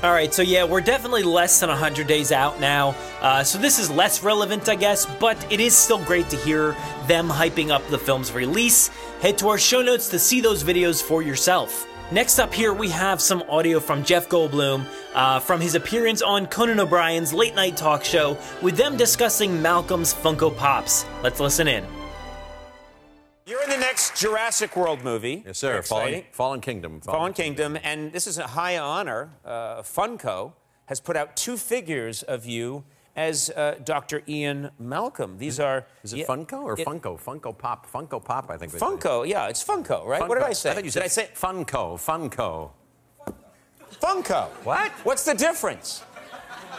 All 0.04 0.12
right, 0.12 0.34
so 0.34 0.42
yeah, 0.42 0.66
we're 0.66 0.82
definitely 0.82 1.24
less 1.24 1.62
than 1.62 1.70
100 1.70 2.08
days 2.08 2.34
out 2.34 2.60
now. 2.60 2.94
Uh, 3.22 3.42
so 3.42 3.58
this 3.58 3.80
is 3.80 3.90
less 3.90 4.22
relevant, 4.22 4.68
I 4.68 4.76
guess, 4.76 5.06
but 5.06 5.50
it 5.50 5.62
is 5.62 5.74
still 5.74 6.04
great 6.04 6.30
to 6.32 6.36
hear 6.36 6.76
them 7.08 7.30
hyping 7.30 7.70
up 7.70 7.88
the 7.88 7.98
film's 7.98 8.34
release. 8.34 8.90
Head 9.22 9.38
to 9.38 9.48
our 9.48 9.58
show 9.58 9.82
notes 9.82 10.10
to 10.10 10.20
see 10.20 10.42
those 10.42 10.62
videos 10.62 11.02
for 11.02 11.22
yourself. 11.22 11.88
Next 12.12 12.38
up 12.38 12.54
here, 12.54 12.74
we 12.74 12.90
have 12.90 13.22
some 13.22 13.46
audio 13.48 13.80
from 13.80 14.04
Jeff 14.04 14.28
Goldblum 14.28 14.86
uh, 15.16 15.40
from 15.40 15.62
his 15.62 15.74
appearance 15.74 16.22
on 16.22 16.48
Conan 16.48 16.82
O'Brien's 16.82 17.34
late 17.34 17.56
night 17.56 17.78
talk 17.78 18.04
show, 18.04 18.38
with 18.62 18.76
them 18.76 18.98
discussing 18.98 19.62
Malcolm's 19.62 20.14
Funko 20.14 20.54
Pops. 20.54 21.06
Let's 21.24 21.40
listen 21.40 21.70
in. 21.70 22.03
You're 23.46 23.62
in 23.64 23.70
the 23.70 23.78
next 23.78 24.16
Jurassic 24.16 24.76
World 24.78 25.04
movie. 25.04 25.44
Yes, 25.46 25.58
sir. 25.58 25.82
Fallen, 25.82 26.24
Fallen 26.32 26.62
Kingdom. 26.62 27.02
Fallen, 27.02 27.34
Kingdom, 27.34 27.78
and 27.84 28.14
this 28.14 28.26
is 28.26 28.38
a 28.38 28.48
high 28.48 28.78
honor. 28.78 29.32
Uh, 29.44 29.82
Funko 29.82 30.54
has 30.86 31.02
put 31.02 31.18
out 31.18 31.36
two 31.36 31.58
figures 31.58 32.24
of 32.24 32.46
you 32.46 32.86
as 33.18 33.50
uh, 33.50 33.76
Dr. 33.84 34.24
Ian 34.30 34.70
Malcolm. 34.80 35.38
These 35.38 35.60
are. 35.60 35.86
Is 36.04 36.14
it 36.14 36.20
yeah, 36.20 36.26
Funko 36.26 36.64
or 36.64 36.80
it- 36.80 36.88
Funko? 36.88 37.20
Funko 37.20 37.58
Pop. 37.58 37.92
Funko 37.92 38.24
Pop, 38.24 38.50
I 38.50 38.56
think. 38.56 38.72
Funko, 38.72 39.28
yeah, 39.28 39.50
it's 39.50 39.64
Funko, 39.64 40.06
right? 40.06 40.22
What 40.28 40.36
did 40.36 40.44
I 40.46 40.54
say? 40.54 40.72
I 40.72 40.76
thought 40.76 40.86
you 40.86 40.92
did 40.92 40.94
said 40.94 41.04
I 41.04 41.08
say 41.08 41.30
Funko. 41.36 41.98
Funko. 41.98 42.72
Funko? 44.02 44.48
What? 44.64 44.92
What's 45.04 45.26
the 45.26 45.34
difference? 45.34 46.00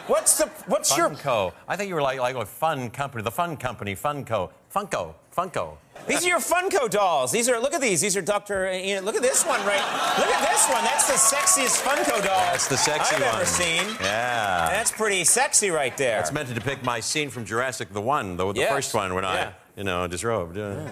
What's 0.07 0.37
the 0.37 0.47
what's 0.67 0.95
your 0.97 1.09
Funko. 1.09 1.53
I 1.67 1.75
think 1.75 1.89
you 1.89 1.95
were 1.95 2.01
like 2.01 2.19
like 2.19 2.35
a 2.35 2.45
fun 2.45 2.89
company, 2.89 3.23
the 3.23 3.31
fun 3.31 3.55
company, 3.55 3.95
Funko. 3.95 4.49
Funko. 4.73 5.13
Funko. 5.35 5.77
These 6.07 6.23
are 6.25 6.29
your 6.29 6.39
Funko 6.39 6.89
dolls. 6.89 7.31
These 7.31 7.49
are 7.49 7.59
look 7.59 7.73
at 7.73 7.81
these. 7.81 7.99
These 7.99 8.15
are 8.15 8.21
Dr. 8.21 8.71
Ian. 8.71 8.99
Uh, 9.03 9.05
look 9.05 9.15
at 9.15 9.21
this 9.21 9.43
one, 9.45 9.59
right? 9.65 9.81
Look 10.19 10.27
at 10.29 10.47
this 10.49 10.69
one. 10.69 10.83
That's 10.83 11.07
the 11.07 11.13
sexiest 11.35 11.81
Funko 11.81 12.23
doll 12.23 12.37
That's 12.51 12.67
the 12.67 12.77
sexy 12.77 13.15
I've 13.15 13.21
one. 13.23 13.35
ever 13.35 13.45
seen. 13.45 13.87
Yeah. 14.01 14.69
That's 14.69 14.91
pretty 14.91 15.23
sexy 15.23 15.71
right 15.71 15.95
there. 15.97 16.17
That's 16.17 16.31
meant 16.31 16.47
to 16.49 16.53
depict 16.53 16.83
my 16.85 16.99
scene 16.99 17.29
from 17.29 17.43
Jurassic 17.43 17.91
the 17.91 18.01
One, 18.01 18.37
the, 18.37 18.53
the 18.53 18.59
Yes. 18.59 18.71
first 18.71 18.93
one 18.93 19.13
when 19.15 19.23
Yeah. 19.23 19.29
I, 19.51 19.53
you 19.77 19.83
know, 19.83 20.05
disrobed. 20.07 20.57
Yeah. 20.57 20.87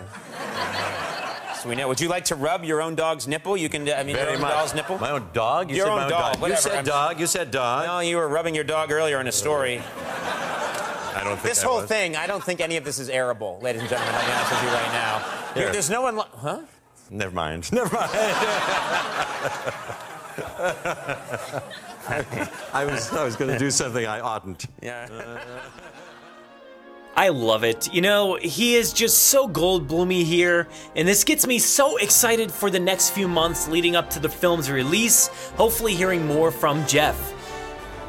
So 1.61 1.69
we 1.69 1.75
know. 1.75 1.87
Would 1.87 2.01
you 2.01 2.09
like 2.09 2.25
to 2.25 2.35
rub 2.35 2.65
your 2.65 2.81
own 2.81 2.95
dog's 2.95 3.25
nipple? 3.27 3.55
You 3.55 3.69
can. 3.69 3.87
I 3.89 4.03
mean, 4.03 4.15
your 4.15 4.25
Very 4.25 4.35
own 4.35 4.41
much. 4.41 4.51
doll's 4.51 4.73
nipple. 4.73 4.97
My 4.97 5.11
own 5.11 5.29
dog? 5.31 5.69
You 5.69 5.77
your 5.77 5.85
said 5.85 5.91
own 5.91 5.97
my 5.99 6.03
own 6.05 6.09
dog. 6.09 6.39
dog. 6.39 6.49
You 6.49 6.55
said 6.57 6.71
I'm- 6.73 6.85
dog. 6.85 7.19
You 7.21 7.27
said 7.27 7.51
dog. 7.51 7.85
No, 7.85 7.99
you 7.99 8.17
were 8.17 8.27
rubbing 8.27 8.53
your 8.55 8.65
dog 8.65 8.91
earlier 8.91 9.21
in 9.21 9.27
a 9.27 9.31
story. 9.31 9.81
I 11.23 11.29
don't 11.29 11.37
think 11.37 11.49
This 11.53 11.59
that 11.61 11.67
whole 11.67 11.79
was. 11.81 11.87
thing, 11.89 12.15
I 12.17 12.27
don't 12.27 12.43
think 12.43 12.59
any 12.59 12.75
of 12.75 12.83
this 12.83 12.99
is 12.99 13.09
airable, 13.09 13.61
ladies 13.61 13.79
and 13.81 13.89
gentlemen. 13.89 14.13
I'll 14.15 14.25
be 14.25 14.31
honest 14.33 14.51
with 14.51 14.63
you 14.63 14.67
right 14.69 14.91
now. 14.91 15.19
There- 15.53 15.63
Here. 15.63 15.71
There's 15.71 15.89
no 15.89 16.01
one. 16.01 16.17
Li- 16.17 16.23
huh? 16.35 16.59
Never 17.09 17.33
mind. 17.33 17.71
Never 17.71 17.95
mind. 17.95 18.11
I 22.73 22.85
was 22.85 23.11
I 23.13 23.23
was 23.23 23.35
going 23.35 23.51
to 23.51 23.57
do 23.59 23.71
something 23.71 24.05
I 24.05 24.19
oughtn't. 24.19 24.65
Yeah. 24.81 25.39
I 27.15 27.29
love 27.29 27.63
it. 27.63 27.93
You 27.93 28.01
know, 28.01 28.35
he 28.41 28.75
is 28.75 28.91
just 28.91 29.25
so 29.25 29.47
Goldbloomy 29.47 30.23
here, 30.25 30.67
and 30.95 31.07
this 31.07 31.23
gets 31.23 31.45
me 31.45 31.59
so 31.59 31.97
excited 31.97 32.51
for 32.51 32.71
the 32.71 32.79
next 32.79 33.11
few 33.11 33.27
months 33.27 33.67
leading 33.67 33.95
up 33.95 34.09
to 34.11 34.19
the 34.19 34.27
film's 34.29 34.71
release, 34.71 35.27
hopefully 35.55 35.93
hearing 35.93 36.25
more 36.25 36.49
from 36.51 36.85
Jeff. 36.87 37.15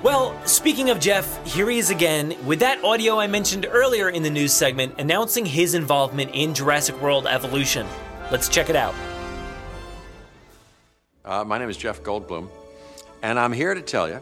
Well, 0.05 0.39
speaking 0.47 0.91
of 0.91 1.01
Jeff, 1.01 1.47
here 1.47 1.71
he 1.71 1.79
is 1.79 1.89
again 1.89 2.37
with 2.45 2.61
that 2.61 2.85
audio 2.85 3.19
I 3.19 3.27
mentioned 3.27 3.67
earlier 3.71 4.11
in 4.11 4.23
the 4.23 4.29
news 4.29 4.53
segment 4.53 4.97
announcing 4.99 5.47
his 5.47 5.73
involvement 5.73 6.33
in 6.35 6.53
Jurassic 6.53 7.01
World 7.01 7.27
Evolution. 7.27 7.87
Let's 8.31 8.51
check 8.51 8.69
it 8.69 8.77
out. 8.77 8.95
Uh, 11.25 11.43
my 11.45 11.57
name 11.57 11.71
is 11.71 11.79
Jeff 11.79 12.03
Goldblum, 12.03 12.51
and 13.23 13.39
I'm 13.39 13.51
here 13.51 13.73
to 13.73 13.81
tell 13.81 14.07
you 14.07 14.21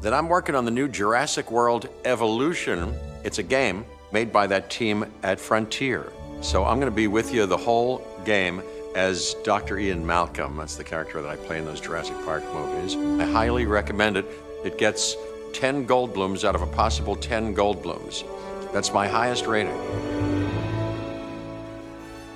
that 0.00 0.14
I'm 0.14 0.28
working 0.28 0.54
on 0.54 0.64
the 0.64 0.70
new 0.70 0.86
Jurassic 0.86 1.50
World 1.50 1.88
Evolution. 2.04 2.94
It's 3.24 3.38
a 3.38 3.42
game 3.42 3.84
made 4.12 4.32
by 4.32 4.46
that 4.46 4.70
team 4.70 5.04
at 5.24 5.40
Frontier. 5.40 6.12
So 6.40 6.64
I'm 6.64 6.78
going 6.78 6.92
to 6.92 6.94
be 6.94 7.08
with 7.08 7.34
you 7.34 7.46
the 7.46 7.56
whole 7.56 8.06
game 8.24 8.62
as 8.94 9.34
Dr. 9.42 9.76
Ian 9.76 10.06
Malcolm. 10.06 10.56
That's 10.56 10.76
the 10.76 10.84
character 10.84 11.20
that 11.20 11.28
I 11.28 11.34
play 11.34 11.58
in 11.58 11.64
those 11.64 11.80
Jurassic 11.80 12.14
Park 12.24 12.44
movies. 12.54 12.94
I 13.20 13.24
highly 13.24 13.66
recommend 13.66 14.16
it. 14.16 14.24
It 14.64 14.76
gets 14.78 15.16
10 15.54 15.86
Goldblums 15.86 16.44
out 16.44 16.54
of 16.54 16.62
a 16.62 16.66
possible 16.66 17.16
10 17.16 17.54
Goldblums. 17.54 18.24
That's 18.72 18.92
my 18.92 19.08
highest 19.08 19.46
rating. 19.46 19.76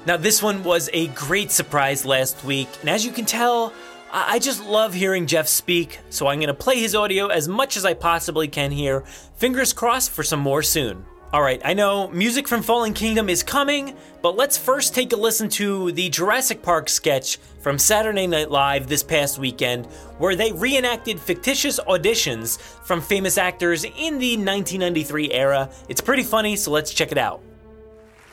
Now, 0.07 0.17
this 0.17 0.43
one 0.43 0.63
was 0.65 0.91
a 0.93 1.09
great 1.09 1.51
surprise 1.51 2.05
last 2.05 2.45
week, 2.45 2.69
and 2.81 2.91
as 2.91 3.07
you 3.07 3.13
can 3.13 3.25
tell, 3.25 3.73
I 4.13 4.35
I 4.35 4.39
just 4.39 4.65
love 4.65 4.95
hearing 4.95 5.27
Jeff 5.27 5.49
speak, 5.49 5.99
so 6.09 6.29
I'm 6.29 6.39
going 6.39 6.49
to 6.49 6.55
play 6.55 6.79
his 6.79 6.95
audio 6.95 7.27
as 7.29 7.49
much 7.49 7.77
as 7.77 7.85
I 7.85 7.95
possibly 7.95 8.49
can 8.49 8.71
here. 8.71 9.01
Fingers 9.37 9.73
crossed 9.73 10.11
for 10.11 10.23
some 10.23 10.41
more 10.41 10.63
soon. 10.63 11.05
All 11.35 11.43
right, 11.43 11.61
I 11.65 11.75
know 11.75 12.07
music 12.13 12.47
from 12.47 12.63
Fallen 12.63 12.95
Kingdom 12.95 13.29
is 13.29 13.43
coming, 13.43 13.97
but 14.23 14.37
let's 14.37 14.57
first 14.57 14.95
take 14.95 15.13
a 15.13 15.17
listen 15.17 15.49
to 15.49 15.91
the 15.91 16.09
Jurassic 16.09 16.63
Park 16.63 16.89
sketch 16.89 17.39
from 17.59 17.77
Saturday 17.77 18.29
Night 18.29 18.53
Live 18.53 18.87
this 18.87 19.03
past 19.03 19.37
weekend, 19.41 19.87
where 20.19 20.37
they 20.37 20.53
reenacted 20.53 21.19
fictitious 21.19 21.81
auditions 21.89 22.61
from 22.61 23.01
famous 23.01 23.37
actors 23.37 23.83
in 23.83 24.21
the 24.21 24.37
1993 24.37 25.33
era. 25.33 25.69
It's 25.89 26.01
pretty 26.01 26.23
funny, 26.23 26.55
so 26.55 26.71
let's 26.71 26.95
check 26.95 27.11
it 27.11 27.19
out. 27.19 27.43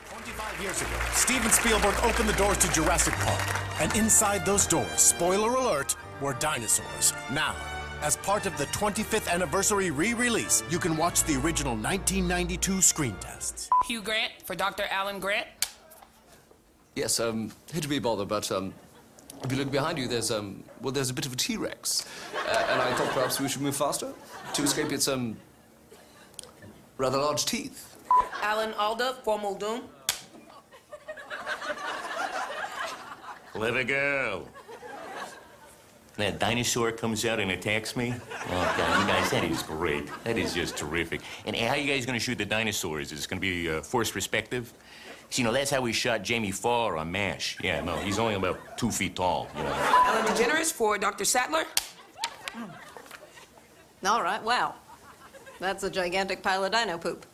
25 0.06 0.62
years 0.62 0.80
ago, 0.84 0.92
Steven 1.14 1.50
Spielberg 1.50 1.96
opened 2.04 2.30
the 2.30 2.34
doors 2.34 2.60
to 2.60 2.72
Jurassic 2.72 3.16
Park, 3.16 3.82
and 3.82 3.96
inside 3.96 4.46
those 4.46 4.68
doors, 4.68 5.02
spoiler 5.02 5.56
alert, 5.56 5.96
were 6.22 6.36
dinosaurs. 6.36 7.14
Now, 7.32 7.56
as 8.02 8.18
part 8.18 8.46
of 8.46 8.58
the 8.58 8.66
25th 8.68 9.30
anniversary 9.30 9.92
re-release, 9.92 10.64
you 10.70 10.80
can 10.80 10.98
watch 10.98 11.24
the 11.24 11.36
original 11.36 11.74
1992 11.74 12.82
screen 12.82 13.16
tests. 13.20 13.70
Hugh 13.86 14.02
Grant 14.02 14.32
for 14.44 14.56
Dr. 14.56 14.84
Alan 14.90 15.20
Grant. 15.20 15.48
Yes, 16.96 17.20
um, 17.20 17.52
hate 17.72 17.84
to 17.84 17.90
be 17.90 18.00
bothered, 18.00 18.28
but 18.28 18.52
um, 18.52 18.74
if 19.44 19.52
you 19.52 19.58
look 19.58 19.72
behind 19.72 19.98
you, 19.98 20.08
there's 20.08 20.32
um, 20.32 20.64
well, 20.82 20.92
there's 20.92 21.10
a 21.10 21.14
bit 21.14 21.26
of 21.26 21.34
a 21.34 21.36
T-Rex, 21.36 22.06
uh, 22.48 22.68
and 22.70 22.82
I 22.82 22.94
thought 22.96 23.10
perhaps 23.14 23.40
we 23.40 23.48
should 23.48 23.62
move 23.62 23.76
faster 23.76 24.14
to 24.54 24.64
escape 24.64 24.92
its 24.92 25.08
um, 25.08 25.38
rather 26.98 27.18
large 27.18 27.46
teeth. 27.46 27.98
Alan 28.42 28.74
Alda 28.74 29.18
for 29.24 29.40
Muldoon. 29.40 29.84
Let 33.56 33.74
her 33.74 33.84
go. 33.84 34.48
That 36.22 36.38
dinosaur 36.38 36.92
comes 36.92 37.26
out 37.26 37.40
and 37.40 37.50
attacks 37.50 37.96
me. 37.96 38.14
Oh, 38.32 38.76
God, 38.78 39.02
you 39.02 39.08
guys, 39.08 39.32
that 39.32 39.44
is 39.44 39.64
great. 39.64 40.08
That 40.24 40.38
is 40.38 40.54
just 40.54 40.78
terrific. 40.78 41.22
And 41.48 41.56
how 41.56 41.70
are 41.70 41.78
you 41.78 41.92
guys 41.92 42.06
going 42.06 42.18
to 42.18 42.24
shoot 42.24 42.38
the 42.38 42.46
dinosaurs? 42.46 43.12
Is 43.12 43.26
it 43.26 43.28
going 43.28 43.40
to 43.40 43.42
be 43.42 43.68
uh, 43.68 43.82
force 43.82 44.12
perspective? 44.12 44.72
See, 45.32 45.42
you 45.42 45.48
know, 45.48 45.52
that's 45.52 45.72
how 45.72 45.82
we 45.82 45.94
shot 45.94 46.22
Jamie 46.22 46.52
Farr 46.52 46.98
on 46.98 47.12
MASH. 47.12 47.58
Yeah, 47.64 47.82
no, 47.82 47.96
he's 47.96 48.20
only 48.20 48.36
about 48.36 48.78
two 48.78 48.92
feet 48.92 49.16
tall, 49.16 49.48
you 49.58 49.64
know. 49.64 49.74
Ellen 50.06 50.26
DeGeneres 50.28 50.72
for 50.72 51.00
Dr. 51.00 51.26
Sattler. 51.26 51.64
All 54.06 54.22
right, 54.22 54.44
wow. 54.44 54.76
That's 55.60 55.84
a 55.84 55.90
gigantic 55.90 56.44
pile 56.44 56.64
of 56.64 56.72
dino 56.72 57.00
poop. 57.00 57.26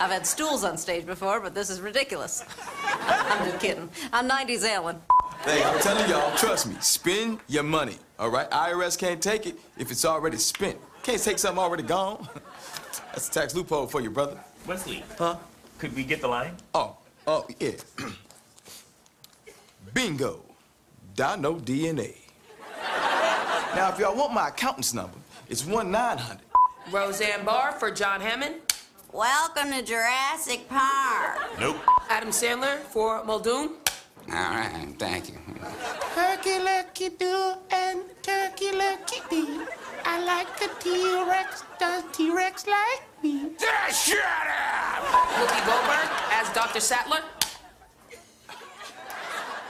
I've 0.00 0.10
had 0.10 0.26
stools 0.26 0.64
on 0.64 0.76
stage 0.78 1.06
before, 1.06 1.38
but 1.38 1.54
this 1.54 1.70
is 1.70 1.80
ridiculous. 1.80 2.44
I'm 2.84 3.46
just 3.46 3.60
kidding. 3.60 3.88
I'm 4.12 4.28
90s 4.28 4.64
Ellen. 4.64 5.00
Hey, 5.44 5.60
I'm 5.64 5.80
telling 5.80 6.08
y'all, 6.08 6.36
trust 6.36 6.68
me, 6.68 6.76
spend 6.78 7.40
your 7.48 7.64
money, 7.64 7.96
all 8.16 8.30
right? 8.30 8.48
IRS 8.50 8.96
can't 8.96 9.20
take 9.20 9.44
it 9.44 9.58
if 9.76 9.90
it's 9.90 10.04
already 10.04 10.36
spent. 10.36 10.78
Can't 11.02 11.20
take 11.20 11.36
something 11.40 11.60
already 11.60 11.82
gone. 11.82 12.28
That's 13.10 13.28
a 13.28 13.32
tax 13.32 13.52
loophole 13.52 13.88
for 13.88 14.00
you, 14.00 14.08
brother. 14.08 14.38
Wesley. 14.68 15.02
Huh? 15.18 15.36
Could 15.78 15.96
we 15.96 16.04
get 16.04 16.20
the 16.20 16.28
line? 16.28 16.54
Oh, 16.74 16.96
oh, 17.26 17.44
yeah. 17.58 17.72
Bingo. 19.94 20.44
Dino 21.16 21.58
DNA. 21.58 22.14
Now, 23.74 23.90
if 23.92 23.98
y'all 23.98 24.14
want 24.14 24.32
my 24.32 24.46
accountant's 24.46 24.94
number, 24.94 25.18
it's 25.48 25.62
1-900. 25.62 26.38
Roseanne 26.92 27.44
Barr 27.44 27.72
for 27.72 27.90
John 27.90 28.20
Hammond. 28.20 28.56
Welcome 29.12 29.72
to 29.72 29.82
Jurassic 29.82 30.68
Park. 30.68 31.40
Nope. 31.58 31.78
Adam 32.08 32.28
Sandler 32.28 32.78
for 32.78 33.24
Muldoon. 33.24 33.81
All 34.28 34.34
right, 34.34 34.94
thank 34.98 35.28
you. 35.28 35.38
Turkey 36.14 36.58
lucky 36.60 37.08
do 37.10 37.54
and 37.70 38.00
turkey 38.22 38.72
lucky 38.72 39.20
do. 39.28 39.66
I 40.04 40.24
like 40.24 40.58
the 40.58 40.70
T-Rex. 40.80 41.64
Does 41.78 42.04
T-Rex 42.12 42.66
like 42.66 43.02
me? 43.22 43.50
shut 43.92 44.18
up! 44.18 45.02
Whoopi 45.04 45.66
Goldberg 45.66 46.08
as 46.32 46.48
Dr. 46.54 46.80
Sattler. 46.80 47.20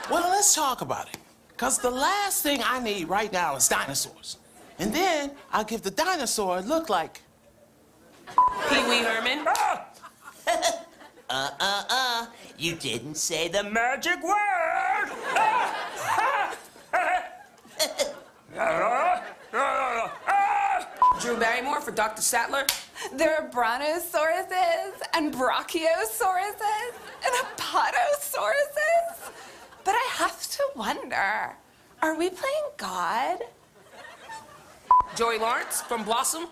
Well, 0.09 0.29
let's 0.29 0.53
talk 0.53 0.81
about 0.81 1.07
it. 1.09 1.17
Because 1.49 1.79
the 1.79 1.91
last 1.91 2.43
thing 2.43 2.61
I 2.63 2.79
need 2.79 3.07
right 3.07 3.31
now 3.31 3.55
is 3.55 3.67
dinosaurs. 3.67 4.37
And 4.79 4.93
then 4.93 5.31
I'll 5.51 5.63
give 5.63 5.81
the 5.81 5.91
dinosaur 5.91 6.57
a 6.57 6.61
look 6.61 6.89
like. 6.89 7.21
Pee 8.69 8.83
Wee 8.89 9.03
Herman. 9.03 9.47
Uh, 11.33 11.49
uh, 11.59 11.83
uh. 11.89 12.25
You 12.59 12.75
didn't 12.75 13.15
say 13.15 13.47
the 13.47 13.63
magic 13.63 14.23
word. 14.23 15.09
Drew 21.19 21.39
Barrymore 21.39 21.81
for 21.81 21.89
Dr. 21.89 22.21
Sattler. 22.21 22.67
There 23.13 23.35
are 23.35 23.49
brontosauruses 23.49 25.01
and 25.15 25.33
brachiosauruses 25.33 26.93
and 27.25 27.33
apatosauruses. 27.57 29.31
But 29.83 29.95
I 29.95 30.07
have 30.11 30.39
to 30.51 30.63
wonder, 30.75 31.55
are 32.03 32.15
we 32.15 32.29
playing 32.29 32.65
God? 32.77 33.39
Joey 35.15 35.39
Lawrence 35.39 35.81
from 35.81 36.03
Blossom. 36.03 36.45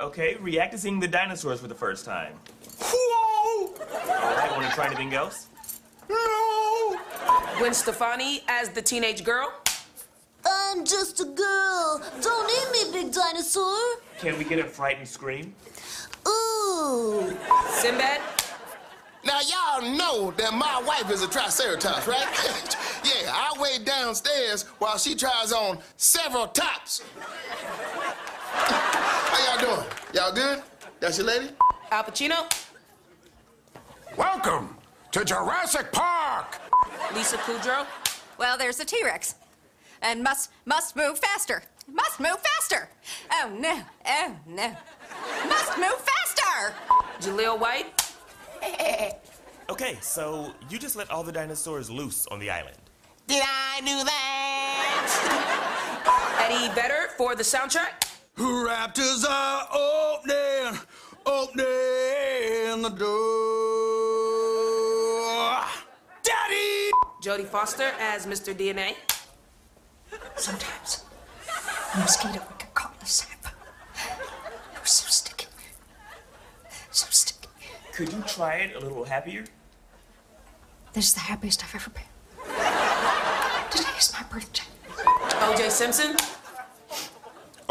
Okay, 0.00 0.34
react 0.40 0.72
to 0.72 0.78
seeing 0.78 0.98
the 0.98 1.06
dinosaurs 1.06 1.60
for 1.60 1.68
the 1.68 1.76
first 1.76 2.04
time. 2.04 2.34
Whoa! 2.82 3.72
All 3.72 4.36
right, 4.36 4.50
want 4.52 4.66
to 4.68 4.72
try 4.74 4.86
anything 4.86 5.14
else? 5.14 5.46
No! 6.08 6.98
Gwen 7.58 7.74
Stefani 7.74 8.42
as 8.48 8.70
the 8.70 8.82
teenage 8.82 9.24
girl. 9.24 9.52
I'm 10.44 10.84
just 10.84 11.20
a 11.20 11.24
girl. 11.24 12.02
Don't 12.20 12.50
eat 12.50 12.86
me, 12.86 12.92
big 12.92 13.12
dinosaur. 13.12 13.76
Can 14.18 14.36
we 14.38 14.44
get 14.44 14.58
a 14.58 14.64
frightened 14.64 15.08
scream? 15.08 15.54
Ooh. 16.26 17.36
Sinbad. 17.70 18.20
Now, 19.24 19.38
y'all 19.40 19.96
know 19.96 20.32
that 20.32 20.52
my 20.52 20.82
wife 20.84 21.10
is 21.10 21.22
a 21.22 21.28
triceratops, 21.28 22.08
right? 22.08 22.26
yeah, 23.04 23.30
I 23.32 23.54
wait 23.60 23.84
downstairs 23.84 24.64
while 24.78 24.98
she 24.98 25.14
tries 25.14 25.52
on 25.52 25.78
several 25.96 26.48
tops. 26.48 27.04
How 28.50 29.56
y'all 29.56 29.76
doing? 29.76 29.88
Y'all 30.12 30.32
good? 30.32 30.62
That's 30.98 31.18
your 31.18 31.28
lady? 31.28 31.50
Al 31.92 32.02
Pacino. 32.02 32.71
Welcome 34.16 34.76
to 35.12 35.24
Jurassic 35.24 35.90
Park. 35.92 36.58
Lisa 37.14 37.38
Kudrow. 37.38 37.86
Well, 38.38 38.58
there's 38.58 38.76
the 38.76 38.84
T-Rex. 38.84 39.36
And 40.02 40.22
must 40.22 40.50
must 40.66 40.96
move 40.96 41.18
faster. 41.18 41.62
Must 41.90 42.20
move 42.20 42.36
faster. 42.40 42.88
Oh 43.32 43.50
no. 43.58 43.80
Oh 44.06 44.36
no. 44.46 44.76
Must 45.48 45.78
move 45.78 45.96
faster. 45.96 46.74
Jaleel 47.20 47.58
White. 47.58 48.14
Okay, 49.70 49.96
so 50.02 50.52
you 50.68 50.78
just 50.78 50.96
let 50.96 51.10
all 51.10 51.22
the 51.22 51.32
dinosaurs 51.32 51.88
loose 51.88 52.26
on 52.26 52.38
the 52.38 52.50
island. 52.50 52.76
Did 53.26 53.42
I 53.42 53.80
do 53.80 54.04
that? 54.04 55.16
Eddie 56.44 56.74
Vedder 56.74 57.08
for 57.16 57.34
the 57.34 57.42
soundtrack. 57.42 58.04
Raptors 58.36 59.24
are 59.26 59.68
opening, 59.72 60.78
opening 61.24 62.82
the 62.82 62.90
door. 62.90 63.81
Jodie 67.22 67.46
Foster 67.46 67.92
as 68.00 68.26
Mr. 68.26 68.52
DNA. 68.52 68.96
Sometimes 70.34 71.04
a 71.94 71.98
mosquito 71.98 72.40
would 72.48 72.58
get 72.58 72.74
caught 72.74 72.94
in 72.94 72.98
the 72.98 73.06
sap. 73.06 73.46
It 74.74 74.80
was 74.80 74.90
so 74.90 75.08
sticky. 75.08 75.46
So 76.90 77.06
sticky. 77.10 77.48
Could 77.92 78.12
you 78.12 78.24
try 78.26 78.54
it 78.56 78.74
a 78.74 78.80
little 78.80 79.04
happier? 79.04 79.44
This 80.94 81.06
is 81.10 81.14
the 81.14 81.20
happiest 81.20 81.62
I've 81.62 81.76
ever 81.76 81.90
been. 81.90 82.02
Today 83.70 83.96
is 83.96 84.12
my 84.12 84.24
birthday. 84.24 84.64
OJ 84.88 85.70
Simpson. 85.70 86.16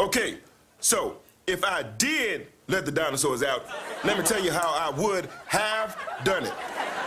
Okay, 0.00 0.38
so 0.80 1.18
if 1.46 1.62
I 1.62 1.82
did 1.82 2.46
let 2.68 2.86
the 2.86 2.90
dinosaurs 2.90 3.42
out, 3.42 3.66
let 4.02 4.16
me 4.16 4.24
tell 4.24 4.42
you 4.42 4.50
how 4.50 4.72
I 4.72 4.98
would 4.98 5.28
have 5.44 5.98
done 6.24 6.46
it. 6.46 6.54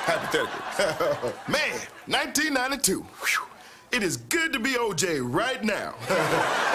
Hypothetically. 0.08 1.32
Man, 1.52 1.80
1992. 2.06 3.02
Whew. 3.02 3.46
It 3.92 4.04
is 4.04 4.18
good 4.18 4.54
to 4.54 4.60
be 4.60 4.74
OJ 4.74 5.22
right 5.24 5.64
now. 5.64 5.96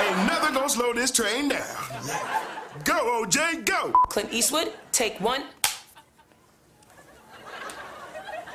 Ain't 0.01 0.17
nothing 0.27 0.55
gonna 0.55 0.69
slow 0.69 0.93
this 0.93 1.11
train 1.13 1.49
down. 1.49 1.67
Go, 2.85 3.25
OJ, 3.25 3.65
go! 3.67 3.93
Clint 4.09 4.33
Eastwood, 4.33 4.73
take 4.91 5.21
one. 5.21 5.45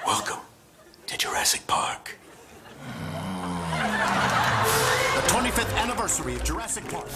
Welcome 0.05 0.39
to 1.07 1.17
Jurassic 1.17 1.65
Park. 1.67 2.17
The 5.15 5.21
25th 5.31 5.77
anniversary 5.77 6.35
of 6.35 6.43
Jurassic 6.43 6.85
Park. 6.89 7.07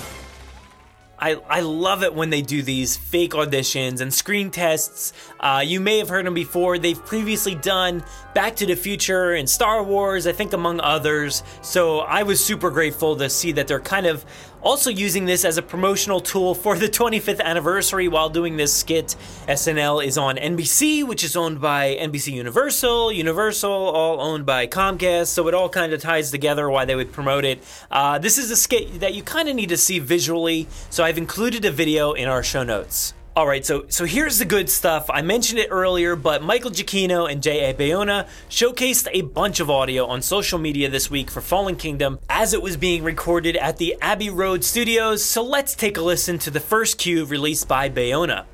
I, 1.20 1.36
I 1.49 1.59
love 1.61 2.03
it 2.03 2.13
when 2.13 2.30
they 2.30 2.41
do 2.41 2.61
these 2.61 2.95
fake 2.95 3.32
auditions 3.32 3.99
and 3.99 4.13
screen 4.13 4.51
tests. 4.51 5.11
Uh, 5.39 5.61
you 5.65 5.80
may 5.82 5.97
have 5.97 6.07
heard 6.07 6.26
them 6.26 6.34
before. 6.34 6.78
They've 6.78 7.03
previously 7.05 7.55
done 7.55 8.03
Back 8.34 8.55
to 8.57 8.65
the 8.65 8.76
Future 8.76 9.34
and 9.34 9.49
Star 9.49 9.84
Wars, 9.84 10.28
I 10.28 10.32
think, 10.32 10.53
among 10.53 10.80
others. 10.80 11.43
So 11.61 11.99
I 11.99 12.24
was 12.24 12.43
super 12.43 12.70
grateful 12.70 13.17
to 13.17 13.30
see 13.30 13.51
that 13.53 13.67
they're 13.67 13.80
kind 13.80 14.05
of 14.05 14.24
also 14.62 14.89
using 14.89 15.26
this 15.26 15.45
as 15.45 15.57
a 15.57 15.62
promotional 15.62 16.20
tool 16.20 16.55
for 16.55 16.78
the 16.78 16.88
25th 16.88 17.41
anniversary 17.41 18.07
while 18.07 18.30
doing 18.30 18.57
this 18.57 18.74
skit. 18.74 19.16
SNL 19.47 20.03
is 20.05 20.18
on 20.18 20.38
NBC, 20.38 21.07
which 21.07 21.24
is 21.24 21.36
owned 21.36 21.62
by 21.62 21.95
NBC 21.99 22.34
Universal, 22.34 23.12
Universal, 23.12 23.72
all 23.72 24.22
owned 24.22 24.45
by 24.45 24.68
Comcast, 24.68 25.28
so 25.28 25.47
it 25.47 25.53
all 25.53 25.70
kind 25.70 25.93
of 25.93 26.01
ties 26.01 26.32
together 26.32 26.70
why 26.70 26.86
they 26.86 26.95
would 26.95 27.12
promote 27.12 27.45
it. 27.45 27.64
Uh, 27.91 28.20
this 28.20 28.38
is 28.38 28.51
a 28.51 28.55
skit 28.55 28.99
that 28.99 29.14
you 29.14 29.24
kind 29.24 29.49
of 29.49 29.55
need 29.55 29.70
to 29.70 29.78
see 29.78 29.99
visually, 29.99 30.68
so 30.89 31.03
I've 31.03 31.18
included 31.18 31.66
a 31.66 31.72
video 31.72 32.14
in 32.14 32.28
our 32.28 32.43
show 32.43 32.64
notes. 32.64 33.14
All 33.36 33.48
right, 33.48 33.66
so 33.66 33.86
so 33.90 34.06
here's 34.06 34.40
the 34.40 34.46
good 34.46 34.70
stuff. 34.70 35.10
I 35.10 35.22
mentioned 35.22 35.60
it 35.60 35.70
earlier, 35.72 36.16
but 36.16 36.44
Michael 36.44 36.72
Giacchino 36.72 37.32
and 37.32 37.42
J.A. 37.42 37.74
Bayona 37.74 38.28
showcased 38.50 39.08
a 39.14 39.22
bunch 39.22 39.60
of 39.60 39.70
audio 39.70 40.08
on 40.08 40.22
social 40.22 40.60
media 40.60 40.90
this 40.90 41.10
week 41.10 41.30
for 41.30 41.40
Fallen 41.40 41.76
Kingdom 41.76 42.20
as 42.30 42.54
it 42.54 42.62
was 42.62 42.76
being 42.76 43.04
recorded 43.04 43.56
at 43.56 43.78
the 43.78 43.96
Abbey 44.02 44.30
Road 44.30 44.64
Studios. 44.64 45.24
So 45.24 45.44
let's 45.44 45.76
take 45.76 45.96
a 45.98 46.02
listen 46.02 46.40
to 46.40 46.52
the 46.52 46.60
first 46.60 46.98
cue 46.98 47.24
released 47.24 47.68
by 47.68 47.90
Bayona. 47.90 48.46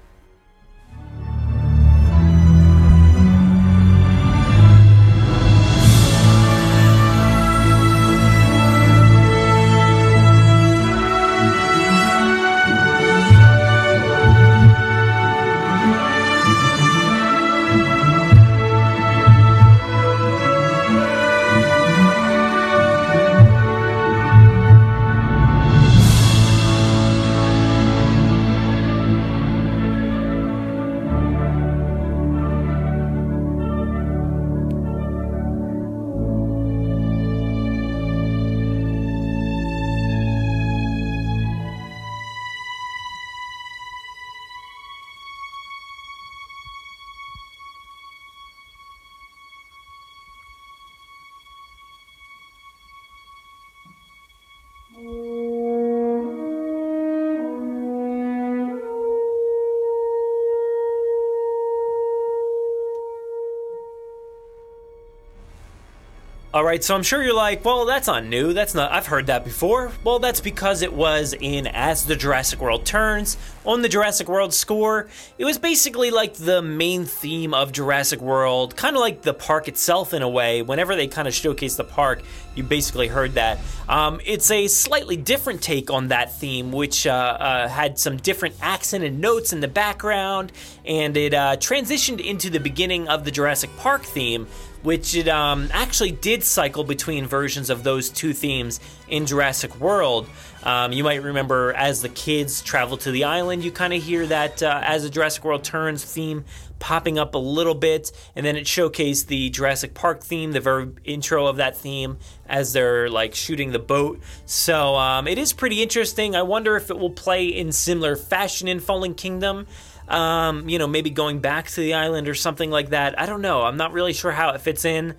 All 66.56 66.64
right, 66.64 66.82
so 66.82 66.96
I'm 66.96 67.04
sure 67.04 67.22
you're 67.22 67.34
like, 67.34 67.66
well, 67.66 67.84
that's 67.84 68.08
not 68.08 68.24
new. 68.24 68.54
That's 68.54 68.74
not, 68.74 68.90
I've 68.90 69.08
heard 69.08 69.28
that 69.28 69.44
before. 69.44 69.92
Well, 70.06 70.20
that's 70.20 70.40
because 70.40 70.84
it 70.84 70.94
was 70.94 71.36
in 71.38 71.68
As 71.68 72.06
the 72.06 72.16
Jurassic 72.16 72.62
World 72.62 72.86
Turns 72.86 73.36
on 73.66 73.82
the 73.82 73.90
Jurassic 73.90 74.30
World 74.30 74.54
score. 74.54 75.10
It 75.38 75.44
was 75.44 75.58
basically 75.58 76.12
like 76.12 76.36
the 76.36 76.62
main 76.62 77.04
theme 77.04 77.54
of 77.54 77.74
Jurassic 77.74 78.22
World, 78.22 78.78
kind 78.78 78.96
of 78.96 79.02
like 79.02 79.22
the 79.22 79.34
park 79.34 79.68
itself 79.68 80.14
in 80.14 80.22
a 80.22 80.30
way. 80.30 80.62
Whenever 80.62 80.96
they 80.96 81.08
kind 81.08 81.28
of 81.28 81.34
showcase 81.34 81.76
the 81.76 81.84
park, 81.84 82.22
you 82.56 82.64
basically 82.64 83.10
heard 83.10 83.34
that. 83.34 83.60
Um, 83.90 84.22
it's 84.26 84.50
a 84.50 84.68
slightly 84.68 85.18
different 85.18 85.62
take 85.62 85.92
on 85.92 86.08
that 86.08 86.40
theme, 86.40 86.72
which 86.72 87.06
uh, 87.06 87.12
uh, 87.12 87.68
had 87.68 88.00
some 88.00 88.16
different 88.16 88.56
accent 88.62 89.04
and 89.04 89.20
notes 89.20 89.52
in 89.52 89.60
the 89.60 89.68
background, 89.68 90.54
and 90.86 91.18
it 91.18 91.34
uh, 91.34 91.58
transitioned 91.58 92.26
into 92.26 92.50
the 92.50 92.62
beginning 92.62 93.10
of 93.10 93.26
the 93.26 93.32
Jurassic 93.32 93.76
Park 93.76 94.06
theme 94.06 94.48
which 94.86 95.16
it 95.16 95.28
um, 95.28 95.68
actually 95.74 96.12
did 96.12 96.44
cycle 96.44 96.84
between 96.84 97.26
versions 97.26 97.72
of 97.72 97.84
those 97.84 98.10
two 98.10 98.34
themes 98.34 98.80
in 99.08 99.26
Jurassic 99.26 99.80
World. 99.80 100.30
Um, 100.64 100.92
you 100.92 101.04
might 101.04 101.24
remember 101.24 101.74
as 101.74 102.02
the 102.04 102.10
kids 102.10 102.62
travel 102.62 102.96
to 102.98 103.12
the 103.12 103.24
island, 103.24 103.64
you 103.64 103.72
kind 103.72 103.94
of 103.94 104.04
hear 104.04 104.26
that 104.28 104.62
uh, 104.62 104.82
as 104.84 105.04
the 105.04 105.10
Jurassic 105.10 105.44
World 105.44 105.64
turns 105.64 106.04
theme 106.04 106.46
popping 106.78 107.18
up 107.18 107.34
a 107.36 107.40
little 107.40 107.74
bit, 107.74 108.12
and 108.36 108.46
then 108.46 108.56
it 108.56 108.66
showcased 108.66 109.28
the 109.28 109.50
Jurassic 109.50 109.94
Park 109.94 110.24
theme, 110.24 110.52
the 110.52 110.60
very 110.60 110.90
intro 111.04 111.48
of 111.48 111.58
that 111.58 111.78
theme, 111.78 112.18
as 112.48 112.74
they're 112.74 113.10
like 113.10 113.34
shooting 113.34 113.72
the 113.72 113.80
boat. 113.80 114.22
So 114.46 114.96
um, 114.96 115.28
it 115.28 115.38
is 115.38 115.52
pretty 115.54 115.82
interesting. 115.82 116.36
I 116.36 116.44
wonder 116.44 116.76
if 116.76 116.92
it 116.92 117.00
will 117.00 117.10
play 117.10 117.48
in 117.48 117.72
similar 117.72 118.16
fashion 118.16 118.68
in 118.68 118.80
Fallen 118.80 119.16
Kingdom 119.16 119.68
um, 120.08 120.70
you 120.70 120.80
know, 120.80 120.88
maybe 120.88 121.10
going 121.10 121.40
back 121.40 121.68
to 121.70 121.82
the 121.82 121.94
island 121.94 122.28
or 122.28 122.36
something 122.36 122.70
like 122.70 122.90
that. 122.90 123.20
I 123.20 123.26
don't 123.26 123.42
know. 123.42 123.64
I'm 123.64 123.78
not 123.78 123.94
really 123.94 124.14
sure 124.14 124.32
how 124.32 124.50
it 124.50 124.62
fits 124.62 124.86
in. 124.86 125.16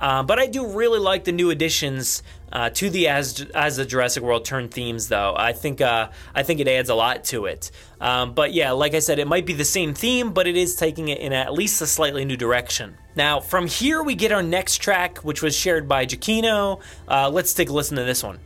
Uh, 0.00 0.22
but 0.22 0.38
I 0.38 0.46
do 0.46 0.66
really 0.66 0.98
like 0.98 1.24
the 1.24 1.32
new 1.32 1.50
additions 1.50 2.22
uh, 2.50 2.70
to 2.70 2.88
the 2.88 3.08
as 3.08 3.46
as 3.54 3.76
the 3.76 3.84
Jurassic 3.84 4.22
World 4.22 4.46
turn 4.46 4.68
themes, 4.70 5.08
though. 5.08 5.34
I 5.36 5.52
think 5.52 5.82
uh, 5.82 6.08
I 6.34 6.42
think 6.42 6.58
it 6.58 6.66
adds 6.66 6.88
a 6.88 6.94
lot 6.94 7.24
to 7.24 7.44
it. 7.44 7.70
Um, 8.00 8.32
but 8.32 8.54
yeah, 8.54 8.72
like 8.72 8.94
I 8.94 9.00
said, 9.00 9.18
it 9.18 9.28
might 9.28 9.44
be 9.44 9.52
the 9.52 9.64
same 9.64 9.92
theme, 9.92 10.32
but 10.32 10.46
it 10.46 10.56
is 10.56 10.74
taking 10.74 11.08
it 11.08 11.18
in 11.18 11.34
at 11.34 11.52
least 11.52 11.82
a 11.82 11.86
slightly 11.86 12.24
new 12.24 12.36
direction. 12.36 12.96
Now, 13.14 13.40
from 13.40 13.66
here 13.66 14.02
we 14.02 14.14
get 14.14 14.32
our 14.32 14.42
next 14.42 14.78
track, 14.78 15.18
which 15.18 15.42
was 15.42 15.54
shared 15.54 15.86
by 15.86 16.06
Giacchino. 16.06 16.80
Uh, 17.06 17.28
let's 17.28 17.52
take 17.52 17.68
a 17.68 17.72
listen 17.72 17.98
to 17.98 18.04
this 18.04 18.22
one. 18.22 18.38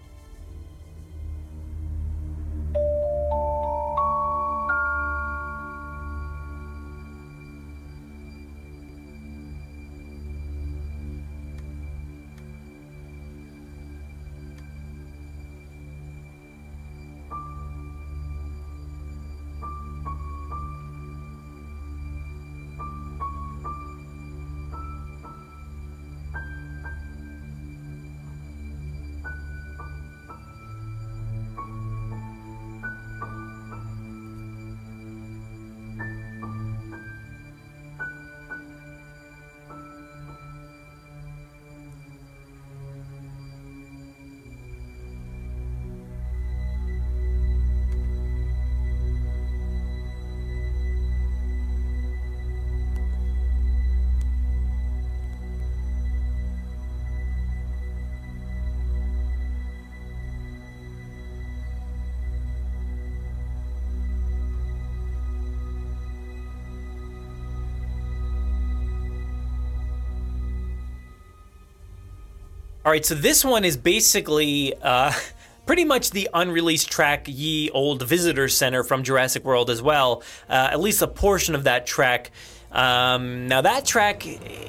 All 72.85 72.93
right, 72.93 73.03
so 73.03 73.14
this 73.14 73.47
one 73.47 73.64
is 73.64 73.78
basically 73.78 74.74
uh, 74.82 75.11
pretty 75.66 75.87
much 75.87 76.11
the 76.11 76.28
unreleased 76.35 76.91
track 76.91 77.24
Ye 77.26 77.70
Old 77.70 78.03
Visitor 78.03 78.47
Center 78.47 78.85
from 78.85 79.03
Jurassic 79.03 79.43
World 79.43 79.70
as 79.70 79.80
well. 79.80 80.22
Uh, 80.51 80.68
at 80.70 80.78
least 80.80 81.01
a 81.01 81.07
portion 81.07 81.55
of 81.55 81.64
that 81.64 81.87
track 81.87 82.30
um, 82.75 83.47
now 83.49 83.61
that 83.61 83.85
track 83.85 84.27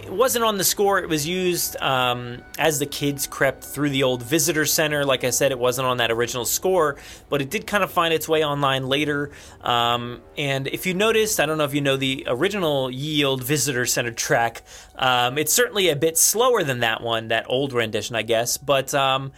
wasn't 0.10 0.46
on 0.46 0.58
the 0.58 0.64
score. 0.64 1.00
It 1.00 1.10
was 1.10 1.28
used 1.28 1.76
um, 1.82 2.42
as 2.58 2.80
the 2.80 2.86
kids 2.86 3.28
crept 3.28 3.64
through 3.64 3.90
the 3.90 4.04
old 4.04 4.22
visitor 4.24 4.66
center. 4.66 5.06
Like 5.06 5.24
I 5.24 5.32
said, 5.32 5.52
it 5.52 5.60
wasn't 5.60 5.88
on 5.88 5.98
that 5.98 6.12
original 6.12 6.46
score, 6.46 6.98
but 7.30 7.42
it 7.42 7.50
did 7.50 7.66
kind 7.68 7.84
of 7.84 7.92
find 7.92 8.14
its 8.14 8.30
way 8.30 8.44
online 8.44 8.88
later. 8.88 9.32
Um, 9.62 10.22
and 10.38 10.68
if 10.68 10.86
you 10.86 10.94
noticed, 10.94 11.40
I 11.40 11.46
don't 11.46 11.58
know 11.58 11.64
if 11.64 11.74
you 11.74 11.82
know 11.82 11.98
the 11.98 12.26
original 12.28 12.92
Ye 12.92 13.24
Old 13.26 13.44
Visitor 13.44 13.86
Center 13.86 14.12
track. 14.12 14.62
Um, 14.96 15.38
it's 15.38 15.54
certainly 15.54 15.90
a 15.90 15.96
bit 15.96 16.18
slower 16.18 16.64
than 16.64 16.80
that 16.80 17.02
one, 17.02 17.30
that 17.30 17.46
old 17.50 17.74
rendition, 17.74 18.16
I 18.16 18.22
guess. 18.22 18.58
But 18.58 18.94
um, 18.94 19.32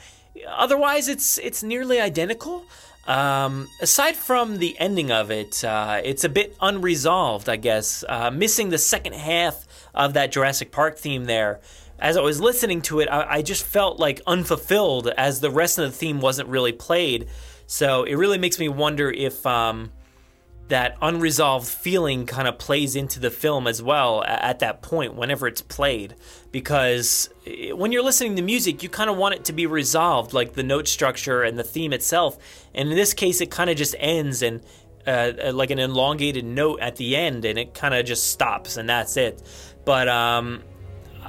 otherwise, 0.48 1.08
it's 1.08 1.38
it's 1.38 1.64
nearly 1.64 2.00
identical. 2.00 2.66
Um, 3.08 3.70
aside 3.82 4.18
from 4.18 4.58
the 4.58 4.78
ending 4.80 5.12
of 5.12 5.32
it, 5.32 5.64
uh, 5.64 6.02
it's 6.04 6.26
a 6.26 6.30
bit 6.30 6.56
unresolved, 6.60 7.48
I 7.48 7.56
guess. 7.56 8.04
Uh, 8.08 8.30
missing 8.30 8.70
the 8.70 8.78
second 8.78 9.14
half 9.14 9.66
of 9.96 10.14
that 10.14 10.32
Jurassic 10.32 10.72
Park 10.72 10.98
theme 10.98 11.26
there. 11.26 11.62
As 12.00 12.18
I 12.18 12.22
was 12.22 12.42
listening 12.42 12.82
to 12.84 13.00
it, 13.00 13.08
I, 13.10 13.38
I, 13.38 13.42
just 13.42 13.64
felt 13.64 13.98
like 13.98 14.22
unfulfilled 14.28 15.08
as 15.18 15.40
the 15.40 15.50
rest 15.50 15.80
of 15.80 15.86
the 15.86 15.98
theme 15.98 16.20
wasn't 16.20 16.50
really 16.50 16.74
played. 16.74 17.28
So 17.66 18.04
it 18.04 18.16
really 18.16 18.38
makes 18.38 18.60
me 18.60 18.70
wonder 18.70 19.10
if 19.10 19.44
um, 19.48 19.92
that 20.68 20.98
unresolved 21.02 21.68
feeling 21.68 22.26
kind 22.26 22.48
of 22.48 22.58
plays 22.58 22.96
into 22.96 23.20
the 23.20 23.32
film 23.32 23.68
as 23.68 23.82
well 23.82 24.24
at 24.26 24.60
that 24.60 24.82
point 24.82 25.16
whenever 25.16 25.48
it's 25.48 25.62
played 25.62 26.16
because 26.52 27.30
eh, 27.46 27.72
when 27.72 27.92
you're 27.92 28.04
listening 28.04 28.36
to 28.36 28.42
music 28.42 28.84
you 28.84 28.90
kind 28.90 29.10
of 29.10 29.18
want 29.18 29.34
it 29.36 29.46
to 29.46 29.54
be 29.54 29.66
resolved 29.66 30.34
like 30.34 30.54
the 30.54 30.64
note 30.64 30.88
structure 30.88 31.44
and 31.44 31.58
the 31.58 31.64
theme 31.64 31.94
itself 31.94 32.38
and 32.74 32.90
in 32.90 32.96
this 32.96 33.14
case 33.14 33.40
it 33.42 33.50
kind 33.50 33.70
of 33.70 33.78
just 33.78 33.96
ends 34.00 34.42
and 34.42 34.62
uh, 35.06 35.32
uh, 35.46 35.52
like 35.54 35.72
an 35.72 35.80
elongated 35.80 36.44
note 36.44 36.80
at 36.82 36.98
the 36.98 37.16
end 37.16 37.46
and 37.46 37.58
it 37.58 37.74
kind 37.74 37.94
of 37.94 38.06
just 38.06 38.30
stops 38.30 38.76
and 38.76 38.90
that's 38.90 39.16
it 39.16 39.42
but 39.86 40.08
um 40.08 40.62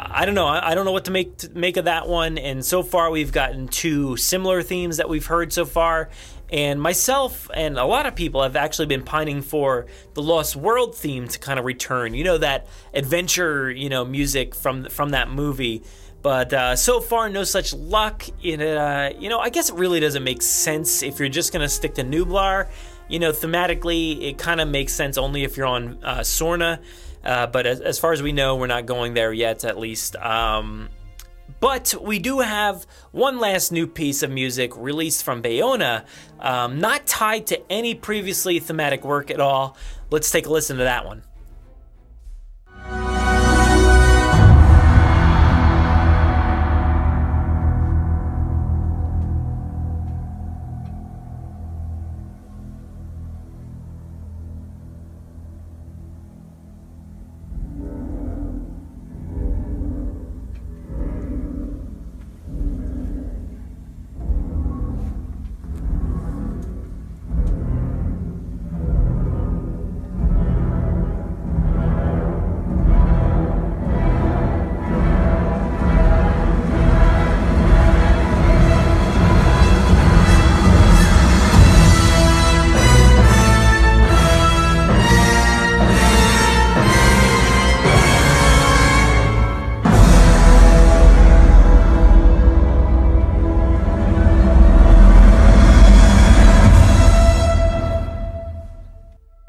I 0.00 0.26
don't 0.26 0.36
know. 0.36 0.46
I 0.46 0.76
don't 0.76 0.84
know 0.84 0.92
what 0.92 1.06
to 1.06 1.10
make 1.10 1.38
to 1.38 1.50
make 1.50 1.76
of 1.76 1.86
that 1.86 2.06
one. 2.06 2.38
And 2.38 2.64
so 2.64 2.84
far, 2.84 3.10
we've 3.10 3.32
gotten 3.32 3.66
two 3.66 4.16
similar 4.16 4.62
themes 4.62 4.98
that 4.98 5.08
we've 5.08 5.26
heard 5.26 5.52
so 5.52 5.64
far. 5.64 6.08
And 6.50 6.80
myself 6.80 7.50
and 7.52 7.78
a 7.78 7.84
lot 7.84 8.06
of 8.06 8.14
people 8.14 8.42
have 8.42 8.56
actually 8.56 8.86
been 8.86 9.02
pining 9.02 9.42
for 9.42 9.86
the 10.14 10.22
Lost 10.22 10.56
World 10.56 10.94
theme 10.94 11.28
to 11.28 11.38
kind 11.38 11.58
of 11.58 11.64
return. 11.64 12.14
You 12.14 12.24
know 12.24 12.38
that 12.38 12.66
adventure, 12.94 13.70
you 13.70 13.88
know, 13.88 14.04
music 14.04 14.54
from 14.54 14.84
from 14.86 15.10
that 15.10 15.30
movie. 15.30 15.82
But 16.20 16.52
uh, 16.52 16.76
so 16.76 17.00
far, 17.00 17.28
no 17.28 17.44
such 17.44 17.72
luck. 17.72 18.24
It, 18.42 18.60
uh, 18.60 19.10
you 19.18 19.28
know, 19.28 19.38
I 19.38 19.50
guess 19.50 19.70
it 19.70 19.76
really 19.76 20.00
doesn't 20.00 20.24
make 20.24 20.42
sense 20.42 21.02
if 21.02 21.18
you're 21.18 21.28
just 21.28 21.52
gonna 21.52 21.68
stick 21.68 21.94
to 21.94 22.02
Nublar. 22.02 22.68
You 23.08 23.18
know, 23.18 23.30
thematically, 23.32 24.30
it 24.30 24.38
kind 24.38 24.60
of 24.60 24.68
makes 24.68 24.92
sense 24.92 25.16
only 25.16 25.44
if 25.44 25.56
you're 25.56 25.66
on 25.66 25.98
uh, 26.02 26.18
Sorna. 26.20 26.80
Uh, 27.24 27.46
but 27.46 27.66
as, 27.66 27.80
as 27.80 27.98
far 27.98 28.12
as 28.12 28.22
we 28.22 28.32
know, 28.32 28.56
we're 28.56 28.66
not 28.66 28.86
going 28.86 29.14
there 29.14 29.32
yet, 29.32 29.64
at 29.64 29.78
least. 29.78 30.16
Um, 30.16 30.88
but 31.60 31.94
we 32.00 32.18
do 32.18 32.40
have 32.40 32.86
one 33.10 33.38
last 33.38 33.72
new 33.72 33.86
piece 33.86 34.22
of 34.22 34.30
music 34.30 34.72
released 34.76 35.24
from 35.24 35.42
Bayona, 35.42 36.04
um, 36.40 36.80
not 36.80 37.06
tied 37.06 37.46
to 37.48 37.72
any 37.72 37.94
previously 37.94 38.58
thematic 38.58 39.04
work 39.04 39.30
at 39.30 39.40
all. 39.40 39.76
Let's 40.10 40.30
take 40.30 40.46
a 40.46 40.50
listen 40.50 40.76
to 40.78 40.84
that 40.84 41.04
one. 41.04 41.22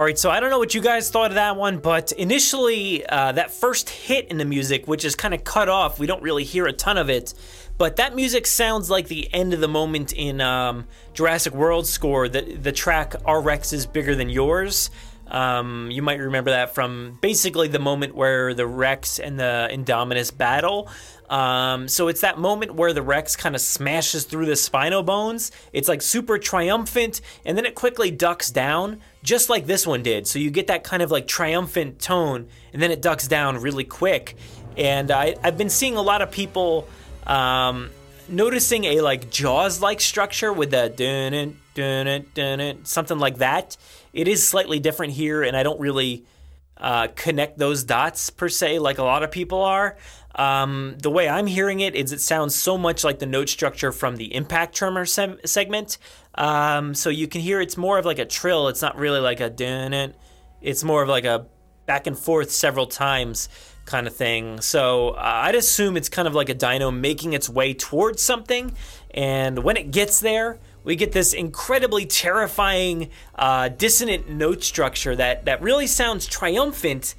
Right, 0.09 0.17
so 0.17 0.31
I 0.31 0.39
don't 0.39 0.49
know 0.49 0.57
what 0.57 0.73
you 0.73 0.81
guys 0.81 1.11
thought 1.11 1.29
of 1.29 1.35
that 1.35 1.55
one, 1.55 1.77
but 1.77 2.11
initially, 2.13 3.05
uh, 3.05 3.31
that 3.33 3.51
first 3.51 3.91
hit 3.91 4.27
in 4.29 4.39
the 4.39 4.45
music, 4.45 4.87
which 4.87 5.05
is 5.05 5.13
kind 5.13 5.35
of 5.35 5.43
cut 5.43 5.69
off, 5.69 5.99
we 5.99 6.07
don't 6.07 6.23
really 6.23 6.43
hear 6.43 6.65
a 6.65 6.73
ton 6.73 6.97
of 6.97 7.11
it, 7.11 7.35
but 7.77 7.97
that 7.97 8.15
music 8.15 8.47
sounds 8.47 8.89
like 8.89 9.07
the 9.07 9.31
end 9.31 9.53
of 9.53 9.59
the 9.59 9.67
moment 9.67 10.11
in 10.13 10.41
um, 10.41 10.87
Jurassic 11.13 11.53
World 11.53 11.85
score, 11.85 12.27
the, 12.27 12.41
the 12.41 12.71
track 12.71 13.13
Our 13.23 13.39
Rex 13.39 13.71
is 13.71 13.85
Bigger 13.85 14.15
Than 14.15 14.31
Yours. 14.31 14.89
Um, 15.29 15.91
you 15.91 16.01
might 16.01 16.19
remember 16.19 16.51
that 16.51 16.73
from 16.73 17.19
basically 17.21 17.67
the 17.67 17.79
moment 17.79 18.15
where 18.15 18.53
the 18.53 18.65
Rex 18.65 19.19
and 19.19 19.39
the 19.39 19.69
Indominus 19.71 20.35
battle. 20.35 20.89
Um, 21.29 21.87
so 21.87 22.07
it's 22.07 22.21
that 22.21 22.39
moment 22.39 22.73
where 22.73 22.91
the 22.91 23.03
Rex 23.03 23.35
kind 23.35 23.53
of 23.53 23.61
smashes 23.61 24.23
through 24.23 24.47
the 24.47 24.55
spinal 24.55 25.03
bones. 25.03 25.51
It's 25.71 25.87
like 25.87 26.01
super 26.01 26.39
triumphant, 26.39 27.21
and 27.45 27.55
then 27.55 27.65
it 27.65 27.75
quickly 27.75 28.09
ducks 28.09 28.49
down, 28.49 28.99
just 29.21 29.49
like 29.49 29.67
this 29.67 29.85
one 29.85 30.01
did. 30.01 30.25
So 30.25 30.39
you 30.39 30.49
get 30.49 30.67
that 30.67 30.83
kind 30.83 31.03
of 31.03 31.11
like 31.11 31.27
triumphant 31.27 31.99
tone, 31.99 32.47
and 32.73 32.81
then 32.81 32.89
it 32.89 33.01
ducks 33.01 33.27
down 33.27 33.57
really 33.57 33.83
quick. 33.83 34.35
And 34.75 35.11
I, 35.11 35.35
I've 35.43 35.57
been 35.57 35.69
seeing 35.69 35.97
a 35.97 36.01
lot 36.01 36.23
of 36.23 36.31
people 36.31 36.87
um, 37.27 37.91
noticing 38.27 38.85
a 38.85 39.01
like 39.01 39.29
Jaws 39.29 39.81
like 39.81 40.01
structure 40.01 40.51
with 40.51 40.71
the 40.71 40.89
dun 40.89 41.57
dun 41.75 42.25
dun 42.33 42.85
something 42.85 43.19
like 43.19 43.37
that. 43.37 43.77
It 44.13 44.27
is 44.27 44.47
slightly 44.47 44.79
different 44.79 45.13
here, 45.13 45.43
and 45.43 45.55
I 45.55 45.63
don't 45.63 45.79
really 45.79 46.25
uh, 46.77 47.07
connect 47.15 47.57
those 47.57 47.83
dots 47.83 48.29
per 48.29 48.49
se 48.49 48.79
like 48.79 48.97
a 48.97 49.03
lot 49.03 49.23
of 49.23 49.31
people 49.31 49.61
are. 49.61 49.97
Um, 50.35 50.95
the 51.01 51.09
way 51.09 51.27
I'm 51.27 51.47
hearing 51.47 51.81
it 51.81 51.95
is 51.95 52.11
it 52.13 52.21
sounds 52.21 52.55
so 52.55 52.77
much 52.77 53.03
like 53.03 53.19
the 53.19 53.25
note 53.25 53.49
structure 53.49 53.91
from 53.91 54.15
the 54.15 54.33
impact 54.33 54.75
tremor 54.75 55.05
se- 55.05 55.39
segment. 55.45 55.97
Um, 56.35 56.93
so 56.93 57.09
you 57.09 57.27
can 57.27 57.41
hear 57.41 57.59
it's 57.59 57.75
more 57.75 57.97
of 57.97 58.05
like 58.05 58.19
a 58.19 58.25
trill. 58.25 58.67
It's 58.69 58.81
not 58.81 58.97
really 58.97 59.19
like 59.19 59.41
a 59.41 59.49
dun. 59.49 60.13
It's 60.61 60.83
more 60.83 61.03
of 61.03 61.09
like 61.09 61.25
a 61.25 61.47
back 61.85 62.07
and 62.07 62.17
forth 62.17 62.51
several 62.51 62.85
times 62.85 63.49
kind 63.85 64.05
of 64.07 64.15
thing. 64.15 64.61
So 64.61 65.09
uh, 65.09 65.41
I'd 65.45 65.55
assume 65.55 65.97
it's 65.97 66.09
kind 66.09 66.27
of 66.27 66.35
like 66.35 66.47
a 66.49 66.53
dino 66.53 66.91
making 66.91 67.33
its 67.33 67.49
way 67.49 67.73
towards 67.73 68.21
something. 68.21 68.71
And 69.11 69.63
when 69.63 69.75
it 69.75 69.91
gets 69.91 70.19
there, 70.19 70.59
we 70.89 70.95
get 70.95 71.11
this 71.11 71.33
incredibly 71.33 72.03
terrifying, 72.03 73.11
uh, 73.35 73.69
dissonant 73.69 74.27
note 74.27 74.63
structure 74.63 75.15
that, 75.15 75.45
that 75.45 75.61
really 75.61 75.85
sounds 75.85 76.25
triumphant, 76.25 77.13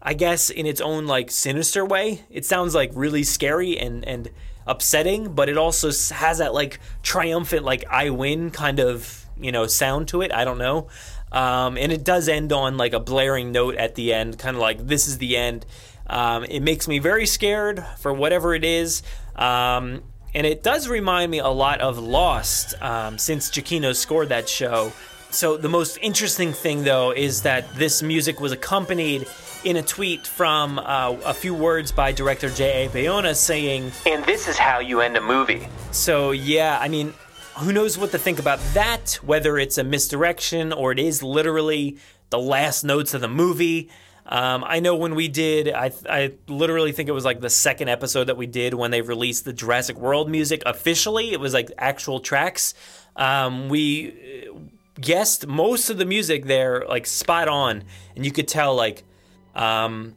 I 0.00 0.14
guess, 0.14 0.48
in 0.48 0.64
its 0.64 0.80
own 0.80 1.06
like 1.06 1.30
sinister 1.30 1.84
way. 1.84 2.22
It 2.30 2.46
sounds 2.46 2.74
like 2.74 2.90
really 2.94 3.22
scary 3.22 3.78
and, 3.78 4.08
and 4.08 4.30
upsetting, 4.66 5.34
but 5.34 5.50
it 5.50 5.58
also 5.58 5.88
has 6.14 6.38
that 6.38 6.54
like 6.54 6.80
triumphant, 7.02 7.62
like 7.62 7.84
I 7.90 8.08
win 8.08 8.50
kind 8.52 8.80
of, 8.80 9.26
you 9.38 9.52
know, 9.52 9.66
sound 9.66 10.08
to 10.08 10.22
it. 10.22 10.32
I 10.32 10.46
don't 10.46 10.56
know. 10.56 10.88
Um, 11.30 11.76
and 11.76 11.92
it 11.92 12.02
does 12.02 12.26
end 12.26 12.54
on 12.54 12.78
like 12.78 12.94
a 12.94 13.00
blaring 13.00 13.52
note 13.52 13.74
at 13.74 13.96
the 13.96 14.14
end, 14.14 14.38
kind 14.38 14.56
of 14.56 14.62
like 14.62 14.86
this 14.86 15.06
is 15.06 15.18
the 15.18 15.36
end. 15.36 15.66
Um, 16.06 16.44
it 16.44 16.60
makes 16.60 16.88
me 16.88 16.98
very 17.00 17.26
scared 17.26 17.84
for 17.98 18.14
whatever 18.14 18.54
it 18.54 18.64
is. 18.64 19.02
Um, 19.36 20.04
and 20.34 20.46
it 20.46 20.62
does 20.62 20.88
remind 20.88 21.30
me 21.30 21.38
a 21.38 21.48
lot 21.48 21.80
of 21.80 21.98
Lost 21.98 22.80
um, 22.82 23.18
since 23.18 23.50
Giacchino 23.50 23.94
scored 23.94 24.28
that 24.28 24.48
show. 24.48 24.92
So 25.30 25.56
the 25.56 25.68
most 25.68 25.98
interesting 26.02 26.52
thing, 26.52 26.82
though, 26.82 27.12
is 27.12 27.42
that 27.42 27.72
this 27.74 28.02
music 28.02 28.40
was 28.40 28.52
accompanied 28.52 29.26
in 29.62 29.76
a 29.76 29.82
tweet 29.82 30.26
from 30.26 30.78
uh, 30.78 31.16
a 31.24 31.34
few 31.34 31.54
words 31.54 31.92
by 31.92 32.12
director 32.12 32.50
J.A. 32.50 32.88
Bayona 32.88 33.36
saying, 33.36 33.92
"And 34.06 34.24
this 34.24 34.48
is 34.48 34.56
how 34.56 34.80
you 34.80 35.00
end 35.00 35.16
a 35.16 35.20
movie." 35.20 35.68
So 35.92 36.30
yeah, 36.30 36.78
I 36.80 36.88
mean, 36.88 37.14
who 37.58 37.72
knows 37.72 37.98
what 37.98 38.10
to 38.12 38.18
think 38.18 38.38
about 38.38 38.58
that? 38.74 39.18
Whether 39.22 39.58
it's 39.58 39.78
a 39.78 39.84
misdirection 39.84 40.72
or 40.72 40.92
it 40.92 40.98
is 40.98 41.22
literally 41.22 41.98
the 42.30 42.38
last 42.38 42.84
notes 42.84 43.14
of 43.14 43.20
the 43.20 43.28
movie. 43.28 43.90
Um, 44.30 44.62
I 44.64 44.78
know 44.78 44.94
when 44.94 45.16
we 45.16 45.26
did, 45.26 45.72
I, 45.72 45.90
I 46.08 46.32
literally 46.46 46.92
think 46.92 47.08
it 47.08 47.12
was 47.12 47.24
like 47.24 47.40
the 47.40 47.50
second 47.50 47.88
episode 47.88 48.24
that 48.24 48.36
we 48.36 48.46
did 48.46 48.74
when 48.74 48.92
they 48.92 49.02
released 49.02 49.44
the 49.44 49.52
Jurassic 49.52 49.96
World 49.96 50.30
music 50.30 50.62
officially. 50.64 51.32
It 51.32 51.40
was 51.40 51.52
like 51.52 51.72
actual 51.76 52.20
tracks. 52.20 52.72
Um, 53.16 53.68
we 53.68 54.46
uh, 54.48 54.58
guessed 55.00 55.48
most 55.48 55.90
of 55.90 55.98
the 55.98 56.04
music 56.04 56.46
there, 56.46 56.84
like 56.88 57.06
spot 57.06 57.48
on, 57.48 57.82
and 58.14 58.24
you 58.24 58.30
could 58.30 58.46
tell 58.46 58.76
like, 58.76 59.02
um, 59.56 60.14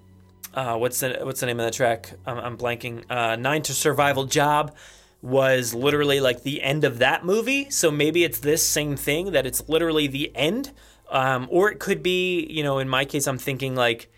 uh, 0.54 0.78
what's 0.78 1.00
the 1.00 1.20
what's 1.24 1.40
the 1.40 1.48
name 1.48 1.60
of 1.60 1.66
the 1.66 1.72
track? 1.72 2.14
I'm, 2.28 2.38
I'm 2.38 2.58
blanking. 2.58 3.10
Uh, 3.10 3.36
Nine 3.36 3.64
to 3.64 3.74
Survival 3.74 4.26
Job 4.26 4.76
was 5.24 5.74
literally 5.74 6.20
like 6.20 6.44
the 6.44 6.62
end 6.62 6.84
of 6.84 7.00
that 7.00 7.26
movie. 7.26 7.70
So 7.72 7.90
maybe 7.90 8.24
it's 8.24 8.40
this 8.40 8.64
same 8.64 8.96
thing 8.96 9.32
that 9.32 9.48
it's 9.48 9.68
literally 9.68 10.06
the 10.06 10.32
end. 10.36 10.72
Um, 11.14 11.48
or 11.52 11.72
it 11.72 11.80
could 11.80 12.02
be, 12.04 12.46
you 12.50 12.64
know, 12.64 12.80
in 12.80 12.90
my 12.90 13.06
case, 13.06 13.28
I'm 13.28 13.38
thinking 13.38 13.76
like, 13.76 14.12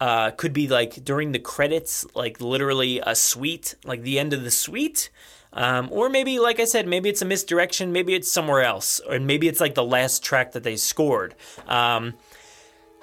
uh, 0.00 0.32
could 0.32 0.52
be 0.52 0.66
like 0.66 1.04
during 1.04 1.30
the 1.30 1.38
credits, 1.38 2.04
like 2.14 2.40
literally 2.40 3.00
a 3.06 3.14
suite, 3.14 3.76
like 3.84 4.02
the 4.02 4.18
end 4.18 4.32
of 4.32 4.42
the 4.42 4.50
suite. 4.50 5.08
Um, 5.52 5.88
or 5.92 6.08
maybe, 6.08 6.40
like 6.40 6.58
I 6.58 6.64
said, 6.64 6.88
maybe 6.88 7.08
it's 7.08 7.22
a 7.22 7.24
misdirection. 7.24 7.92
Maybe 7.92 8.14
it's 8.14 8.30
somewhere 8.30 8.62
else. 8.62 9.00
Or 9.08 9.20
maybe 9.20 9.46
it's 9.46 9.60
like 9.60 9.76
the 9.76 9.84
last 9.84 10.24
track 10.24 10.52
that 10.52 10.64
they 10.64 10.76
scored. 10.76 11.36
Um, 11.68 12.14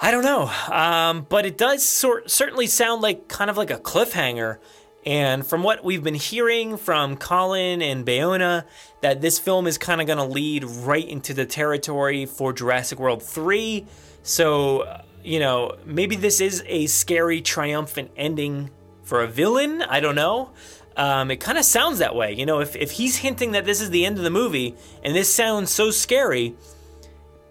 I 0.02 0.12
don't 0.12 0.24
know. 0.24 0.52
Um, 0.70 1.26
but 1.30 1.46
it 1.46 1.58
does 1.58 1.84
sort 1.84 2.30
certainly 2.30 2.68
sound 2.68 3.02
like 3.02 3.30
kind 3.30 3.50
of 3.50 3.56
like 3.56 3.72
a 3.72 3.78
cliffhanger. 3.78 4.58
And 5.06 5.46
from 5.46 5.64
what 5.64 5.84
we've 5.84 6.04
been 6.04 6.16
hearing 6.16 6.78
from 6.78 7.16
Colin 7.16 7.82
and 7.82 8.06
Bayona, 8.06 8.66
that 9.02 9.22
this 9.22 9.40
film 9.40 9.66
is 9.66 9.78
kind 9.78 10.02
of 10.02 10.08
going 10.08 10.18
to 10.18 10.26
lead 10.26 10.64
right 10.66 11.08
into 11.08 11.34
the 11.34 11.46
territory 11.46 12.26
for 12.26 12.52
Jurassic 12.52 13.00
World 13.00 13.24
3. 13.24 13.86
So, 14.24 15.02
you 15.24 15.40
know, 15.40 15.78
maybe 15.86 16.16
this 16.16 16.42
is 16.42 16.64
a 16.68 16.88
scary, 16.88 17.42
triumphant 17.42 18.12
ending 18.18 18.72
for 19.04 19.24
a 19.24 19.28
villain. 19.28 19.82
I 19.82 20.00
don't 20.02 20.16
know. 20.16 20.52
Um, 20.98 21.32
it 21.32 21.38
kind 21.38 21.58
of 21.58 21.64
sounds 21.64 22.00
that 22.00 22.14
way. 22.14 22.34
You 22.34 22.46
know, 22.46 22.60
if, 22.60 22.76
if 22.76 22.92
he's 22.92 23.18
hinting 23.18 23.54
that 23.54 23.64
this 23.64 23.80
is 23.80 23.90
the 23.90 24.06
end 24.06 24.18
of 24.18 24.24
the 24.26 24.30
movie 24.30 24.76
and 25.02 25.16
this 25.16 25.34
sounds 25.34 25.72
so 25.72 25.92
scary, 25.92 26.56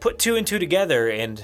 put 0.00 0.18
two 0.18 0.36
and 0.36 0.46
two 0.46 0.58
together 0.58 1.08
and 1.08 1.42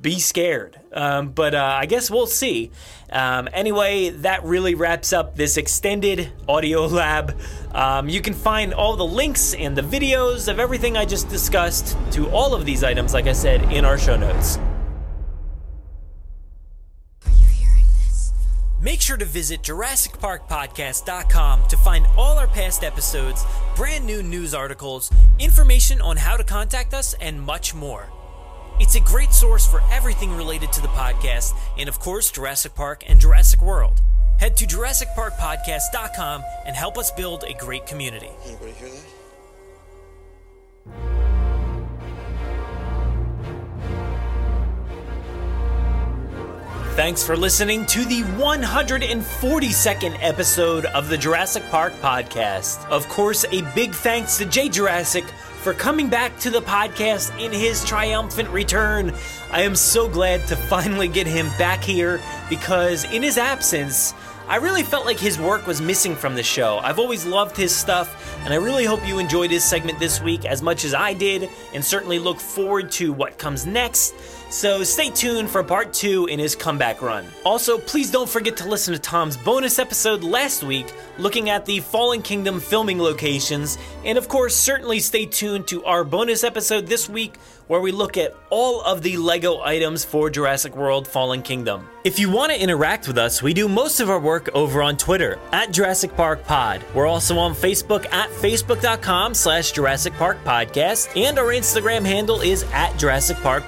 be 0.00 0.18
scared. 0.18 0.78
Um, 0.92 1.30
but 1.30 1.54
uh, 1.54 1.78
I 1.80 1.86
guess 1.86 2.10
we'll 2.10 2.26
see. 2.26 2.70
Um, 3.10 3.48
anyway, 3.52 4.10
that 4.10 4.44
really 4.44 4.74
wraps 4.74 5.12
up 5.12 5.36
this 5.36 5.56
extended 5.56 6.32
audio 6.48 6.86
lab. 6.86 7.38
Um, 7.72 8.08
you 8.08 8.20
can 8.20 8.34
find 8.34 8.74
all 8.74 8.96
the 8.96 9.06
links 9.06 9.54
and 9.54 9.76
the 9.76 9.82
videos 9.82 10.48
of 10.48 10.58
everything 10.58 10.96
I 10.96 11.04
just 11.04 11.28
discussed 11.28 11.96
to 12.12 12.28
all 12.30 12.54
of 12.54 12.64
these 12.64 12.84
items, 12.84 13.14
like 13.14 13.26
I 13.26 13.32
said, 13.32 13.72
in 13.72 13.84
our 13.84 13.98
show 13.98 14.16
notes. 14.16 14.58
Make 18.80 19.00
sure 19.00 19.16
to 19.16 19.24
visit 19.24 19.62
JurassicParkPodcast.com 19.62 21.68
to 21.68 21.76
find 21.76 22.06
all 22.16 22.38
our 22.38 22.46
past 22.46 22.84
episodes, 22.84 23.44
brand 23.74 24.06
new 24.06 24.22
news 24.22 24.54
articles, 24.54 25.10
information 25.40 26.00
on 26.00 26.16
how 26.16 26.36
to 26.36 26.44
contact 26.44 26.94
us, 26.94 27.14
and 27.14 27.42
much 27.42 27.74
more. 27.74 28.08
It's 28.80 28.94
a 28.94 29.00
great 29.00 29.32
source 29.32 29.66
for 29.66 29.82
everything 29.90 30.32
related 30.36 30.72
to 30.72 30.80
the 30.80 30.88
podcast, 30.88 31.52
and 31.76 31.88
of 31.88 31.98
course, 31.98 32.30
Jurassic 32.30 32.76
Park 32.76 33.02
and 33.08 33.20
Jurassic 33.20 33.60
World. 33.60 34.00
Head 34.38 34.56
to 34.58 34.66
JurassicParkPodcast.com 34.66 36.44
and 36.64 36.76
help 36.76 36.96
us 36.96 37.10
build 37.10 37.42
a 37.42 37.54
great 37.54 37.86
community. 37.86 38.30
Anybody 38.46 38.72
hear 38.72 38.88
that? 38.88 39.04
Thanks 46.94 47.24
for 47.24 47.36
listening 47.36 47.86
to 47.86 48.04
the 48.04 48.22
142nd 48.22 50.18
episode 50.20 50.84
of 50.86 51.08
the 51.08 51.16
Jurassic 51.16 51.62
Park 51.70 51.92
podcast. 52.00 52.84
Of 52.90 53.08
course, 53.08 53.44
a 53.52 53.62
big 53.74 53.92
thanks 53.92 54.36
to 54.38 54.44
Jaye 54.44 54.68
Jurassick 54.68 55.24
for 55.58 55.74
coming 55.74 56.08
back 56.08 56.38
to 56.38 56.50
the 56.50 56.60
podcast 56.62 57.38
in 57.38 57.52
his 57.52 57.84
triumphant 57.84 58.48
return. 58.50 59.12
I 59.50 59.62
am 59.62 59.74
so 59.74 60.08
glad 60.08 60.46
to 60.46 60.56
finally 60.56 61.08
get 61.08 61.26
him 61.26 61.48
back 61.58 61.82
here 61.82 62.20
because 62.48 63.04
in 63.04 63.22
his 63.22 63.38
absence, 63.38 64.14
I 64.48 64.56
really 64.56 64.82
felt 64.82 65.04
like 65.04 65.20
his 65.20 65.38
work 65.38 65.66
was 65.66 65.82
missing 65.82 66.16
from 66.16 66.34
the 66.34 66.42
show. 66.42 66.78
I've 66.78 66.98
always 66.98 67.26
loved 67.26 67.54
his 67.54 67.74
stuff, 67.74 68.40
and 68.44 68.54
I 68.54 68.56
really 68.56 68.86
hope 68.86 69.06
you 69.06 69.18
enjoyed 69.18 69.50
his 69.50 69.62
segment 69.62 69.98
this 69.98 70.22
week 70.22 70.46
as 70.46 70.62
much 70.62 70.86
as 70.86 70.94
I 70.94 71.12
did, 71.12 71.50
and 71.74 71.84
certainly 71.84 72.18
look 72.18 72.40
forward 72.40 72.90
to 72.92 73.12
what 73.12 73.36
comes 73.36 73.66
next. 73.66 74.14
So 74.50 74.82
stay 74.82 75.10
tuned 75.10 75.50
for 75.50 75.62
part 75.62 75.92
two 75.92 76.26
in 76.26 76.38
his 76.38 76.56
comeback 76.56 77.02
run. 77.02 77.26
Also, 77.44 77.78
please 77.78 78.10
don't 78.10 78.28
forget 78.28 78.56
to 78.58 78.68
listen 78.68 78.94
to 78.94 78.98
Tom's 78.98 79.36
bonus 79.36 79.78
episode 79.78 80.24
last 80.24 80.62
week 80.62 80.86
looking 81.18 81.50
at 81.50 81.66
the 81.66 81.80
Fallen 81.80 82.22
Kingdom 82.22 82.60
filming 82.60 82.98
locations, 82.98 83.76
and 84.04 84.16
of 84.16 84.28
course, 84.28 84.54
certainly 84.54 85.00
stay 85.00 85.26
tuned 85.26 85.66
to 85.68 85.84
our 85.84 86.04
bonus 86.04 86.44
episode 86.44 86.86
this 86.86 87.08
week 87.08 87.36
where 87.66 87.80
we 87.80 87.92
look 87.92 88.16
at 88.16 88.34
all 88.48 88.80
of 88.82 89.02
the 89.02 89.18
LEGO 89.18 89.60
items 89.60 90.04
for 90.04 90.30
Jurassic 90.30 90.74
World 90.74 91.06
Fallen 91.06 91.42
Kingdom. 91.42 91.86
If 92.04 92.18
you 92.18 92.30
want 92.30 92.50
to 92.50 92.60
interact 92.60 93.06
with 93.06 93.18
us, 93.18 93.42
we 93.42 93.52
do 93.52 93.68
most 93.68 94.00
of 94.00 94.08
our 94.08 94.18
work 94.20 94.48
over 94.54 94.82
on 94.82 94.96
Twitter 94.96 95.38
at 95.52 95.72
Jurassic 95.72 96.16
Park 96.16 96.44
Pod. 96.44 96.82
We're 96.94 97.06
also 97.06 97.36
on 97.36 97.52
Facebook 97.54 98.10
at 98.12 98.30
facebook.com 98.30 99.34
slash 99.34 99.72
Jurassic 99.72 100.14
Park 100.14 100.42
Podcast, 100.44 101.14
and 101.20 101.38
our 101.38 101.48
Instagram 101.48 102.06
handle 102.06 102.40
is 102.40 102.64
at 102.72 102.96
Jurassic 102.98 103.36
Park 103.38 103.64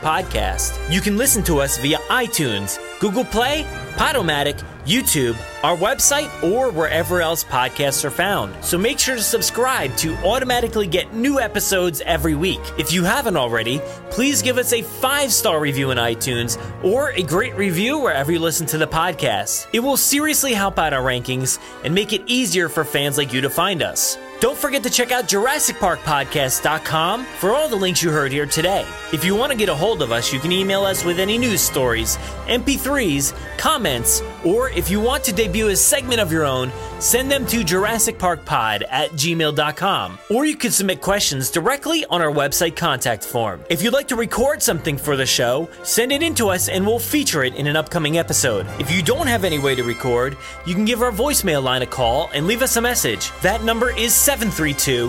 Podcast. 0.71 0.93
You 0.93 1.01
can 1.01 1.17
listen 1.17 1.43
to 1.45 1.61
us 1.61 1.79
via 1.79 1.99
iTunes, 2.09 2.79
Google 3.01 3.25
Play, 3.25 3.65
Podomatic, 3.95 4.63
YouTube, 4.85 5.37
our 5.63 5.77
website, 5.77 6.31
or 6.43 6.71
wherever 6.71 7.21
else 7.21 7.45
podcasts 7.45 8.05
are 8.05 8.11
found. 8.11 8.55
So 8.65 8.79
make 8.79 8.99
sure 8.99 9.17
to 9.17 9.23
subscribe 9.23 9.95
to 9.99 10.15
automatically 10.27 10.87
get 10.87 11.15
new 11.15 11.39
episodes 11.39 12.01
every 12.03 12.35
week. 12.35 12.61
If 12.79 12.93
you 12.93 13.05
haven't 13.05 13.37
already, 13.37 13.81
please 14.11 14.43
give 14.43 14.59
us 14.59 14.73
a 14.73 14.83
five 14.83 15.33
star 15.33 15.61
review 15.61 15.91
in 15.91 15.99
iTunes 15.99 16.59
or 16.83 17.11
a 17.11 17.23
great 17.23 17.55
review 17.57 17.99
wherever 17.99 18.33
you 18.33 18.39
listen 18.39 18.67
to 18.69 18.79
the 18.79 18.89
podcast. 18.89 19.69
It 19.73 19.81
will 19.81 19.97
seriously 19.97 20.55
help 20.55 20.79
out 20.79 20.93
our 20.93 21.03
rankings 21.03 21.59
and 21.85 21.95
make 21.95 22.13
it 22.13 22.23
easier 22.27 22.69
for 22.69 22.85
fans 22.85 23.19
like 23.19 23.33
you 23.33 23.43
to 23.43 23.51
find 23.51 23.83
us. 23.83 24.17
Don't 24.41 24.57
forget 24.57 24.83
to 24.85 24.91
check 24.91 25.13
out 25.13 25.29
JurassicParkPodcast.com 25.29 27.25
for 27.27 27.53
all 27.53 27.69
the 27.69 27.77
links 27.77 28.03
you 28.03 28.09
heard 28.11 28.33
here 28.33 28.47
today. 28.47 28.87
If 29.13 29.23
you 29.23 29.37
want 29.37 29.53
to 29.53 29.59
get 29.59 29.69
a 29.69 29.75
hold 29.75 30.01
of 30.01 30.13
us, 30.13 30.33
you 30.33 30.41
can 30.41 30.51
email 30.51 30.83
us 30.83 31.05
with 31.05 31.19
any 31.19 31.37
news 31.37 31.61
stories, 31.61 32.17
MP3s, 32.47 33.35
comments, 33.59 34.23
or 34.43 34.71
if 34.71 34.89
you 34.89 34.99
want 34.99 35.25
to 35.25 35.35
debut 35.35 35.69
a 35.69 35.77
segment 35.77 36.21
of 36.21 36.33
your 36.33 36.47
own, 36.47 36.73
send 37.01 37.31
them 37.31 37.45
to 37.47 37.59
JurassicParkPod 37.59 38.85
at 38.89 39.11
gmail.com. 39.11 40.19
Or 40.31 40.47
you 40.47 40.57
can 40.57 40.71
submit 40.71 41.03
questions 41.03 41.51
directly 41.51 42.07
on 42.07 42.23
our 42.23 42.33
website 42.33 42.77
contact 42.77 43.23
form. 43.25 43.63
If 43.69 43.83
you'd 43.83 43.93
like 43.93 44.09
to 44.09 44.17
record 44.17 44.63
something 44.63 44.97
for 44.97 45.17
the 45.17 45.27
show, 45.27 45.69
send 45.83 46.13
it 46.13 46.23
in 46.23 46.35
to 46.37 46.49
us 46.49 46.71
and 46.71 46.87
we'll 46.87 46.99
feature 46.99 47.45
it 47.45 47.55
in 47.57 47.67
an 47.67 47.77
upcoming 47.77 48.17
episode. 48.17 48.67
If 48.79 48.91
you 48.91 49.03
don't 49.03 49.27
have 49.27 49.45
any 49.45 49.59
way 49.59 49.75
to 49.75 49.83
record, 49.83 50.39
you 50.65 50.75
can 50.75 50.87
give 50.87 51.03
our 51.03 51.13
voicemail 51.13 51.63
line 51.63 51.83
a 51.83 51.87
call 51.87 52.31
and 52.33 52.47
leave 52.47 52.63
us 52.63 52.77
a 52.77 52.81
message. 52.81 53.31
That 53.43 53.65
number 53.65 53.95
is 53.95 54.15
732 54.31 55.09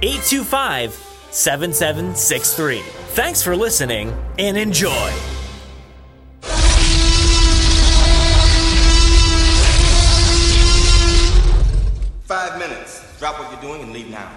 825 0.00 0.92
7763. 1.32 2.78
Thanks 3.16 3.42
for 3.42 3.56
listening 3.56 4.14
and 4.38 4.56
enjoy. 4.56 5.10
Five 12.22 12.60
minutes. 12.60 13.18
Drop 13.18 13.40
what 13.40 13.50
you're 13.50 13.60
doing 13.60 13.82
and 13.82 13.92
leave 13.92 14.08
now. 14.08 14.30